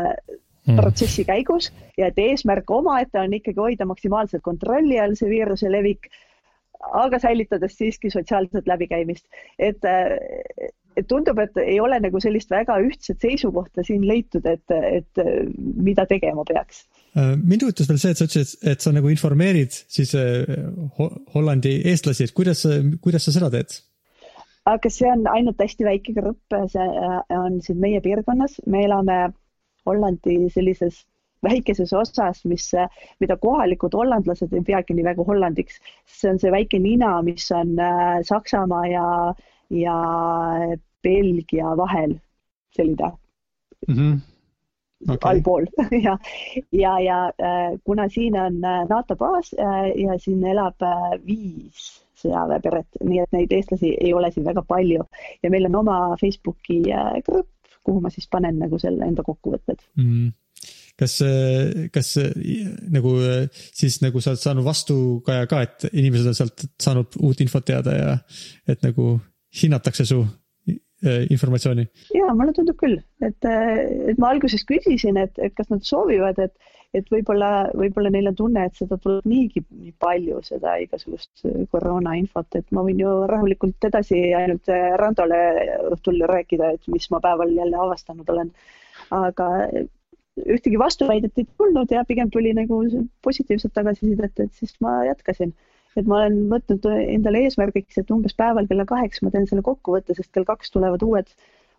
Mm. 0.66 0.80
protsessi 0.80 1.22
käigus 1.22 1.68
ja 1.94 2.08
et 2.10 2.16
eesmärk 2.18 2.70
omaette 2.74 3.20
on 3.22 3.34
ikkagi 3.36 3.60
hoida 3.62 3.86
maksimaalselt 3.86 4.42
kontrolli 4.42 4.96
all 4.98 5.12
see 5.14 5.28
viiruse 5.30 5.70
levik, 5.70 6.08
aga 6.90 7.20
säilitades 7.22 7.76
siiski 7.78 8.10
sotsiaalset 8.10 8.66
läbikäimist, 8.66 9.28
et 9.62 9.78
et 10.96 11.06
tundub, 11.06 11.38
et 11.38 11.56
ei 11.62 11.78
ole 11.78 12.00
nagu 12.00 12.18
sellist 12.18 12.50
väga 12.50 12.80
ühtset 12.82 13.22
seisukohta 13.22 13.84
siin 13.86 14.02
leitud, 14.08 14.42
et, 14.50 14.64
et 14.74 15.22
mida 15.54 16.02
tegema 16.10 16.42
peaks 16.48 16.82
Äh, 17.16 17.32
mind 17.40 17.62
huvitas 17.64 17.86
veel 17.88 17.98
see, 18.02 18.10
et 18.12 18.18
sa 18.18 18.26
ütlesid, 18.26 18.58
et 18.68 18.82
sa 18.84 18.90
nagu 18.92 19.08
informeerid 19.08 19.72
siis 19.72 20.10
äh, 20.18 20.50
Ho- 20.98 21.12
Hollandi 21.36 21.78
eestlasi, 21.88 22.26
et 22.26 22.34
kuidas, 22.36 22.66
kuidas 23.00 23.24
sa 23.24 23.32
seda 23.32 23.48
teed? 23.54 23.78
Aga 24.66 24.90
see 24.90 25.10
on 25.10 25.26
ainult 25.30 25.60
hästi 25.62 25.86
väike 25.86 26.14
grupp, 26.16 26.56
see 26.72 26.86
äh, 26.86 27.20
on 27.38 27.60
siin 27.62 27.82
meie 27.82 28.00
piirkonnas, 28.04 28.60
me 28.66 28.84
elame 28.86 29.18
Hollandi 29.86 30.38
sellises 30.50 31.04
väikeses 31.46 31.92
osas, 31.94 32.40
mis, 32.48 32.70
mida 33.20 33.36
kohalikud 33.38 33.94
hollandlased 33.94 34.54
ei 34.56 34.64
peagi 34.66 34.96
nii 34.96 35.04
väga 35.06 35.26
Hollandiks. 35.26 35.78
see 36.06 36.30
on 36.30 36.40
see 36.42 36.50
väike 36.50 36.80
nina, 36.82 37.20
mis 37.22 37.50
on 37.54 37.76
äh, 37.78 38.22
Saksamaa 38.26 38.86
ja, 38.90 39.06
ja 39.70 39.98
Belgia 41.02 41.76
vahel, 41.76 42.16
selline 42.74 43.12
Okei. 45.08 45.30
allpool 45.30 45.66
ja, 46.06 46.18
ja, 46.72 46.98
ja 47.00 47.18
äh, 47.38 47.78
kuna 47.84 48.08
siin 48.08 48.38
on 48.40 48.64
äh, 48.64 48.86
NATO 48.88 49.16
baas 49.16 49.54
äh, 49.58 49.92
ja 50.00 50.18
siin 50.18 50.44
elab 50.44 50.82
äh, 50.82 51.20
viis 51.26 52.05
sõjaväeperet, 52.26 53.02
nii 53.06 53.22
et 53.24 53.36
neid 53.36 53.52
eestlasi 53.56 53.92
ei 53.96 54.14
ole 54.16 54.32
siin 54.34 54.46
väga 54.46 54.64
palju 54.66 55.04
ja 55.42 55.52
meil 55.52 55.68
on 55.70 55.80
oma 55.82 56.00
Facebooki 56.20 56.82
äh, 56.94 57.20
grupp, 57.26 57.52
kuhu 57.86 58.02
ma 58.02 58.12
siis 58.12 58.28
panen 58.30 58.58
nagu 58.62 58.80
selle 58.82 59.06
enda 59.06 59.24
kokkuvõtted. 59.26 59.84
mm.. 60.00 60.32
kas, 61.00 61.18
kas 61.94 62.16
äh, 62.22 62.32
nagu 62.92 63.14
äh, 63.22 63.46
siis 63.52 64.00
nagu 64.04 64.22
sa 64.22 64.34
oled 64.34 64.42
saanud 64.42 64.66
vastukaja 64.66 65.46
ka, 65.50 65.62
et 65.66 65.88
inimesed 65.92 66.32
on 66.32 66.40
sealt 66.40 66.66
saanud 66.82 67.20
uut 67.22 67.44
infot 67.44 67.66
teada 67.66 67.96
ja 67.96 68.18
et 68.68 68.82
nagu 68.86 69.16
hinnatakse 69.62 70.06
su 70.08 70.22
äh, 70.26 71.24
informatsiooni? 71.30 71.86
ja 72.16 72.32
mulle 72.34 72.56
tundub 72.56 72.78
küll, 72.80 72.98
et, 73.24 73.38
et 73.46 74.18
ma 74.18 74.34
alguses 74.34 74.66
küsisin, 74.68 75.20
et, 75.22 75.38
et 75.38 75.54
kas 75.56 75.70
nad 75.72 75.84
soovivad, 75.86 76.42
et, 76.42 76.74
et 76.96 77.10
võib-olla, 77.12 77.50
võib-olla 77.76 78.10
neil 78.12 78.30
on 78.30 78.38
tunne, 78.38 78.64
et 78.66 78.78
seda 78.78 78.98
tuleb 79.02 79.26
niigi 79.28 79.62
nii 79.68 79.92
palju, 80.02 80.40
seda 80.46 80.76
igasugust 80.82 81.44
koroona 81.72 82.16
infot, 82.20 82.48
et 82.58 82.66
ma 82.76 82.84
võin 82.86 83.02
ju 83.02 83.12
rahulikult 83.30 83.88
edasi 83.88 84.22
ainult 84.38 84.72
Randole 85.02 85.42
õhtul 85.92 86.24
rääkida, 86.30 86.72
et 86.76 86.88
mis 86.92 87.10
ma 87.12 87.20
päeval 87.24 87.52
jälle 87.56 87.78
avastanud 87.86 88.34
olen. 88.34 88.50
aga 89.12 89.46
ühtegi 90.36 90.78
vastuväidet 90.78 91.38
ei 91.38 91.46
tulnud 91.56 91.92
ja 91.92 92.04
pigem 92.04 92.30
tuli 92.30 92.52
nagu 92.56 92.82
positiivset 93.24 93.72
tagasisidet, 93.72 94.40
et 94.40 94.52
siis 94.52 94.74
ma 94.84 94.98
jätkasin 95.06 95.54
et 95.96 96.08
ma 96.08 96.20
olen 96.20 96.42
võtnud 96.50 96.86
endale 96.92 97.44
eesmärgiks, 97.46 97.96
et 98.00 98.10
umbes 98.12 98.36
päeval 98.36 98.68
kella 98.68 98.84
kaheksa 98.88 99.24
ma 99.24 99.32
teen 99.32 99.46
selle 99.48 99.64
kokkuvõtte, 99.64 100.16
sest 100.16 100.32
kell 100.34 100.48
kaks 100.48 100.74
tulevad 100.74 101.04
uued, 101.06 101.30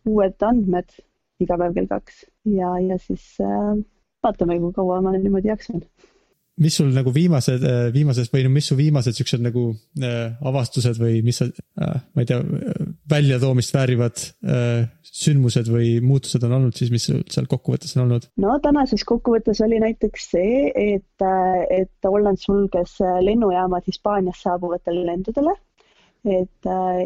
uued 0.10 0.48
andmed, 0.48 0.96
iga 1.44 1.58
päev 1.60 1.76
kell 1.78 1.90
kaks 1.92 2.24
ja, 2.50 2.72
ja 2.82 2.98
siis 3.04 3.36
äh, 3.44 3.78
vaatame, 4.26 4.60
kui 4.62 4.76
kaua 4.76 5.02
ma 5.02 5.16
niimoodi 5.18 5.52
jaksan. 5.52 5.82
mis 6.58 6.74
sul 6.80 6.88
nagu 6.90 7.12
viimased, 7.14 7.62
viimased 7.94 8.32
või 8.34 8.48
no 8.48 8.50
mis 8.50 8.68
su 8.72 8.76
viimased 8.78 9.14
siuksed 9.14 9.44
nagu 9.46 9.68
äh, 10.02 10.34
avastused 10.42 10.98
või 10.98 11.20
mis 11.26 11.38
sa 11.44 11.46
äh,, 11.46 12.00
ma 12.18 12.24
ei 12.24 12.30
tea, 12.30 12.40
väljatoomist 13.14 13.76
väärivad 13.76 14.24
äh, 14.42 14.88
sündmused 15.18 15.70
või 15.70 15.98
muutused 16.02 16.44
on 16.48 16.56
olnud 16.58 16.78
siis, 16.78 16.90
mis 16.94 17.06
sul 17.10 17.22
seal 17.30 17.46
kokkuvõttes 17.50 17.94
on 17.98 18.08
olnud? 18.08 18.26
no 18.42 18.58
tänases 18.64 19.06
kokkuvõttes 19.08 19.62
oli 19.66 19.80
näiteks 19.84 20.28
see, 20.34 20.72
et, 20.74 21.28
et 21.78 22.10
Holland 22.10 22.42
sulges 22.42 22.98
lennujaamad 23.22 23.86
Hispaaniast 23.88 24.46
saabuvatele 24.48 25.06
lendudele. 25.08 25.54
et 26.28 26.68
äh, 26.68 27.06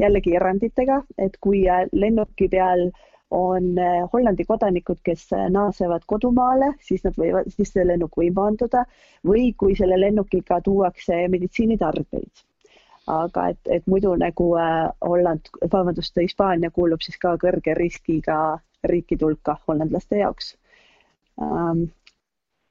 jällegi 0.00 0.34
eranditega, 0.34 1.02
et 1.18 1.36
kui 1.40 1.66
äh, 1.70 1.84
lennuki 1.92 2.48
peal 2.50 2.88
on 3.30 3.78
äh, 3.78 4.08
Hollandi 4.12 4.44
kodanikud, 4.44 5.00
kes 5.04 5.32
äh, 5.32 5.48
naasevad 5.50 6.04
kodumaale, 6.06 6.72
siis 6.80 7.04
nad 7.04 7.16
võivad, 7.18 7.48
siis 7.50 7.72
see 7.74 7.86
lennuk 7.86 8.14
võib 8.16 8.36
maanduda 8.38 8.84
või 9.26 9.48
kui 9.58 9.74
selle 9.78 9.98
lennukiga 10.00 10.60
tuuakse 10.64 11.24
meditsiinitarbeid. 11.32 12.44
aga 13.06 13.48
et, 13.48 13.60
et 13.70 13.86
muidu 13.86 14.14
nagu 14.18 14.46
äh, 14.58 14.90
Holland, 15.04 15.50
vabandust, 15.72 16.16
Hispaania 16.22 16.70
kuulub 16.70 17.02
siis 17.02 17.18
ka 17.18 17.36
kõrge 17.42 17.74
riskiga 17.74 18.58
riikide 18.84 19.24
hulka 19.24 19.58
hollandlaste 19.68 20.18
jaoks 20.18 20.56
ähm,. 21.42 21.86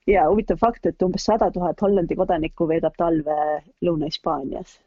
ja 0.08 0.30
huvitav 0.30 0.58
fakt, 0.58 0.86
et 0.86 1.02
umbes 1.02 1.26
sada 1.26 1.52
tuhat 1.52 1.82
Hollandi 1.82 2.16
kodanikku 2.16 2.68
veedab 2.68 2.96
talve 2.98 3.64
Lõuna-Hispaanias 3.84 4.80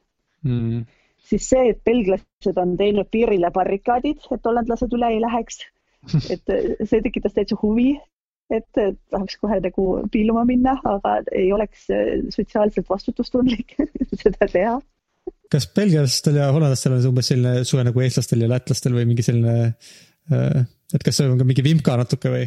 Mm. 0.44 0.86
Siis 1.28 1.48
see, 1.50 1.72
et 1.72 1.80
belglased 1.86 2.60
on 2.60 2.76
teinud 2.78 3.08
piirile 3.12 3.50
barrikaadid, 3.54 4.22
et 4.30 4.46
hollandlased 4.46 4.94
üle 4.96 5.10
ei 5.14 5.20
läheks. 5.24 5.64
et 6.32 6.54
äh, 6.54 6.76
see 6.86 7.02
tekitas 7.04 7.34
täitsa 7.34 7.58
huvi, 7.62 7.96
et 8.54 8.80
äh, 8.80 8.92
tahaks 9.12 9.38
kohe 9.42 9.58
nagu 9.64 9.86
piiluma 10.12 10.44
minna, 10.48 10.76
aga 10.86 11.18
ei 11.34 11.50
oleks 11.52 11.88
äh, 11.90 12.20
sotsiaalselt 12.34 12.88
vastutustundlik 12.88 13.74
seda 14.22 14.46
teha. 14.46 14.78
kas 15.52 15.66
belgialastel 15.74 16.38
ja 16.38 16.52
hollandlastel 16.54 16.94
on 16.96 17.10
umbes 17.10 17.32
selline 17.32 17.64
suhe 17.68 17.82
nagu 17.84 18.04
eestlastel 18.04 18.44
ja 18.44 18.50
lätlastel 18.52 18.94
või 18.96 19.08
mingi 19.10 19.24
selline, 19.26 19.74
et 20.28 21.04
kas 21.04 21.18
see 21.18 21.28
on 21.28 21.40
ka 21.40 21.46
mingi 21.48 21.64
vimka 21.64 21.96
natuke 22.00 22.32
või? 22.32 22.46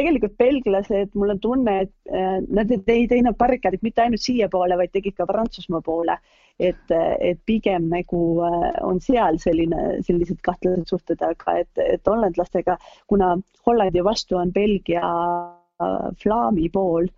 Äh, 0.00 0.04
tegelikult 0.04 0.36
belglased, 0.40 1.10
mul 1.14 1.30
on 1.34 1.40
tunne, 1.40 1.74
et 1.84 1.92
äh, 2.08 2.38
nad 2.48 2.70
ei- 2.70 2.82
ei 2.88 3.06
teinud 3.08 3.36
barrikaadid 3.36 3.82
mitte 3.84 4.02
ainult 4.02 4.22
siiapoole, 4.24 4.76
vaid 4.80 4.92
tegid 4.94 5.14
ka 5.16 5.26
Prantsusmaa 5.26 5.80
poole. 5.84 6.16
et, 6.60 6.90
et 7.24 7.38
pigem 7.46 7.86
nagu 7.88 8.18
äh, 8.44 8.74
on 8.84 8.98
seal 9.00 9.38
selline, 9.40 10.02
sellised 10.04 10.42
kahtlased 10.44 10.90
suhted, 10.92 11.22
aga 11.24 11.54
et, 11.62 11.70
et 11.80 12.04
hollandlastega, 12.04 12.74
kuna 13.08 13.30
Hollandi 13.66 14.02
vastu 14.04 14.36
on 14.36 14.52
Belgia 14.52 15.00
äh, 15.00 16.10
flaami 16.20 16.68
pool, 16.68 17.08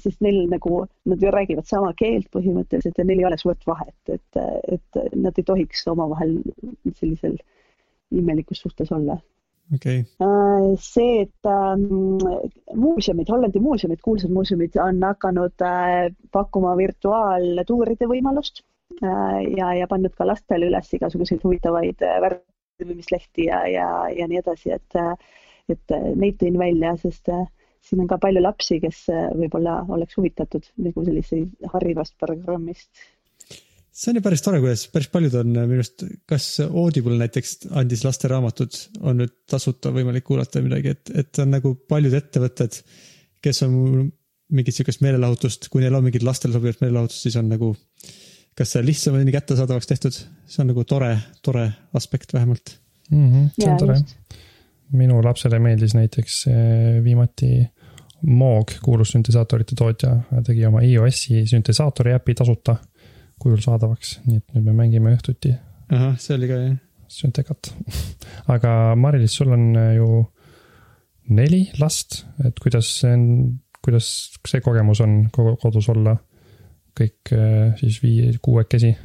siis 0.00 0.16
neil 0.24 0.46
nagu, 0.48 0.86
nad 1.04 1.20
ju 1.20 1.28
räägivad 1.28 1.68
sama 1.68 1.92
keelt 1.92 2.30
põhimõtteliselt 2.32 2.96
ja 2.96 3.04
neil 3.04 3.20
ei 3.20 3.28
ole 3.28 3.36
suurt 3.36 3.68
vahet, 3.68 3.98
et, 4.08 4.40
et 4.78 5.00
nad 5.12 5.36
ei 5.36 5.44
tohiks 5.44 5.84
omavahel 5.92 6.38
sellisel 6.96 7.36
imelikus 8.16 8.64
suhtes 8.64 8.92
olla 8.96 9.18
okay., 9.74 10.04
Äh, 10.66 10.76
see, 10.78 11.22
et 11.22 11.48
ähm, 11.50 12.18
muuseumid, 12.74 13.28
Hollandi 13.28 13.60
muuseumid, 13.60 14.00
kuulsad 14.04 14.32
muuseumid 14.32 14.76
on 14.82 15.02
hakanud 15.04 15.64
äh, 15.64 16.08
pakkuma 16.32 16.76
virtuaaltuuride 16.78 18.08
võimalust 18.10 18.62
äh, 19.02 19.42
ja, 19.56 19.72
ja 19.76 19.88
pannud 19.90 20.14
ka 20.16 20.28
lastele 20.28 20.70
üles 20.70 20.92
igasuguseid 20.98 21.44
huvitavaid 21.44 22.06
värvimislehti 22.24 23.50
ja, 23.50 23.64
ja, 23.70 23.90
ja 24.14 24.28
nii 24.30 24.40
edasi, 24.40 24.72
et, 24.78 25.00
et 25.72 25.96
neid 26.16 26.40
tõin 26.40 26.58
välja, 26.60 26.94
sest 27.02 27.30
siin 27.86 28.02
on 28.02 28.08
ka 28.10 28.18
palju 28.22 28.42
lapsi, 28.42 28.80
kes 28.82 29.04
võib-olla 29.38 29.78
oleks 29.94 30.16
huvitatud 30.18 30.64
nagu 30.82 31.04
sellisest 31.06 31.68
harivast 31.74 32.16
programmist 32.22 32.90
see 33.96 34.12
on 34.12 34.18
ju 34.18 34.24
päris 34.24 34.44
tore, 34.44 34.60
kuidas 34.60 34.84
päris 34.92 35.08
paljud 35.12 35.34
on 35.40 35.54
minu 35.54 35.80
arust, 35.80 36.04
kas 36.28 36.48
Audible 36.66 37.16
näiteks 37.16 37.70
andis 37.80 38.04
lasteraamatud, 38.04 38.76
on 39.08 39.22
nüüd 39.22 39.32
tasuta 39.48 39.92
võimalik 39.94 40.26
kuulata 40.26 40.60
midagi, 40.64 40.92
et, 40.92 41.12
et 41.22 41.40
on 41.42 41.54
nagu 41.54 41.72
paljud 41.88 42.16
ettevõtted, 42.18 42.76
kes 43.44 43.62
on 43.64 44.10
mingit 44.56 44.76
sihukest 44.76 45.02
meelelahutust, 45.02 45.70
kui 45.72 45.82
neil 45.82 45.96
on 45.96 46.04
mingit 46.06 46.26
lastele 46.26 46.54
sobivat 46.54 46.82
meelelahutust, 46.84 47.24
siis 47.24 47.38
on 47.40 47.48
nagu. 47.52 47.74
kas 48.56 48.70
see 48.72 48.80
lihtsamini 48.80 49.32
kättesaadavaks 49.34 49.88
tehtud, 49.88 50.16
see 50.48 50.60
on 50.62 50.70
nagu 50.70 50.84
tore, 50.88 51.10
tore 51.44 51.66
aspekt 51.94 52.32
vähemalt. 52.32 52.76
mm. 53.10 53.32
-hmm, 53.32 53.48
see 53.54 53.66
ja 53.66 53.72
on 53.72 53.78
tore. 53.78 53.94
just, 53.94 54.16
minu 54.92 55.22
lapsele 55.24 55.58
meeldis 55.58 55.94
näiteks 55.94 56.46
eh, 56.46 57.04
viimati 57.04 57.66
Moog, 58.26 58.70
kuulus 58.82 59.10
süntesaatorite 59.12 59.74
tootja, 59.76 60.16
tegi 60.44 60.64
oma 60.66 60.80
iOS-i 60.80 61.46
süntesaatori 61.46 62.14
äpi 62.16 62.34
tasuta 62.34 62.76
kujul 63.42 63.60
saadavaks, 63.62 64.18
nii 64.26 64.40
et 64.40 64.54
nüüd 64.56 64.68
me 64.68 64.76
mängime 64.80 65.14
õhtuti 65.16 65.54
ahah, 65.92 66.16
see 66.20 66.36
oli 66.38 66.50
ka 66.50 66.60
jah. 66.62 66.76
Syntekat. 67.06 67.68
aga 68.54 68.70
Mari-Liis, 68.98 69.36
sul 69.38 69.52
on 69.54 69.68
äh, 69.78 69.92
ju 69.94 70.24
neli 71.36 71.68
last, 71.78 72.24
et 72.42 72.58
kuidas 72.62 72.88
see 73.00 73.12
on, 73.14 73.26
kuidas 73.84 74.08
see 74.42 74.62
kogemus 74.64 75.02
on 75.04 75.20
kodus 75.34 75.86
olla 75.92 76.16
kõik 76.98 77.30
äh, 77.36 77.76
siis 77.78 78.00
vii-, 78.02 78.38
kuuekesi? 78.42 78.96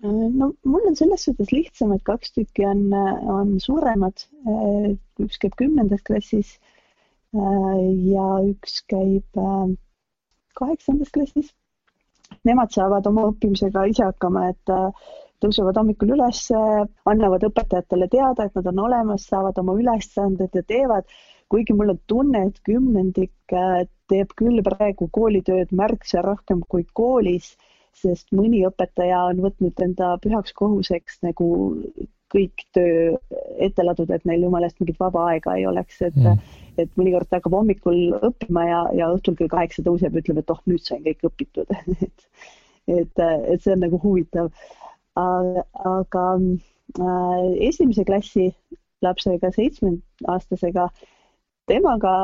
no 0.00 0.52
mul 0.62 0.84
on 0.86 0.96
selles 0.96 1.24
suhtes 1.26 1.50
lihtsam, 1.52 1.92
et 1.96 2.04
kaks 2.06 2.32
tükki 2.36 2.66
on, 2.68 2.84
on 2.94 3.56
suuremad, 3.62 4.22
üks 5.24 5.40
käib 5.42 5.56
kümnendas 5.58 6.04
klassis 6.06 6.54
äh, 7.34 7.80
ja 8.12 8.28
üks 8.46 8.82
käib 8.90 9.40
äh, 9.42 9.72
kaheksandas 10.58 11.10
klassis. 11.14 11.50
Nemad 12.46 12.74
saavad 12.74 13.06
oma 13.10 13.26
õppimisega 13.30 13.86
ise 13.90 14.04
hakkama, 14.06 14.48
et 14.52 14.72
äh, 14.74 15.08
tõusevad 15.42 15.78
hommikul 15.80 16.14
üles, 16.16 16.44
annavad 17.08 17.46
õpetajatele 17.48 18.08
teada, 18.10 18.46
et 18.48 18.58
nad 18.58 18.70
on 18.72 18.84
olemas, 18.86 19.26
saavad 19.30 19.58
oma 19.62 19.76
ülesanded 19.78 20.54
ja 20.54 20.62
teevad. 20.62 21.18
kuigi 21.48 21.72
mul 21.72 21.94
on 21.94 22.00
tunne, 22.06 22.42
et 22.50 22.58
kümnendik 22.68 23.54
äh, 23.56 23.86
teeb 24.08 24.34
küll 24.36 24.60
praegu 24.64 25.08
koolitööd 25.12 25.72
märksa 25.72 26.20
rohkem 26.22 26.60
kui 26.68 26.84
koolis, 26.92 27.54
sest 27.96 28.28
mõni 28.36 28.60
õpetaja 28.68 29.22
on 29.30 29.40
võtnud 29.46 29.80
enda 29.86 30.16
pühaks 30.22 30.52
kohuseks 30.52 31.22
nagu 31.24 31.48
kõik 32.32 32.64
töö 32.76 33.16
ette 33.64 33.84
laduda, 33.84 34.18
et 34.18 34.26
neil 34.28 34.44
jumala 34.44 34.68
eest 34.68 34.80
mingit 34.82 34.98
vaba 35.00 35.24
aega 35.32 35.56
ei 35.56 35.66
oleks, 35.66 36.02
et 36.02 36.16
Mm. 36.16 36.38
et 36.78 36.90
mõnikord 36.96 37.28
ta 37.28 37.38
hakkab 37.38 37.56
hommikul 37.58 38.18
õppima 38.22 38.64
ja, 38.68 38.80
ja 38.94 39.08
õhtul 39.14 39.36
kell 39.38 39.50
kaheksa 39.50 39.82
tõuseb 39.82 40.14
ja 40.14 40.22
ütleb, 40.22 40.38
et 40.38 40.50
oh, 40.50 40.60
nüüd 40.66 40.84
sain 40.84 41.02
kõik 41.02 41.24
õpitud 41.26 41.72
et, 42.06 42.28
et, 42.86 43.22
et 43.24 43.62
see 43.62 43.72
on 43.74 43.82
nagu 43.82 44.00
huvitav. 44.02 44.52
aga 45.18 46.24
äh, 46.38 47.46
esimese 47.66 48.04
klassi 48.04 48.52
lapsega, 49.02 49.50
seitsmeaastasega, 49.54 50.88
temaga 51.66 52.14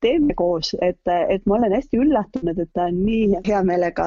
teeme 0.00 0.34
koos, 0.38 0.74
et, 0.80 1.00
et 1.06 1.46
ma 1.46 1.58
olen 1.58 1.74
hästi 1.74 1.98
üllatunud, 1.98 2.58
et 2.58 2.70
ta 2.74 2.86
on 2.86 3.00
nii 3.02 3.40
hea 3.46 3.62
meelega 3.66 4.06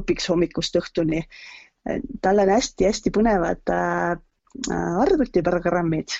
õpiks 0.00 0.28
hommikust 0.30 0.78
õhtuni. 0.78 1.24
tal 2.22 2.38
on 2.40 2.48
hästi-hästi 2.54 3.10
põnevad 3.12 3.74
äh, 4.70 4.96
arvutiprogrammid, 5.02 6.16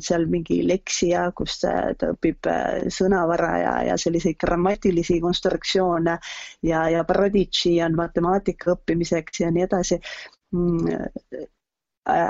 seal 0.00 0.26
mingi 0.30 0.60
Lexia, 0.66 1.24
kus 1.36 1.58
äh, 1.68 1.92
ta 1.98 2.12
õpib 2.14 2.48
äh, 2.50 2.88
sõnavara 2.92 3.52
ja, 3.62 3.72
ja 3.90 3.96
selliseid 4.00 4.38
grammatilisi 4.40 5.20
konstruktsioone 5.22 6.18
ja, 6.68 6.84
ja 6.92 7.06
Prodigy 7.08 7.78
on 7.84 7.96
matemaatika 7.98 8.76
õppimiseks 8.76 9.42
ja 9.44 9.50
nii 9.54 9.66
edasi 9.68 9.98
mm,. 10.54 11.10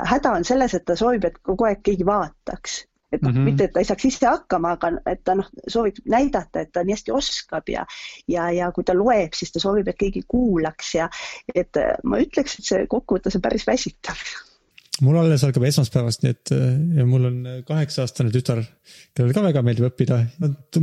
häda 0.09 0.31
on 0.37 0.43
selles, 0.45 0.73
et 0.77 0.85
ta 0.85 0.95
soovib, 0.97 1.25
et 1.25 1.39
kogu 1.41 1.65
aeg 1.65 1.79
keegi 1.85 2.05
vaataks, 2.05 2.83
et 3.13 3.21
noh 3.21 3.31
mm. 3.31 3.37
-hmm., 3.37 3.49
mitte 3.49 3.63
et 3.63 3.73
ta 3.73 3.81
ei 3.81 3.89
saaks 3.89 4.05
ise 4.09 4.27
hakkama, 4.27 4.73
aga 4.77 4.91
et 5.09 5.21
ta 5.25 5.35
noh, 5.37 5.49
soovib 5.67 5.99
näidata, 6.09 6.61
et 6.61 6.71
ta 6.73 6.83
nii 6.83 6.97
hästi 6.97 7.13
oskab 7.13 7.69
ja 7.69 7.85
ja, 8.27 8.49
ja 8.51 8.71
kui 8.71 8.83
ta 8.83 8.93
loeb, 8.97 9.33
siis 9.37 9.51
ta 9.51 9.61
soovib, 9.61 9.87
et 9.87 9.99
keegi 9.99 10.23
kuulaks 10.27 10.95
ja 10.95 11.09
et 11.55 11.77
äh, 11.77 11.93
ma 12.03 12.21
ütleks, 12.21 12.59
et 12.59 12.71
see 12.71 12.87
kokkuvõttes 12.89 13.37
on 13.37 13.45
päris 13.45 13.67
väsitav 13.69 14.25
mul 15.01 15.17
alles 15.17 15.41
algab 15.43 15.63
esmaspäevast, 15.65 16.21
nii 16.23 16.33
et 16.35 16.51
äh, 16.53 16.67
ja 16.99 17.05
mul 17.09 17.25
on 17.29 17.39
kaheksa-aastane 17.67 18.29
tütar, 18.33 18.61
kellele 19.15 19.33
ka 19.33 19.41
väga 19.47 19.63
meeldib 19.65 19.89
õppida. 19.89 20.19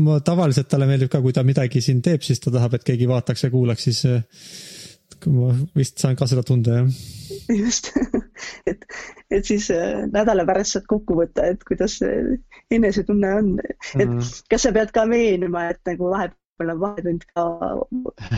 ma 0.03 0.19
tavaliselt 0.27 0.69
talle 0.73 0.89
meeldib 0.91 1.13
ka, 1.13 1.21
kui 1.23 1.33
ta 1.37 1.45
midagi 1.47 1.83
siin 1.85 2.03
teeb, 2.03 2.25
siis 2.27 2.41
ta 2.43 2.51
tahab, 2.55 2.75
et 2.75 2.85
keegi 2.87 3.07
vaataks 3.11 3.47
ja 3.47 3.51
kuulaks, 3.55 3.87
siis 3.87 4.03
äh, 4.11 4.23
ma 5.31 5.53
vist 5.77 5.99
saan 6.01 6.17
ka 6.17 6.27
seda 6.27 6.43
tunda 6.47 6.81
jah. 6.81 6.91
just, 7.55 7.93
et, 8.71 8.85
et 9.31 9.47
siis 9.47 9.71
äh, 9.75 10.03
nädala 10.11 10.47
pärast 10.49 10.79
saad 10.79 10.89
kokku 10.91 11.19
võtta, 11.23 11.47
et 11.55 11.63
kuidas 11.69 12.01
enesetunne 12.71 13.35
on, 13.39 13.55
et 13.63 14.09
Mhm. 14.09 14.21
kas 14.51 14.67
sa 14.67 14.73
pead 14.75 14.91
ka 14.95 15.07
veenma, 15.11 15.69
et 15.71 15.81
nagu 15.87 16.11
vahepeal 16.11 16.37
on 16.69 16.81
vahetund 16.83 17.25
ka 17.33 17.45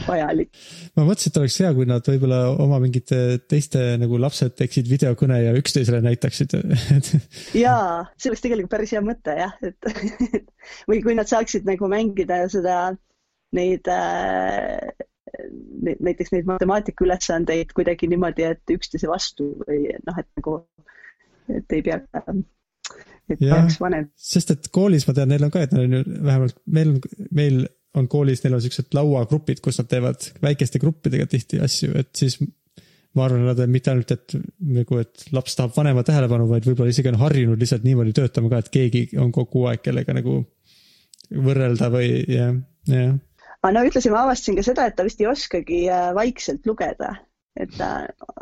vajalik. 0.07 0.51
ma 0.97 1.07
mõtlesin, 1.09 1.33
et 1.33 1.41
oleks 1.43 1.59
hea, 1.65 1.73
kui 1.77 1.89
nad 1.91 2.07
võib-olla 2.07 2.41
oma 2.63 2.79
mingite 2.83 3.21
teiste 3.51 3.85
nagu 4.01 4.21
lapsed 4.23 4.55
teeksid 4.59 4.91
videokõne 4.91 5.41
ja 5.43 5.55
üksteisele 5.59 6.03
näitaksid, 6.05 6.55
jaa, 7.65 8.05
see 8.17 8.31
oleks 8.31 8.45
tegelikult 8.45 8.75
päris 8.77 8.95
hea 8.95 9.03
mõte 9.05 9.37
jah, 9.39 9.57
et 9.67 9.91
või 10.91 11.03
kui 11.05 11.17
nad 11.19 11.31
saaksid 11.31 11.67
nagu 11.69 11.91
mängida 11.91 12.45
seda, 12.53 12.79
neid 13.57 13.89
äh, 13.91 14.79
näiteks 15.83 16.33
neid 16.33 16.49
matemaatikaülesandeid 16.49 17.75
kuidagi 17.77 18.09
niimoodi, 18.13 18.47
et 18.55 18.75
üksteise 18.75 19.11
vastu 19.11 19.53
või 19.65 19.95
noh, 20.07 20.19
et 20.21 20.29
nagu, 20.39 20.59
et 21.51 21.79
ei 21.79 21.85
pea, 21.85 22.01
et 23.33 23.41
Jah. 23.41 23.63
peaks 23.63 23.79
vanem 23.81 24.09
sest 24.19 24.51
et 24.55 24.67
koolis 24.75 25.07
ma 25.09 25.15
tean, 25.17 25.31
neil 25.31 25.47
on 25.47 25.53
ka, 25.55 25.63
et 25.65 25.73
neil 25.73 25.87
on 25.87 25.95
ju 25.97 26.03
vähemalt 26.27 26.59
meil 26.67 26.97
meil 27.31 27.63
on 27.99 28.09
koolis, 28.09 28.41
neil 28.45 28.57
on 28.57 28.63
siuksed 28.65 28.95
lauagrupid, 28.97 29.61
kus 29.65 29.79
nad 29.81 29.89
teevad 29.91 30.29
väikeste 30.43 30.81
gruppidega 30.83 31.27
tihti 31.29 31.61
asju, 31.63 31.93
et 32.01 32.11
siis 32.17 32.39
ma 33.17 33.27
arvan, 33.27 33.45
nad 33.45 33.61
on 33.61 33.73
mitte 33.73 33.93
ainult, 33.93 34.15
et 34.15 34.37
nagu, 34.79 35.01
et 35.03 35.27
laps 35.37 35.57
tahab 35.59 35.75
vanema 35.77 36.05
tähelepanu, 36.07 36.47
vaid 36.49 36.67
võib-olla 36.69 36.95
isegi 36.95 37.13
on 37.13 37.21
harjunud 37.21 37.61
lihtsalt 37.61 37.85
niimoodi 37.85 38.15
töötama 38.17 38.53
ka, 38.53 38.63
et 38.63 38.71
keegi 38.73 39.03
on 39.21 39.33
kogu 39.35 39.67
aeg, 39.69 39.83
kellega 39.85 40.17
nagu 40.17 40.39
võrrelda 41.33 41.91
või 41.93 42.23
jah, 42.29 42.57
jah. 42.89 43.13
aga 43.61 43.75
no 43.77 43.85
ühtlasi 43.89 44.13
ma 44.13 44.25
avastasin 44.25 44.57
ka 44.59 44.65
seda, 44.67 44.89
et 44.89 44.97
ta 44.97 45.05
vist 45.07 45.21
ei 45.21 45.29
oskagi 45.29 45.83
äh, 45.93 46.09
vaikselt 46.17 46.65
lugeda, 46.69 47.15
et 47.61 47.73
ta 47.77 47.93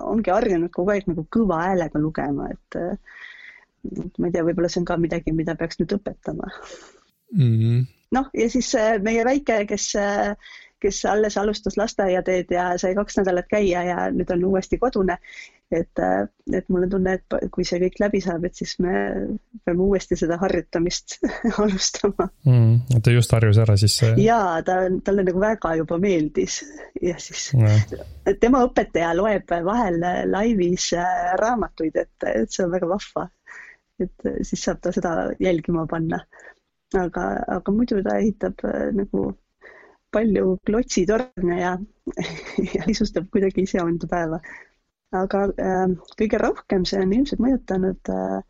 ongi 0.06 0.30
harjunud 0.30 0.70
kogu 0.74 0.94
aeg 0.94 1.10
nagu 1.10 1.26
kõva 1.34 1.64
häälega 1.66 2.02
lugema, 2.02 2.50
et 2.54 2.78
äh, 2.78 2.94
ma 4.18 4.28
ei 4.28 4.34
tea, 4.34 4.46
võib-olla 4.46 4.70
see 4.70 4.84
on 4.84 4.90
ka 4.90 4.98
midagi, 5.00 5.34
mida 5.34 5.56
peaks 5.58 5.82
nüüd 5.82 5.98
õpetama. 5.98 6.52
Mm. 7.34 7.88
noh, 8.16 8.30
ja 8.34 8.50
siis 8.50 8.72
äh, 8.78 8.96
meie 9.02 9.24
väike, 9.24 9.64
kes, 9.70 9.92
kes 10.80 11.04
alles 11.04 11.38
alustas 11.38 11.76
lasteaiateed 11.76 12.52
ja 12.54 12.72
sai 12.80 12.94
kaks 12.98 13.20
nädalat 13.20 13.48
käia 13.50 13.84
ja 13.86 14.10
nüüd 14.14 14.30
on 14.34 14.44
uuesti 14.52 14.78
kodune. 14.78 15.18
et, 15.70 16.00
et 16.52 16.68
mul 16.68 16.82
on 16.82 16.90
tunne, 16.90 17.12
et 17.14 17.50
kui 17.54 17.62
see 17.62 17.78
kõik 17.78 18.00
läbi 18.02 18.18
saab, 18.24 18.42
et 18.48 18.56
siis 18.58 18.72
me 18.82 18.92
peame 19.62 19.84
uuesti 19.84 20.16
seda 20.18 20.34
harjutamist 20.40 21.20
alustama. 21.62 22.26
mm,. 22.44 22.98
ta 23.04 23.14
just 23.14 23.30
harjus 23.36 23.60
ära 23.62 23.76
siis 23.78 23.94
see. 24.00 24.16
ja 24.24 24.40
ta, 24.66 24.80
talle 25.06 25.22
nagu 25.28 25.42
väga 25.42 25.76
juba 25.78 26.00
meeldis 26.02 26.58
ja 27.02 27.14
siis 27.22 27.52
et 28.26 28.40
tema 28.40 28.64
õpetaja 28.66 29.12
loeb 29.18 29.54
vahel 29.66 30.00
laivis 30.30 30.90
äh, 30.98 31.34
raamatuid, 31.40 31.96
et, 32.02 32.28
et 32.32 32.50
see 32.50 32.64
on 32.66 32.74
väga 32.74 32.88
vahva. 32.90 33.28
et 34.00 34.26
äh, 34.26 34.40
siis 34.42 34.64
saab 34.64 34.80
ta 34.82 34.92
seda 34.96 35.14
jälgima 35.40 35.86
panna. 35.90 36.24
aga, 36.98 37.26
aga 37.58 37.72
muidu 37.74 38.02
ta 38.06 38.18
ehitab 38.18 38.64
äh, 38.66 38.90
nagu 38.96 39.30
palju 40.10 40.56
klotsitorne 40.66 41.60
ja, 41.60 41.76
ja 42.74 42.86
isustab 42.90 43.28
kuidagi 43.30 43.66
ise 43.66 43.82
enda 43.82 44.08
päeva. 44.10 44.40
aga 45.14 45.44
äh, 45.58 45.86
kõige 46.18 46.38
rohkem 46.38 46.86
see 46.86 47.02
on 47.02 47.12
ilmselt 47.14 47.42
mõjutanud 47.42 48.10
äh, 48.14 48.40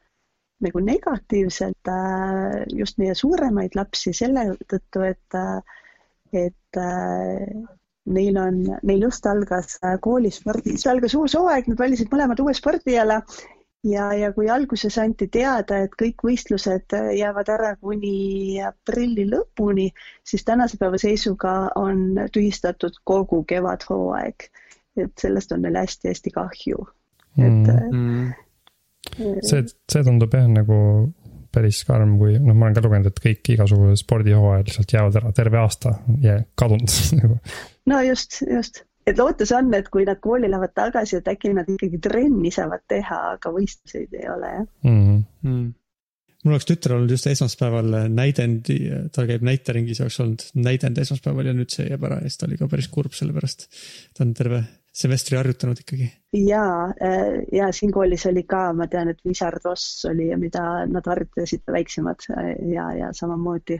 nagu 0.60 0.80
negatiivselt 0.84 1.88
äh, 1.88 2.64
just 2.76 2.98
meie 3.00 3.14
suuremaid 3.16 3.76
lapsi 3.76 4.12
selle 4.16 4.50
tõttu, 4.68 5.04
et 5.08 5.36
äh, 5.36 5.60
et 6.32 6.76
äh, 6.78 7.46
neil 8.06 8.36
on, 8.38 8.60
neil 8.86 9.06
just 9.06 9.26
algas 9.26 9.78
äh, 9.82 9.96
koolispordis, 10.02 10.86
algas 10.86 11.14
uus 11.18 11.34
hooaeg, 11.38 11.68
nad 11.70 11.80
valisid 11.80 12.12
mõlemad 12.12 12.40
uue 12.44 12.54
spordiala 12.56 13.20
ja, 13.84 14.10
ja 14.14 14.32
kui 14.32 14.50
alguses 14.50 14.98
anti 14.98 15.28
teada, 15.32 15.78
et 15.84 15.94
kõik 16.02 16.24
võistlused 16.26 16.96
äh, 16.96 17.10
jäävad 17.20 17.52
ära 17.52 17.74
kuni 17.80 18.60
aprilli 18.64 19.26
lõpuni, 19.30 19.90
siis 20.26 20.44
tänase 20.44 20.80
päeva 20.80 21.00
seisuga 21.00 21.54
on 21.80 22.26
tühistatud 22.32 23.00
kogu 23.04 23.44
kevadhooaeg. 23.44 24.50
et 25.00 25.12
sellest 25.22 25.52
on 25.52 25.62
neil 25.62 25.76
hästi-hästi 25.78 26.30
kahju. 26.34 26.86
et 27.38 28.34
Mm. 29.18 29.38
see, 29.42 29.64
see 29.90 30.02
tundub 30.04 30.34
jah 30.34 30.46
nagu 30.48 30.76
päris 31.54 31.82
karm, 31.88 32.14
kui 32.20 32.36
noh, 32.38 32.54
ma 32.54 32.68
olen 32.68 32.76
ka 32.76 32.82
lugenud, 32.84 33.10
et 33.10 33.22
kõik 33.24 33.52
igasugused 33.54 34.02
spordihooajad 34.04 34.68
lihtsalt 34.68 34.94
jäävad 34.94 35.18
ära, 35.20 35.32
terve 35.34 35.58
aasta 35.58 35.94
ja 36.22 36.36
kadunud 36.58 36.94
nagu. 37.20 37.38
no 37.90 38.00
just, 38.06 38.42
just, 38.46 38.84
et 39.10 39.20
lootus 39.20 39.52
on, 39.56 39.68
et 39.76 39.90
kui 39.92 40.06
nad 40.08 40.20
kooli 40.22 40.50
lähevad 40.50 40.72
tagasi, 40.76 41.18
et 41.20 41.28
äkki 41.32 41.52
nad 41.56 41.68
ikkagi 41.70 42.00
trenni 42.02 42.52
saavad 42.54 42.86
teha, 42.90 43.20
aga 43.36 43.52
võistluseid 43.54 44.16
ei 44.18 44.26
ole 44.30 44.54
jah. 44.54 44.66
Mm. 44.86 45.22
Mm. 45.44 45.68
mul 46.44 46.56
oleks 46.56 46.68
tütar 46.70 46.96
olnud 46.96 47.12
just 47.12 47.26
esmaspäeval 47.28 47.96
näidendi, 48.14 48.78
ta 49.12 49.26
käib 49.28 49.44
näiteringis 49.46 50.00
ja 50.00 50.06
oleks 50.06 50.20
olnud 50.24 50.46
näidend 50.56 51.00
esmaspäeval 51.02 51.50
ja 51.50 51.56
nüüd 51.56 51.72
see 51.74 51.90
jääb 51.90 52.06
ära 52.08 52.20
ja 52.22 52.30
siis 52.30 52.40
ta 52.40 52.48
oli 52.48 52.60
ka 52.60 52.70
päris 52.70 52.88
kurb 52.92 53.16
selle 53.16 53.36
pärast. 53.36 53.66
ta 54.16 54.24
on 54.24 54.36
terve 54.38 54.64
semestri 54.92 55.36
harjutanud 55.38 55.78
ikkagi. 55.80 56.08
ja, 56.46 56.64
ja 57.52 57.70
siin 57.72 57.92
koolis 57.92 58.26
oli 58.30 58.42
ka, 58.48 58.70
ma 58.76 58.88
tean, 58.90 59.12
et 59.12 59.20
Visardos 59.26 59.84
oli, 60.10 60.30
mida 60.40 60.64
nad 60.90 61.06
harjutasid 61.06 61.62
väiksemad 61.70 62.26
äh, 62.34 62.50
ja, 62.74 62.90
ja 62.98 63.12
samamoodi. 63.16 63.78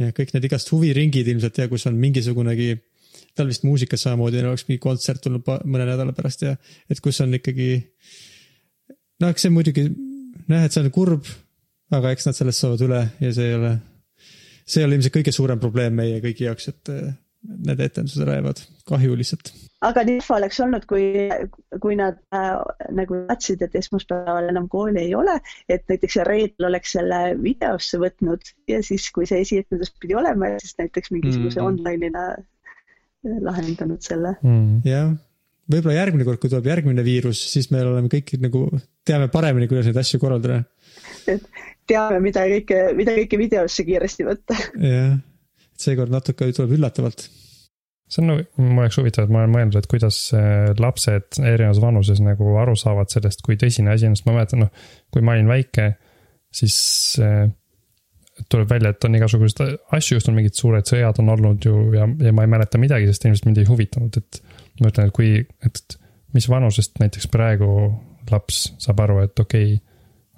ja 0.00 0.12
kõik 0.16 0.34
need 0.34 0.48
igast 0.48 0.72
huviringid 0.72 1.28
ilmselt 1.28 1.60
ja 1.60 1.68
kus 1.68 1.86
on 1.90 1.98
mingisugunegi, 2.00 2.72
tal 3.40 3.50
vist 3.50 3.64
muusikas 3.66 4.04
samamoodi, 4.06 4.40
neil 4.40 4.52
oleks 4.52 4.66
mingi 4.68 4.82
kontsert 4.82 5.22
tulnud 5.24 5.46
mõne 5.64 5.88
nädala 5.88 6.14
pärast 6.16 6.44
ja 6.44 6.56
et 6.90 7.00
kus 7.02 7.20
on 7.24 7.34
ikkagi. 7.38 7.70
no 9.20 9.30
eks 9.32 9.46
see 9.46 9.54
muidugi, 9.54 9.86
nojah, 10.48 10.66
et 10.66 10.76
see 10.76 10.84
on 10.84 10.92
kurb, 10.94 11.28
aga 11.96 12.12
eks 12.14 12.28
nad 12.28 12.38
sellest 12.38 12.64
saavad 12.64 12.84
üle 12.86 13.00
ja 13.22 13.32
see 13.36 13.48
ei 13.48 13.56
ole, 13.56 13.72
see 14.64 14.82
ei 14.82 14.88
ole 14.88 14.98
ilmselt 14.98 15.16
kõige 15.16 15.34
suurem 15.34 15.62
probleem 15.62 15.96
meie 15.96 16.20
kõigi 16.24 16.46
jaoks, 16.46 16.70
et 16.72 16.92
äh, 16.92 17.10
need 17.40 17.80
etendused 17.80 18.22
ära 18.26 18.36
jäävad, 18.36 18.60
kahju 18.88 19.16
lihtsalt. 19.16 19.52
aga 19.86 20.02
nii 20.04 20.18
kihva 20.20 20.36
oleks 20.36 20.60
olnud, 20.60 20.84
kui, 20.90 21.04
kui 21.80 21.96
nad 21.96 22.18
äh, 22.36 22.50
nagu 22.96 23.22
tahtsid, 23.30 23.64
et 23.64 23.76
esmaspäeval 23.80 24.50
enam 24.52 24.68
kooli 24.72 25.06
ei 25.06 25.14
ole, 25.16 25.38
et 25.72 25.86
näiteks 25.88 26.20
reedel 26.28 26.68
oleks 26.68 26.92
selle 26.98 27.20
videosse 27.40 28.00
võtnud 28.02 28.52
ja 28.68 28.82
siis, 28.84 29.08
kui 29.14 29.28
see 29.30 29.40
esietendus 29.46 29.94
pidi 30.02 30.18
olema, 30.20 30.52
siis 30.60 30.76
näiteks 30.82 31.14
mingisuguse 31.16 31.62
mm. 31.62 31.70
online'ina 31.70 32.26
äh, 32.34 32.44
lahendanud 33.24 34.00
selle. 34.04 34.36
mm.. 34.42 34.80
jah, 34.88 35.10
võib-olla 35.70 35.98
järgmine 35.98 36.26
kord, 36.28 36.40
kui 36.42 36.52
tuleb 36.52 36.70
järgmine 36.70 37.04
viirus, 37.06 37.42
siis 37.52 37.70
me 37.74 37.82
oleme 37.84 38.10
kõik 38.12 38.34
nagu, 38.42 38.66
teame 39.06 39.30
paremini, 39.32 39.68
kuidas 39.70 39.90
neid 39.90 40.00
asju 40.00 40.20
korraldada. 40.22 40.62
et 41.30 41.44
teame, 41.90 42.22
mida 42.24 42.46
kõike, 42.54 42.80
mida 42.98 43.16
kõike 43.18 43.40
videosse 43.40 43.86
kiiresti 43.88 44.28
võtta. 44.28 44.58
jah, 44.80 45.14
et 45.70 45.86
seekord 45.88 46.12
natuke 46.12 46.50
tuleb 46.56 46.78
üllatavalt 46.78 47.28
see 48.10 48.24
on 48.24 48.32
nagu, 48.32 48.44
mul 48.58 48.84
oleks 48.84 48.98
huvitav, 48.98 49.26
et 49.26 49.32
ma 49.32 49.44
olen 49.44 49.52
mõelnud, 49.54 49.76
et 49.78 49.88
kuidas 49.90 50.18
äh, 50.34 50.72
lapsed 50.82 51.38
erinevas 51.38 51.80
vanuses 51.82 52.18
nagu 52.24 52.56
aru 52.58 52.74
saavad 52.78 53.12
sellest, 53.12 53.44
kui 53.46 53.58
tõsine 53.60 53.92
asi 53.94 54.08
on, 54.08 54.16
sest 54.18 54.26
ma 54.26 54.34
mäletan, 54.34 54.64
noh, 54.64 54.88
kui 55.14 55.22
ma 55.22 55.36
olin 55.36 55.50
väike, 55.50 55.92
siis 56.54 56.80
äh, 57.22 57.44
tuleb 58.48 58.70
välja, 58.70 58.92
et 58.94 59.04
on 59.04 59.16
igasuguseid 59.18 59.76
asju, 59.96 60.18
just 60.18 60.28
on 60.30 60.36
mingid 60.38 60.56
suured 60.56 60.86
sõjad 60.88 61.20
on 61.22 61.32
olnud 61.34 61.66
ju 61.66 61.74
ja, 61.96 62.06
ja 62.24 62.32
ma 62.36 62.46
ei 62.46 62.52
mäleta 62.52 62.80
midagi, 62.80 63.08
sest 63.10 63.26
ilmselt 63.26 63.48
mind 63.48 63.60
ei 63.62 63.68
huvitanud, 63.68 64.16
et 64.20 64.40
ma 64.80 64.92
ütlen, 64.92 65.10
et 65.10 65.16
kui, 65.16 65.32
et 65.66 65.96
mis 66.36 66.46
vanusest 66.50 67.00
näiteks 67.02 67.28
praegu 67.32 67.70
laps 68.30 68.62
saab 68.80 69.02
aru, 69.06 69.18
et 69.26 69.42
okei 69.42 69.74
okay,, 69.74 69.80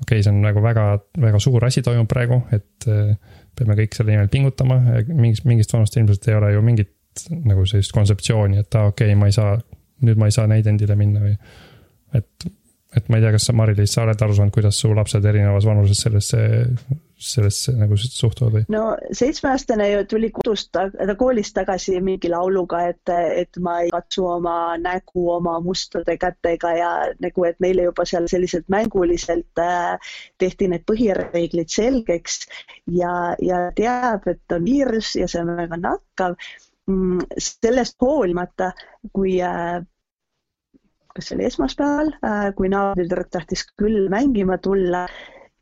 okei 0.02 0.18
okay,, 0.18 0.24
see 0.24 0.32
on 0.32 0.40
nagu 0.44 0.62
väga, 0.64 0.86
väga 1.20 1.40
suur 1.42 1.64
asi 1.68 1.84
toimub 1.84 2.08
praegu, 2.10 2.40
et 2.54 2.88
äh, 2.90 3.12
peame 3.58 3.76
kõik 3.78 3.94
selle 3.96 4.14
nimel 4.14 4.32
pingutama, 4.32 4.80
mingist, 5.12 5.46
mingist 5.48 5.74
vanust 5.76 5.98
ilmselt 6.00 6.28
ei 6.28 6.38
ole 6.38 6.52
ju 6.54 6.64
mingit 6.64 7.26
nagu 7.44 7.66
sellist 7.68 7.92
kontseptsiooni, 7.92 8.62
et 8.64 8.80
aa, 8.80 8.90
okei 8.92 9.12
okay,, 9.12 9.20
ma 9.20 9.28
ei 9.28 9.36
saa, 9.36 9.56
nüüd 10.06 10.20
ma 10.20 10.28
ei 10.30 10.34
saa 10.34 10.48
näidendile 10.50 10.96
minna 10.98 11.22
või. 11.22 11.36
et, 12.18 12.48
et 12.96 13.08
ma 13.08 13.18
ei 13.18 13.24
tea, 13.24 13.32
kas 13.34 13.46
sa, 13.48 13.54
Mari-Liis, 13.56 13.94
sa 13.94 14.04
oled 14.04 14.22
aru 14.24 14.34
saanud, 14.36 14.52
kuidas 14.54 14.78
su 14.82 14.90
lapsed 14.92 15.24
erinevas 15.28 15.64
vanuses 15.64 16.00
sellesse, 16.04 16.40
sellesse 17.22 17.72
nagu 17.78 17.96
suhtuvad 17.96 18.56
või? 18.56 18.64
no 18.72 18.82
seitsmeaastane 19.16 19.86
ju 19.92 20.02
tuli 20.10 20.28
kodust, 20.34 20.72
ta 20.74 21.16
koolist 21.18 21.54
tagasi 21.56 21.96
mingi 22.04 22.30
lauluga, 22.32 22.82
et, 22.92 23.12
et 23.42 23.60
ma 23.64 23.78
ei 23.84 23.92
katsu 23.94 24.26
oma 24.34 24.56
nägu 24.80 25.28
oma 25.36 25.58
mustade 25.64 26.18
kätega 26.20 26.74
ja 26.76 26.90
nagu, 27.22 27.46
et 27.48 27.62
neile 27.64 27.88
juba 27.88 28.06
seal 28.08 28.28
selliselt 28.32 28.68
mänguliselt 28.72 29.62
äh, 29.62 30.12
tehti 30.42 30.68
need 30.72 30.84
põhireeglid 30.88 31.72
selgeks 31.72 32.42
ja, 32.92 33.14
ja 33.40 33.64
teab, 33.78 34.28
et 34.28 34.56
on 34.58 34.68
viirus 34.68 35.14
ja 35.20 35.30
see 35.30 35.40
on 35.44 35.56
väga 35.56 35.80
nakkav. 35.80 36.36
sellest 37.38 37.94
hoolimata, 38.02 38.72
kui 39.14 39.36
äh, 39.40 39.80
kas 41.14 41.28
see 41.28 41.36
oli 41.36 41.46
esmaspäeval, 41.48 42.12
kui 42.56 42.70
naabritüdruk 42.72 43.30
tahtis 43.32 43.66
küll 43.78 44.08
mängima 44.12 44.58
tulla 44.62 45.06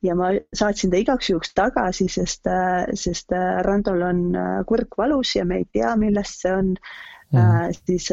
ja 0.02 0.16
ma 0.16 0.32
saatsin 0.56 0.90
ta 0.90 0.98
igaks 1.00 1.30
juhuks 1.30 1.52
tagasi, 1.56 2.08
sest, 2.08 2.48
sest 2.96 3.32
äh, 3.36 3.60
Randol 3.66 4.02
on 4.06 4.26
äh, 4.36 4.50
kurk 4.68 4.98
valus 4.98 5.34
ja 5.36 5.44
me 5.44 5.60
ei 5.60 5.68
tea, 5.72 5.92
millest 6.00 6.40
see 6.44 6.52
on 6.56 6.74
mm.. 7.32 7.74
siis, 7.86 8.08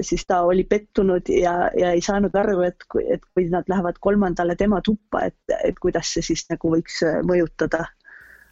siis 0.00 0.26
ta 0.28 0.42
oli 0.46 0.64
pettunud 0.68 1.28
ja, 1.32 1.54
ja 1.78 1.92
ei 1.94 2.02
saanud 2.04 2.34
aru, 2.38 2.60
et, 2.68 2.86
et 3.08 3.24
kui 3.34 3.48
nad 3.52 3.68
lähevad 3.70 3.98
kolmandale 4.00 4.56
tema 4.56 4.80
tuppa, 4.84 5.26
et, 5.30 5.56
et 5.64 5.78
kuidas 5.82 6.14
see 6.14 6.24
siis 6.32 6.46
nagu 6.52 6.74
võiks 6.76 7.02
äh, 7.06 7.20
mõjutada. 7.26 7.86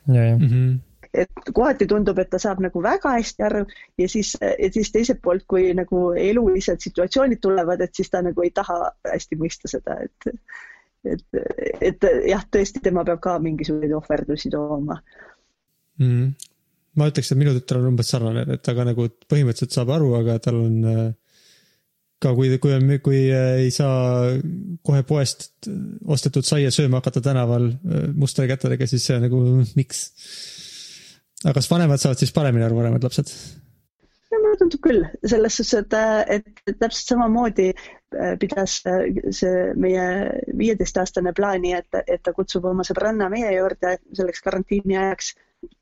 ja, 0.09 0.24
ja 0.24 0.37
mm. 0.37 0.49
-hmm. 0.49 0.80
Et 1.15 1.51
kohati 1.55 1.87
tundub, 1.87 2.19
et 2.19 2.31
ta 2.33 2.41
saab 2.41 2.63
nagu 2.65 2.83
väga 2.83 3.15
hästi 3.19 3.45
aru 3.45 3.63
ja 4.01 4.09
siis, 4.09 4.35
ja 4.41 4.69
siis 4.73 4.93
teiselt 4.93 5.21
poolt, 5.25 5.45
kui 5.49 5.73
nagu 5.77 6.11
elulised 6.17 6.81
situatsioonid 6.81 7.41
tulevad, 7.43 7.81
et 7.85 7.95
siis 7.97 8.11
ta 8.11 8.23
nagu 8.25 8.45
ei 8.45 8.53
taha 8.55 8.79
hästi 9.13 9.41
mõista 9.41 9.71
seda, 9.73 9.99
et 10.07 10.37
et, 11.03 11.25
et 11.83 12.05
jah, 12.31 12.45
tõesti, 12.47 12.79
tema 12.83 13.03
peab 13.05 13.19
ka 13.25 13.35
mingisuguseid 13.43 13.91
ohverdusi 13.97 14.53
tooma 14.53 15.01
mm. 15.99 16.29
ma 16.99 17.09
ütleks, 17.11 17.33
et 17.33 17.41
minu 17.41 17.57
tütar 17.57 17.81
on 17.81 17.91
umbes 17.91 18.13
sarnane, 18.13 18.47
et 18.55 18.63
ta 18.63 18.77
ka 18.77 18.87
nagu 18.87 19.09
põhimõtteliselt 19.27 19.75
saab 19.75 19.91
aru, 19.97 20.13
aga 20.21 20.39
tal 20.45 20.61
on 20.63 20.79
äh, 20.87 21.03
ka 22.23 22.33
kui, 22.37 22.53
kui 22.63 22.75
on, 22.77 22.89
kui 23.03 23.23
äh, 23.35 23.65
ei 23.65 23.71
saa 23.75 24.33
kohe 24.87 25.03
poest 25.07 25.51
ostetud 26.07 26.47
saia 26.47 26.71
sööma 26.75 27.01
hakata 27.01 27.23
tänaval 27.25 27.69
äh, 27.73 28.09
mustade 28.15 28.51
kätedega, 28.53 28.89
siis 28.91 29.07
see 29.09 29.19
on 29.19 29.27
nagu 29.27 29.43
miks. 29.79 30.05
Aga 31.45 31.59
kas 31.59 31.70
vanemad 31.70 32.01
saavad 32.03 32.22
siis 32.22 32.32
paremini 32.34 32.64
aru, 32.66 32.80
vanemad 32.82 33.05
lapsed? 33.05 33.34
mulle 34.53 34.59
tundub 34.61 34.80
küll, 34.84 35.05
selles 35.28 35.57
suhtes, 35.57 35.95
et, 36.28 36.47
et, 36.66 36.76
täpselt 36.80 37.12
samamoodi 37.12 37.68
äh, 37.72 38.34
pidas 38.40 38.78
äh, 38.88 39.05
see 39.34 39.72
meie 39.80 40.05
viieteistaastane 40.59 41.32
plaani, 41.36 41.74
et, 41.78 42.01
et 42.07 42.22
ta 42.24 42.34
kutsub 42.36 42.66
oma 42.68 42.84
sõbranna 42.86 43.28
meie 43.32 43.53
juurde 43.55 43.97
selleks 44.16 44.45
karantiini 44.45 44.99
ajaks 44.99 45.34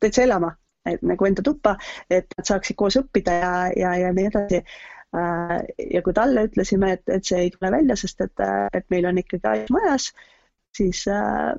täitsa 0.03 0.25
elama, 0.27 0.53
et 0.89 1.03
nagu 1.07 1.27
enda 1.27 1.45
tuppa, 1.47 1.77
et 2.11 2.31
nad 2.37 2.49
saaksid 2.49 2.79
koos 2.79 2.99
õppida 3.01 3.37
ja, 3.41 3.53
ja, 3.77 3.95
ja 4.05 4.15
nii 4.17 4.31
edasi. 4.31 4.63
ja 5.91 6.03
kui 6.07 6.15
talle 6.15 6.45
ütlesime, 6.47 6.93
et, 6.95 7.03
et 7.11 7.27
see 7.27 7.41
ei 7.47 7.51
tule 7.51 7.73
välja, 7.75 7.97
sest 7.99 8.21
et, 8.23 8.43
et 8.79 8.85
meil 8.95 9.09
on 9.11 9.19
ikkagi 9.19 9.49
aed 9.51 9.73
majas, 9.75 10.13
siis 10.77 11.03
äh, 11.11 11.57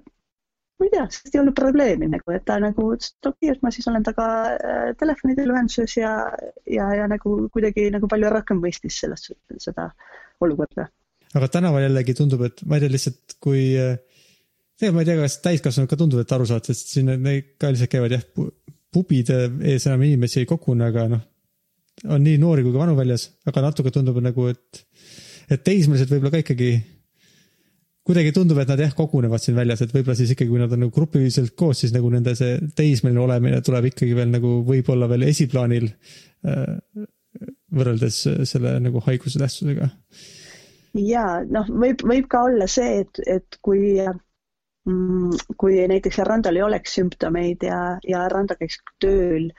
ma 0.82 0.88
ei 0.88 0.94
tea, 0.96 1.04
sellest 1.14 1.36
ei 1.36 1.42
olnud 1.44 1.58
probleemi 1.58 2.10
nagu, 2.10 2.34
et 2.34 2.46
ta 2.48 2.58
nagu 2.62 2.88
ütles, 2.96 3.14
et 3.14 3.30
okei 3.30 3.52
okay,, 3.52 3.56
et 3.56 3.66
ma 3.66 3.72
siis 3.74 3.88
olen 3.92 4.06
temaga 4.06 4.28
äh, 4.56 4.88
telefoni 5.00 5.36
teel 5.38 5.54
ühenduses 5.54 5.94
ja, 6.00 6.16
ja, 6.66 6.88
ja 6.98 7.06
nagu 7.12 7.36
kuidagi 7.54 7.90
nagu 7.94 8.10
palju 8.10 8.32
rohkem 8.34 8.62
mõistis 8.64 8.98
sellest, 9.04 9.30
seda 9.62 9.92
olukorda. 10.42 10.88
aga 11.38 11.52
tänaval 11.54 11.86
jällegi 11.86 12.18
tundub, 12.18 12.42
et 12.50 12.64
ma 12.66 12.78
ei 12.78 12.86
tea 12.86 12.96
lihtsalt, 12.96 13.38
kui. 13.44 13.64
tegelikult 14.82 14.98
ma 14.98 15.06
ei 15.06 15.10
tea, 15.12 15.18
kas 15.22 15.38
täiskasvanud 15.46 15.92
ka 15.92 16.00
tunduvad, 16.02 16.26
et 16.26 16.36
aru 16.38 16.50
saavad, 16.50 16.70
sest 16.72 16.96
siin 16.96 17.12
need 17.14 17.54
ka 17.62 17.70
lihtsalt 17.70 17.94
käivad 17.94 18.18
jah, 18.18 18.26
pubide 18.92 19.44
ees 19.72 19.86
enam 19.88 20.02
inimesi 20.08 20.42
ei 20.42 20.50
kogune, 20.50 20.90
aga 20.90 21.06
noh. 21.14 21.28
on 22.10 22.26
nii 22.26 22.40
noori 22.42 22.66
kui 22.66 22.74
ka 22.74 22.82
vanu 22.82 22.98
väljas, 22.98 23.30
aga 23.48 23.68
natuke 23.68 23.94
tundub 23.94 24.18
nagu, 24.24 24.50
et, 24.50 24.82
et 25.52 25.64
teismelised 25.64 26.10
võib-olla 26.10 26.34
ka 26.34 26.42
ikkagi 26.42 26.72
kuidagi 28.12 28.34
tundub, 28.36 28.59
et 28.62 28.70
nad 28.72 28.84
jah, 28.84 28.91
kogunevad 28.97 29.41
siin 29.43 29.57
väljas, 29.57 29.82
et 29.86 29.95
võib-olla 29.95 30.18
siis 30.20 30.36
ikkagi, 30.36 30.51
kui 30.51 30.62
nad 30.62 30.76
on 30.76 30.84
nagu 30.86 30.93
grupiliselt 30.95 31.55
koos, 31.59 31.82
siis 31.82 31.95
nagu 31.95 32.12
nende 32.14 32.36
see 32.38 32.59
teismeline 32.78 33.24
olemine 33.24 33.64
tuleb 33.66 33.89
ikkagi 33.91 34.18
veel 34.18 34.30
nagu 34.34 34.59
võib-olla 34.68 35.09
veel 35.12 35.26
esiplaanil 35.30 35.88
äh, 35.89 37.07
võrreldes 37.72 38.22
selle 38.49 38.76
nagu 38.84 39.01
haiguse 39.07 39.39
tähtsusega. 39.41 39.89
Ja 40.99 41.26
noh, 41.47 41.70
võib, 41.72 42.03
võib 42.03 42.28
ka 42.32 42.43
olla 42.49 42.68
see, 42.70 43.05
et, 43.05 43.22
et 43.24 43.59
kui 43.64 43.95
mm, 44.03 45.55
kui 45.62 45.80
näiteks 45.88 46.20
Randal 46.28 46.59
ei 46.59 46.66
oleks 46.66 46.97
sümptomeid 46.99 47.64
ja, 47.68 47.80
ja 48.07 48.26
Randa 48.32 48.57
käiks 48.59 48.82
tööl, 49.03 49.51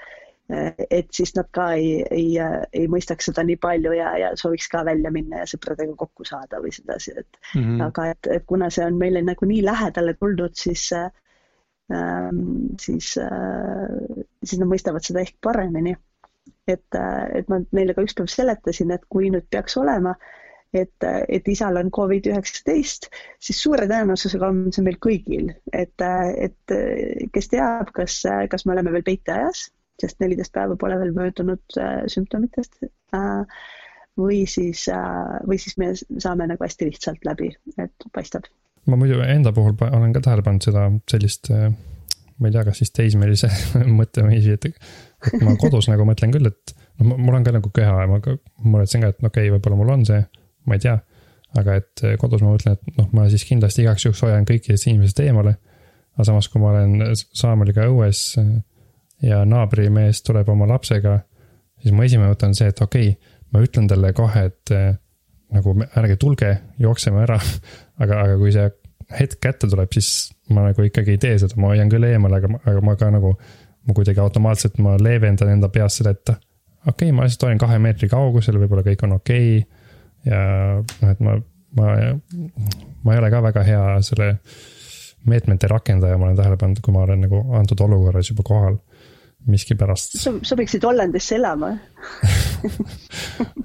et 0.53 1.09
siis 1.15 1.33
nad 1.37 1.49
ka 1.55 1.69
ei, 1.79 2.03
ei, 2.11 2.37
ei 2.73 2.89
mõistaks 2.91 3.31
seda 3.31 3.45
nii 3.47 3.59
palju 3.63 3.95
ja, 3.97 4.13
ja 4.21 4.31
sooviks 4.39 4.69
ka 4.73 4.83
välja 4.87 5.13
minna 5.15 5.43
ja 5.43 5.49
sõpradega 5.49 5.95
kokku 5.99 6.27
saada 6.29 6.61
või 6.63 6.73
sedasi, 6.75 7.15
et 7.17 7.41
mm. 7.55 7.63
-hmm. 7.63 7.83
aga 7.87 8.07
et, 8.13 8.31
et 8.37 8.47
kuna 8.47 8.71
see 8.71 8.85
on 8.87 8.99
meile 9.01 9.23
nagu 9.25 9.49
nii 9.49 9.63
lähedale 9.65 10.15
tulnud, 10.21 10.55
siis 10.59 10.89
ähm,, 10.93 12.73
siis 12.81 13.15
äh,, 13.23 14.25
siis 14.45 14.61
nad 14.61 14.69
mõistavad 14.69 15.05
seda 15.07 15.25
ehk 15.25 15.39
paremini. 15.41 15.97
et, 16.67 16.95
et 17.35 17.49
ma 17.51 17.59
neile 17.73 17.95
ka 17.95 18.03
ükspäev 18.03 18.29
seletasin, 18.31 18.91
et 18.95 19.03
kui 19.09 19.31
nüüd 19.31 19.47
peaks 19.51 19.77
olema, 19.79 20.15
et, 20.75 21.05
et 21.29 21.49
isal 21.49 21.77
on 21.77 21.91
Covid 21.91 22.27
üheksateist, 22.31 23.09
siis 23.41 23.63
suure 23.63 23.87
tõenäosusega 23.91 24.49
on 24.49 24.73
see 24.75 24.85
meil 24.87 24.99
kõigil, 25.03 25.53
et, 25.73 26.05
et 26.47 26.75
kes 27.35 27.49
teab, 27.53 27.93
kas, 27.95 28.23
kas 28.51 28.67
me 28.67 28.75
oleme 28.75 28.95
veel 28.95 29.07
peiteajas, 29.07 29.69
sest 30.01 30.21
neliteist 30.23 30.53
päeva 30.55 30.77
pole 30.81 30.99
veel 31.01 31.15
möödunud 31.17 31.79
äh, 31.79 32.03
sümptomitest 32.11 32.83
äh, 33.17 33.63
või 34.19 34.43
siis 34.51 34.87
äh,, 34.93 35.39
või 35.49 35.59
siis 35.61 35.79
me 35.81 35.93
saame 35.97 36.49
nagu 36.51 36.65
hästi 36.65 36.91
lihtsalt 36.91 37.25
läbi, 37.29 37.53
et 37.81 38.09
paistab. 38.15 38.49
ma 38.87 38.99
muidu 39.01 39.21
enda 39.25 39.53
puhul 39.57 39.77
olen 39.89 40.13
ka 40.13 40.25
tähele 40.25 40.45
pannud 40.47 40.67
seda 40.67 40.89
sellist, 41.11 41.51
ma 41.53 42.49
ei 42.49 42.55
tea, 42.55 42.65
kas 42.67 42.83
siis 42.83 42.93
teismelise 42.97 43.51
mõtteviisi, 44.01 44.57
et, 44.59 44.69
et 44.69 45.45
ma 45.45 45.57
kodus 45.61 45.89
nagu 45.93 46.07
mõtlen 46.09 46.35
küll, 46.35 46.51
et 46.51 46.75
no 46.99 47.13
ma- 47.13 47.21
mul 47.21 47.39
on 47.39 47.47
ka 47.47 47.55
nagu 47.57 47.73
köha 47.75 48.05
ja 48.05 48.11
ma 48.11 48.21
ka 48.25 48.37
muretsen 48.65 49.05
ka, 49.05 49.13
et 49.15 49.23
okei 49.23 49.49
okay,, 49.49 49.55
võib-olla 49.57 49.81
mul 49.81 49.95
on 49.97 50.07
see, 50.09 50.21
ma 50.69 50.79
ei 50.79 50.85
tea. 50.85 50.99
aga 51.61 51.75
et 51.77 52.01
kodus 52.21 52.41
ma 52.41 52.55
mõtlen, 52.55 52.79
et 52.79 52.97
noh, 52.97 53.09
ma 53.13 53.27
siis 53.29 53.45
kindlasti 53.45 53.85
igaks 53.85 54.07
juhuks 54.07 54.23
hoian 54.25 54.47
kõikidest 54.49 54.89
inimesest 54.89 55.21
eemale. 55.21 55.57
aga 56.17 56.29
samas, 56.29 56.49
kui 56.49 56.61
ma 56.61 56.71
olen 56.73 57.17
Saameliga 57.17 57.89
õues 57.89 58.27
ja 59.23 59.43
naabrimees 59.49 60.23
tuleb 60.27 60.49
oma 60.53 60.67
lapsega, 60.71 61.19
siis 61.83 61.95
mu 61.95 62.05
esimene 62.07 62.33
mõte 62.33 62.49
on 62.49 62.57
see, 62.59 62.71
et 62.73 62.83
okei 62.83 63.13
okay,, 63.15 63.33
ma 63.53 63.63
ütlen 63.65 63.89
talle 63.91 64.13
kohe, 64.17 64.47
et 64.51 64.73
eh, 64.75 64.93
nagu 65.53 65.75
ärge 66.01 66.17
tulge, 66.21 66.53
jookseme 66.81 67.23
ära. 67.27 67.39
aga, 68.03 68.23
aga 68.27 68.39
kui 68.41 68.55
see 68.55 68.69
hetk 69.19 69.43
kätte 69.45 69.69
tuleb, 69.69 69.93
siis 69.93 70.33
ma 70.53 70.69
nagu 70.69 70.87
ikkagi 70.87 71.17
ei 71.17 71.21
tee 71.21 71.37
seda, 71.41 71.59
ma 71.61 71.73
hoian 71.73 71.91
küll 71.93 72.07
eemale, 72.09 72.41
aga, 72.41 72.63
aga 72.65 72.85
ma 72.85 72.97
ka 73.01 73.13
nagu. 73.15 73.37
ma 73.83 73.97
kuidagi 73.97 74.21
automaatselt, 74.23 74.77
ma 74.79 74.93
leevendan 74.95 75.49
enda 75.51 75.67
peas 75.75 75.97
seda, 75.99 76.13
et 76.15 76.31
okei 76.31 77.09
okay,, 77.09 77.13
ma 77.13 77.25
lihtsalt 77.27 77.49
hoian 77.49 77.59
kahe 77.59 77.81
meetri 77.83 78.07
kaugusel, 78.09 78.61
võib-olla 78.63 78.85
kõik 78.87 79.01
on 79.03 79.17
okei 79.17 79.57
okay.. 79.59 79.81
ja 80.29 80.43
noh, 80.79 81.11
et 81.11 81.25
ma, 81.27 81.35
ma, 81.81 81.89
ma 83.03 83.17
ei 83.17 83.19
ole 83.19 83.31
ka 83.35 83.41
väga 83.43 83.65
hea 83.67 83.83
selle 84.07 84.29
meetmete 85.27 85.67
rakendaja, 85.71 86.15
ma 86.15 86.29
olen 86.29 86.39
tähele 86.39 86.61
pannud, 86.61 86.79
kui 86.79 86.95
ma 86.95 87.03
olen 87.09 87.27
nagu 87.27 87.43
antud 87.59 87.83
olukorras 87.83 88.31
juba 88.31 88.47
kohal 88.47 88.79
miskipärast, 89.51 90.19
sa 90.23 90.35
sobiksid 90.47 90.85
Hollandisse 90.87 91.37
elama. 91.39 91.73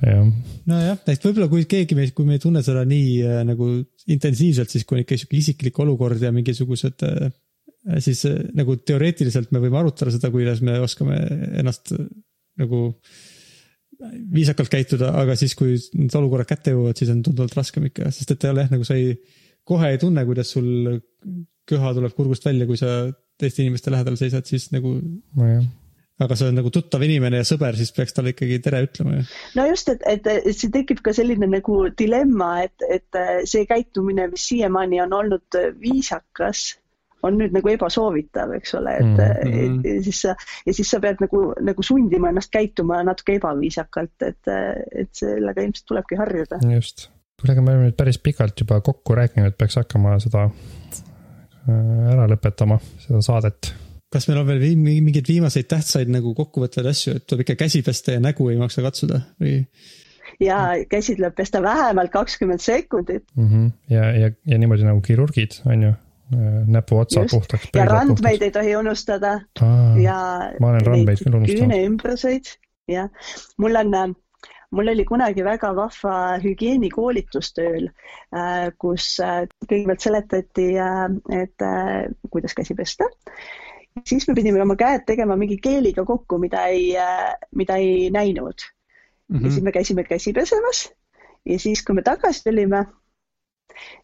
jah. 0.01 0.29
nojah, 0.67 1.01
et 1.05 1.25
võib-olla 1.27 1.49
kui 1.51 1.67
keegi 1.69 1.97
meist, 1.97 2.15
kui 2.17 2.25
me 2.27 2.37
ei 2.37 2.43
tunne 2.43 2.63
seda 2.65 2.85
nii 2.87 3.11
äh, 3.23 3.41
nagu 3.47 3.69
intensiivselt, 4.09 4.71
siis 4.73 4.87
kui 4.87 4.97
on 4.97 5.03
ikka 5.03 5.19
sihuke 5.19 5.37
isiklik 5.37 5.79
olukord 5.83 6.21
ja 6.23 6.33
mingisugused 6.35 7.05
äh, 7.07 7.29
siis 8.03 8.25
äh, 8.27 8.37
nagu 8.57 8.77
teoreetiliselt 8.81 9.53
me 9.55 9.61
võime 9.63 9.79
arutada 9.81 10.13
seda, 10.13 10.31
kuidas 10.33 10.61
me 10.65 10.77
oskame 10.83 11.17
ennast 11.61 11.93
äh, 11.95 12.07
nagu 12.61 12.87
viisakalt 14.33 14.69
käituda, 14.69 15.09
aga 15.17 15.33
siis, 15.39 15.55
kui 15.57 15.75
need 15.97 16.13
olukorrad 16.19 16.49
kätte 16.49 16.73
jõuavad, 16.73 16.97
siis 16.99 17.09
on 17.13 17.23
tunduvalt 17.25 17.55
raskem 17.57 17.87
ikka, 17.89 18.11
sest 18.13 18.35
et 18.35 18.43
ei 18.45 18.53
ole 18.53 18.65
jah, 18.65 18.73
nagu 18.75 18.85
sa 18.85 18.97
ei, 18.97 19.15
kohe 19.67 19.89
ei 19.89 20.01
tunne, 20.01 20.21
kuidas 20.27 20.51
sul 20.53 20.99
köha 21.67 21.93
tuleb 21.97 22.13
kurgust 22.15 22.45
välja, 22.45 22.67
kui 22.69 22.77
sa 22.77 23.07
teiste 23.41 23.63
inimeste 23.63 23.93
lähedal 23.93 24.17
seisad, 24.19 24.47
siis 24.49 24.69
nagu 24.73 24.95
nojah, 25.37 25.65
aga 26.23 26.37
see 26.37 26.49
on 26.49 26.57
nagu 26.57 26.71
tuttav 26.73 27.03
inimene 27.05 27.41
ja 27.41 27.45
sõber, 27.47 27.77
siis 27.77 27.93
peaks 27.93 28.15
talle 28.17 28.33
ikkagi 28.33 28.57
tere 28.65 28.81
ütlema 28.87 29.19
ju. 29.19 29.27
no 29.59 29.67
just, 29.69 29.91
et, 29.93 30.01
et, 30.09 30.29
et 30.39 30.57
siin 30.57 30.73
tekib 30.73 31.03
ka 31.05 31.13
selline 31.15 31.49
nagu 31.51 31.77
dilemma, 31.99 32.51
et, 32.65 32.87
et 32.89 33.21
see 33.49 33.67
käitumine, 33.69 34.29
mis 34.33 34.47
siiamaani 34.49 35.01
on 35.05 35.13
olnud 35.19 35.59
viisakas, 35.81 36.71
on 37.25 37.37
nüüd 37.37 37.53
nagu 37.53 37.69
ebasoovitav, 37.69 38.53
eks 38.57 38.73
ole, 38.77 38.93
et 39.01 39.05
mm. 39.05 39.19
-hmm. 39.19 39.77
et 39.83 39.91
ja 39.91 40.01
siis 40.07 40.21
sa 40.21 40.33
ja 40.65 40.73
siis 40.73 40.89
sa 40.89 41.01
pead 41.03 41.21
nagu, 41.21 41.43
nagu 41.65 41.85
sundima 41.85 42.29
ennast 42.33 42.53
käituma 42.53 43.03
natuke 43.05 43.37
ebaviisakalt, 43.37 44.17
et, 44.25 44.53
et 45.03 45.13
sellega 45.13 45.65
ilmselt 45.65 45.85
tulebki 45.93 46.17
harjuda. 46.17 46.61
just. 46.73 47.09
kuule, 47.41 47.53
aga 47.53 47.61
me 47.61 47.73
oleme 47.73 47.89
nüüd 47.89 47.97
päris 47.97 48.17
pikalt 48.17 48.65
juba 48.65 48.81
kokku 48.81 49.17
rääkinud, 49.17 49.53
et 49.53 49.57
peaks 49.57 49.77
hakkama 49.77 50.15
seda 50.21 50.47
äh, 50.47 51.16
ära 51.67 52.27
lõpetama, 52.31 52.79
seda 53.03 53.21
saadet. 53.25 53.73
kas 54.13 54.27
meil 54.29 54.39
on 54.39 54.47
veel 54.47 54.59
viim- 54.61 54.85
mingeid 55.03 55.27
viimaseid 55.27 55.67
tähtsaid 55.67 56.07
nagu 56.09 56.33
kokkuvõtvaid 56.37 56.87
asju, 56.87 57.15
et 57.17 57.25
tuleb 57.27 57.41
ikka 57.43 57.55
käsi 57.65 57.81
pesta 57.83 58.13
ja 58.15 58.19
nägu 58.23 58.49
ei 58.49 58.57
maksa 58.57 58.81
katsuda 58.85 59.21
või? 59.41 59.65
ja 60.39 60.57
käsi 60.89 61.15
tuleb 61.17 61.35
pesta 61.35 61.61
vähemalt 61.61 62.11
kakskümmend 62.11 62.59
sekundit 62.63 63.23
Mhm. 63.35 63.67
ja, 63.89 64.11
ja, 64.15 64.29
ja 64.45 64.57
niimoodi 64.57 64.83
nagu 64.87 65.01
kirurgid, 65.01 65.59
on 65.65 65.83
ju, 65.83 65.93
näpuotsa 66.67 67.21
Just. 67.21 67.31
puhtaks. 67.31 67.67
ja 67.75 67.85
randmeid 67.85 68.41
ei 68.41 68.51
tohi 68.51 68.75
unustada 68.75 69.39
ja 70.03 70.17
ma 70.59 70.69
olen 70.69 70.81
randmeid 70.85 71.17
küll 71.23 71.35
unustanud. 71.35 71.61
küüneümbruseid, 71.71 72.53
jah. 72.87 73.09
mul 73.57 73.75
on, 73.75 74.15
mul 74.71 74.87
oli 74.91 75.05
kunagi 75.05 75.43
väga 75.43 75.69
vahva 75.75 76.15
hügieenikoolitus 76.43 77.53
tööl, 77.55 77.87
kus 78.77 79.19
äh, 79.23 79.45
kõigepealt 79.69 80.03
seletati, 80.03 80.67
et 81.31 81.63
äh, 81.63 82.07
kuidas 82.29 82.53
käsi 82.53 82.75
pesta. 82.75 83.05
siis 84.05 84.27
me 84.27 84.33
pidime 84.35 84.61
oma 84.61 84.75
käed 84.75 85.05
tegema 85.07 85.35
mingi 85.35 85.57
keeliga 85.57 86.05
kokku, 86.05 86.37
mida 86.37 86.65
ei, 86.67 86.93
mida 87.55 87.75
ei 87.75 88.09
näinud 88.13 88.67
Mhm. 89.29 89.45
ja 89.45 89.51
siis 89.51 89.63
me 89.63 89.71
käisime 89.71 90.03
käsi 90.03 90.33
pesemas 90.33 90.93
ja 91.45 91.59
siis, 91.59 91.83
kui 91.85 91.95
me 91.95 92.01
tagasi 92.01 92.43
tulime, 92.43 92.85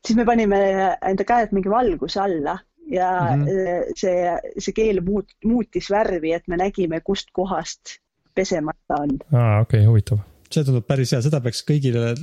siis 0.06 0.18
me 0.18 0.26
panime 0.26 0.60
enda 1.02 1.24
käed 1.24 1.54
mingi 1.56 1.70
valguse 1.70 2.20
alla 2.20 2.58
ja 2.92 3.12
mm 3.22 3.42
Mhm. 3.42 3.48
-hmm. 3.48 3.94
see, 3.96 4.40
see 4.60 4.74
keel 4.74 5.00
muut-, 5.02 5.36
muutis 5.46 5.90
värvi, 5.92 6.34
et 6.34 6.48
me 6.48 6.58
nägime, 6.58 7.00
kust 7.02 7.28
kohast 7.32 7.80
pesemata 8.36 9.00
on. 9.00 9.10
aa, 9.34 9.62
okei 9.62 9.80
okay,, 9.80 9.86
huvitav. 9.86 10.18
See 10.54 10.66
tundub 10.68 10.86
päris 10.88 11.14
hea, 11.14 11.22
seda 11.26 11.40
peaks 11.44 11.64
kõigile 11.68 12.14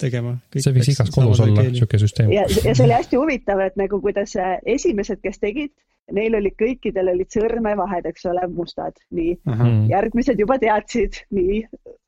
tegema. 0.00 0.36
see 0.54 0.74
võiks 0.74 0.92
igas 0.94 1.12
kodus 1.14 1.42
olla, 1.44 1.66
sihuke 1.72 2.00
süsteem. 2.00 2.32
ja, 2.34 2.46
ja 2.48 2.74
see 2.74 2.84
oli 2.86 2.96
hästi 2.96 3.20
huvitav, 3.20 3.62
et 3.64 3.78
nagu 3.80 4.00
kuidas 4.04 4.34
äh, 4.40 4.58
esimesed, 4.76 5.22
kes 5.24 5.40
tegid, 5.42 5.72
neil 6.14 6.36
olid 6.38 6.56
kõikidel 6.60 7.12
olid 7.12 7.32
sõrmevahed, 7.32 8.08
eks 8.08 8.28
ole, 8.30 8.44
mustad, 8.52 8.96
nii. 9.14 9.34
Mm. 9.48 9.88
järgmised 9.92 10.40
juba 10.40 10.58
teadsid, 10.62 11.22
nii, 11.36 11.62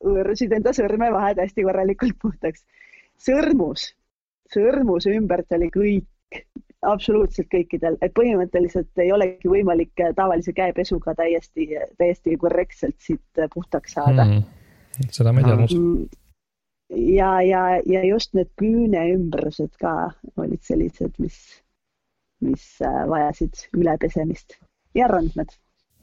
hõõrusid 0.06 0.54
enda 0.56 0.72
sõrmevahed 0.76 1.42
hästi 1.42 1.66
korralikult 1.66 2.16
puhtaks. 2.22 2.64
sõrmus, 3.20 3.90
sõrmuse 4.52 5.12
ümbert 5.16 5.52
oli 5.56 5.68
kõik, 5.74 6.42
absoluutselt 6.86 7.50
kõikidel, 7.52 7.98
et 8.00 8.14
põhimõtteliselt 8.16 9.02
ei 9.02 9.12
olegi 9.12 9.50
võimalik 9.50 10.00
äh, 10.00 10.14
tavalise 10.16 10.54
käepesuga 10.56 11.14
täiesti, 11.18 11.68
täiesti 12.00 12.36
korrektselt 12.40 12.96
siit 13.04 13.42
äh, 13.42 13.50
puhtaks 13.52 13.98
saada 13.98 14.24
mm.. 14.24 14.59
Seda 15.08 15.32
ma 15.32 15.42
ei 15.42 15.48
teadnud. 15.48 16.16
ja, 17.16 17.32
ja, 17.46 17.64
ja 17.86 18.04
just 18.04 18.34
need 18.36 18.50
küüneümbrused 18.60 19.76
ka 19.80 19.94
olid 20.36 20.62
sellised, 20.66 21.14
mis, 21.22 21.38
mis 22.44 22.66
äh, 22.84 23.04
vajasid 23.10 23.66
ülepesemist 23.76 24.58
ja 24.94 25.08
randmed. 25.10 25.54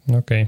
okei 0.09 0.47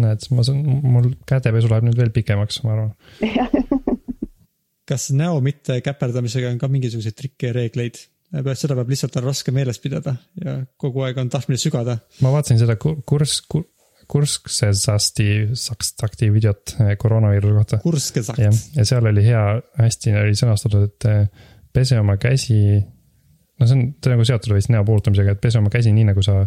näed, 0.00 0.26
ma 0.34 0.42
saan, 0.46 0.64
mul 0.82 1.12
kätepesu 1.28 1.70
läheb 1.70 1.86
nüüd 1.86 2.00
veel 2.00 2.10
pikemaks, 2.14 2.62
ma 2.64 2.74
arvan. 2.74 2.94
kas 4.88 5.10
näo 5.16 5.38
mitte 5.44 5.78
käperdamisega 5.84 6.50
on 6.52 6.58
ka 6.60 6.68
mingisuguseid 6.72 7.16
trikke 7.18 7.52
ja 7.52 7.56
reegleid? 7.56 8.02
seda 8.34 8.74
peab 8.74 8.88
lihtsalt 8.90 9.14
on 9.20 9.28
raske 9.28 9.52
meeles 9.54 9.78
pidada 9.78 10.16
ja 10.42 10.56
kogu 10.80 11.04
aeg 11.06 11.18
on 11.22 11.28
tahtmine 11.30 11.60
sügada. 11.60 11.98
ma 12.24 12.32
vaatasin 12.34 12.58
seda 12.58 12.74
ku- 12.80 12.96
kurs, 13.06 13.40
kurssesasti, 14.08 15.28
sakstakti 15.58 16.30
videot 16.32 16.74
eh, 16.80 16.94
koroonaviiruse 17.00 17.54
kohta. 17.54 17.78
kurske 17.82 18.22
jah 18.22 18.52
sakt., 18.52 18.76
ja 18.76 18.86
seal 18.88 19.06
oli 19.10 19.24
hea, 19.26 19.44
hästi 19.78 20.14
oli 20.22 20.36
sõnastatud, 20.38 20.90
et 20.90 21.08
eh, 21.10 21.48
pese 21.74 21.98
oma 22.00 22.16
käsi. 22.20 22.58
no 23.60 23.66
see 23.66 23.78
on, 23.78 23.88
see 23.98 24.10
on 24.10 24.16
nagu 24.16 24.28
seotud 24.28 24.54
veits 24.54 24.70
näo 24.72 24.84
puudutamisega, 24.86 25.36
et 25.36 25.42
pese 25.42 25.60
oma 25.60 25.72
käsi 25.72 25.94
nii 25.94 26.08
nagu 26.10 26.22
sa, 26.26 26.42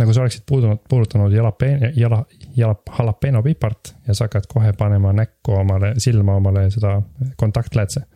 nagu 0.00 0.14
sa 0.16 0.24
oleksid 0.24 0.46
puudunud, 0.48 0.84
puudutanud 0.88 1.34
jalapeene, 1.34 1.92
jala, 1.96 2.22
jala, 2.56 2.76
jalapeno 2.98 3.42
pipart 3.46 3.94
ja 4.06 4.16
sa 4.16 4.28
hakkad 4.28 4.48
kohe 4.50 4.72
panema 4.78 5.12
näkku 5.16 5.56
omale, 5.60 5.94
silma 6.02 6.38
omale 6.40 6.68
seda 6.74 6.98
kontaktläätse. 7.40 8.06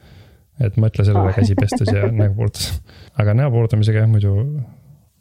et 0.61 0.76
mõtle 0.78 1.03
sellele 1.05 1.32
Ah. 1.32 1.34
käsi 1.34 1.55
pestes 1.59 1.88
ja 1.90 2.07
nägu 2.22 2.34
puudutas. 2.34 2.80
aga 3.18 3.34
näo 3.34 3.50
puudutamisega 3.50 4.04
jah, 4.04 4.08
muidu 4.08 4.34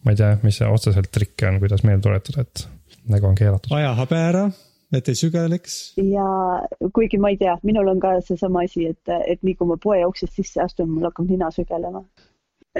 ma 0.03 0.11
ei 0.11 0.19
tea, 0.19 0.37
mis 0.43 0.59
see 0.59 0.69
otseselt 0.69 1.09
trikk 1.15 1.45
on, 1.47 1.59
kuidas 1.63 1.83
meelde 1.87 2.03
tuletada, 2.03 2.43
et 2.43 2.67
nägu 3.09 3.27
on 3.27 3.35
keelatud. 3.35 3.71
aja 3.75 3.93
habe 3.97 4.19
ära, 4.19 4.43
et 4.93 5.09
ei 5.09 5.17
sügeleks. 5.17 5.77
ja 5.97 6.27
kuigi 6.95 7.19
ma 7.21 7.34
ei 7.34 7.39
tea, 7.41 7.55
minul 7.63 7.89
on 7.93 8.03
ka 8.03 8.15
seesama 8.25 8.65
asi, 8.67 8.88
et, 8.93 9.15
et 9.27 9.41
nii 9.43 9.55
kui 9.59 9.69
ma 9.69 9.80
poe 9.81 10.03
uksest 10.09 10.38
sisse 10.39 10.61
astun, 10.63 10.91
mul 10.91 11.09
hakkab 11.09 11.31
nina 11.31 11.51
sügelema. 11.53 12.03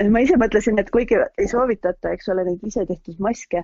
ma 0.10 0.26
ise 0.26 0.38
mõtlesin, 0.41 0.80
et 0.82 0.91
kuigi 0.94 1.20
ei 1.22 1.50
soovitata, 1.50 2.14
eks 2.16 2.30
ole, 2.34 2.45
neid 2.50 2.70
isetehtud 2.70 3.20
maske, 3.24 3.64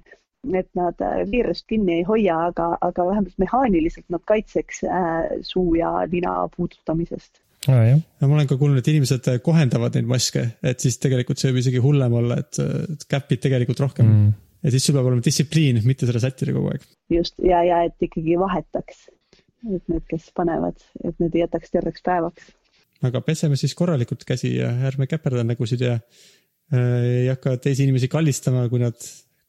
et 0.55 0.69
nad 0.77 1.01
äh, 1.03 1.21
viirust 1.29 1.65
kinni 1.67 1.99
ei 1.99 2.07
hoia, 2.07 2.37
aga, 2.51 2.71
aga 2.85 3.05
vähemalt 3.09 3.41
mehaaniliselt 3.41 4.07
nad 4.13 4.23
kaitseks 4.29 4.83
äh, 4.87 5.37
suu 5.43 5.73
ja 5.75 5.91
nina 6.11 6.35
puudutamisest. 6.55 7.41
jah, 7.67 7.87
ja 7.91 8.27
ma 8.27 8.35
olen 8.37 8.47
ka 8.47 8.57
kuulnud, 8.57 8.79
et 8.79 8.91
inimesed 8.93 9.33
kohendavad 9.43 9.97
neid 9.97 10.07
maske, 10.07 10.45
et 10.63 10.79
siis 10.79 10.97
tegelikult 11.01 11.41
see 11.41 11.51
võib 11.51 11.65
isegi 11.65 11.81
hullem 11.83 12.21
olla, 12.21 12.39
et 12.39 12.61
et 12.61 13.09
käpid 13.09 13.43
tegelikult 13.49 13.83
rohkem 13.83 14.07
mm.. 14.07 14.37
Ja 14.63 14.73
siis 14.73 14.85
sul 14.85 14.97
peab 14.97 15.09
olema 15.09 15.23
distsipliin, 15.25 15.81
mitte 15.87 16.09
seda 16.09 16.21
sättida 16.23 16.55
kogu 16.55 16.73
aeg. 16.73 16.85
just 17.13 17.37
ja, 17.43 17.61
ja 17.67 17.83
et 17.87 18.09
ikkagi 18.09 18.37
vahetaks, 18.39 19.07
et 19.69 19.91
need, 19.91 20.05
kes 20.09 20.29
panevad, 20.35 20.79
et 21.03 21.15
need 21.21 21.37
ei 21.37 21.45
jätaks 21.45 21.73
terveks 21.75 22.05
päevaks. 22.05 22.51
aga 23.09 23.23
peseme 23.25 23.59
siis 23.59 23.75
korralikult 23.77 24.25
käsi 24.27 24.55
ja 24.57 24.71
ärme 24.91 25.07
käperda 25.07 25.45
nägusid 25.47 25.85
ja 25.85 25.97
äh, 25.99 27.01
ei 27.23 27.27
hakka 27.31 27.57
teisi 27.57 27.87
inimesi 27.87 28.11
kallistama, 28.11 28.67
kui 28.71 28.83
nad 28.83 28.97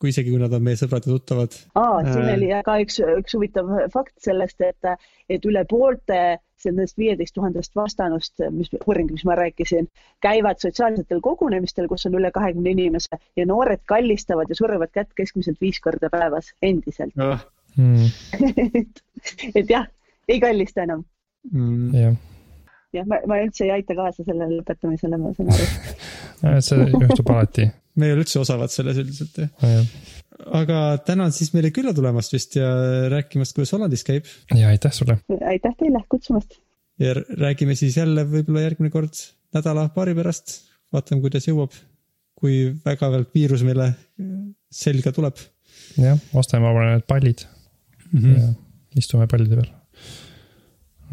kui 0.00 0.12
isegi 0.14 0.32
kui 0.32 0.40
nad 0.40 0.52
on 0.56 0.62
meie 0.64 0.78
sõbrad 0.80 1.04
ja 1.04 1.12
tuttavad. 1.12 1.56
aa, 1.76 1.98
siin 2.06 2.24
Äh. 2.24 2.34
oli 2.36 2.48
ka 2.64 2.76
üks, 2.84 3.00
üks 3.20 3.36
huvitav 3.36 3.68
fakt 3.92 4.16
sellest, 4.24 4.60
et, 4.64 4.94
et 5.28 5.44
üle 5.48 5.64
poolte 5.68 6.40
sellest 6.60 6.98
viieteist 7.00 7.34
tuhandest 7.36 7.76
vastanust, 7.76 8.40
mis 8.52 8.72
uuring, 8.80 9.10
mis 9.12 9.24
ma 9.28 9.36
rääkisin, 9.38 9.88
käivad 10.24 10.60
sotsiaalsetel 10.60 11.22
kogunemistel, 11.24 11.88
kus 11.88 12.04
on 12.08 12.18
üle 12.20 12.32
kahekümne 12.34 12.74
inimese 12.74 13.20
ja 13.36 13.46
noored 13.48 13.84
kallistavad 13.88 14.48
ja 14.48 14.58
surevad 14.58 14.92
kätt 14.92 15.12
keskmiselt 15.16 15.60
viis 15.60 15.80
korda 15.80 16.10
päevas 16.12 16.52
endiselt. 16.62 17.16
mm,. 17.76 18.10
et, 18.80 19.04
et 19.54 19.70
jah, 19.70 19.88
ei 20.28 20.40
kallista 20.40 20.84
enam. 20.84 21.04
Mm, 21.52 21.94
jah, 21.96 22.16
jah, 22.96 23.08
ma, 23.08 23.20
ma 23.26 23.40
üldse 23.44 23.64
ei 23.68 23.74
aita 23.78 23.96
kaasa 23.96 24.24
sellele 24.24 24.60
lõpetamisele, 24.60 25.20
ma 25.20 25.32
saan 25.36 25.52
aru. 25.56 25.68
see 26.66 26.88
juhtub 26.92 27.32
alati. 27.32 27.70
Me 28.00 28.08
ei 28.08 28.16
ole 28.16 28.24
üldse 28.24 28.40
osavad 28.40 28.72
selles 28.72 28.98
üldiselt 29.04 29.44
jah. 29.44 29.52
ja 29.62 29.84
aga 30.60 30.80
tänan 31.06 31.32
siis 31.34 31.52
meile 31.54 31.70
külla 31.74 31.92
tulemast 31.96 32.32
vist 32.34 32.56
ja 32.56 32.68
rääkimast, 33.12 33.54
kuidas 33.56 33.72
Hollandis 33.74 34.04
käib. 34.06 34.28
aitäh 34.54 34.92
sulle. 34.94 35.18
aitäh 35.48 35.76
teile 35.78 36.02
kutsumast. 36.08 36.58
ja 36.98 37.14
räägime 37.14 37.76
siis 37.78 37.96
jälle 37.96 38.24
võib-olla 38.28 38.64
järgmine 38.66 38.90
kord 38.90 39.22
nädala-paari 39.54 40.14
pärast. 40.18 40.60
vaatame, 40.92 41.20
kuidas 41.20 41.48
jõuab. 41.48 41.76
kui 42.40 42.70
väga 42.84 43.10
veel 43.12 43.26
viirus 43.34 43.62
meile 43.66 43.92
selga 44.72 45.12
tuleb 45.12 45.36
jah, 46.00 46.18
ostame 46.32 46.70
omale 46.70 46.96
need 46.96 47.06
pallid 47.10 47.44
mm. 48.12 48.20
mm. 48.20 48.36
ja 48.36 49.00
istume 49.02 49.28
pallide 49.30 49.60
peal. 49.60 49.70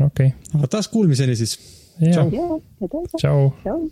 okei 0.07 0.33
aga 0.55 0.71
taas 0.77 0.87
kuulmiseni 0.93 1.35
siis. 1.35 1.57
okay., 1.99 2.13
ja 2.13 2.23
ja, 2.23 2.59
ja 2.81 3.05
tšau. 3.17 3.49
tšau. 3.63 3.87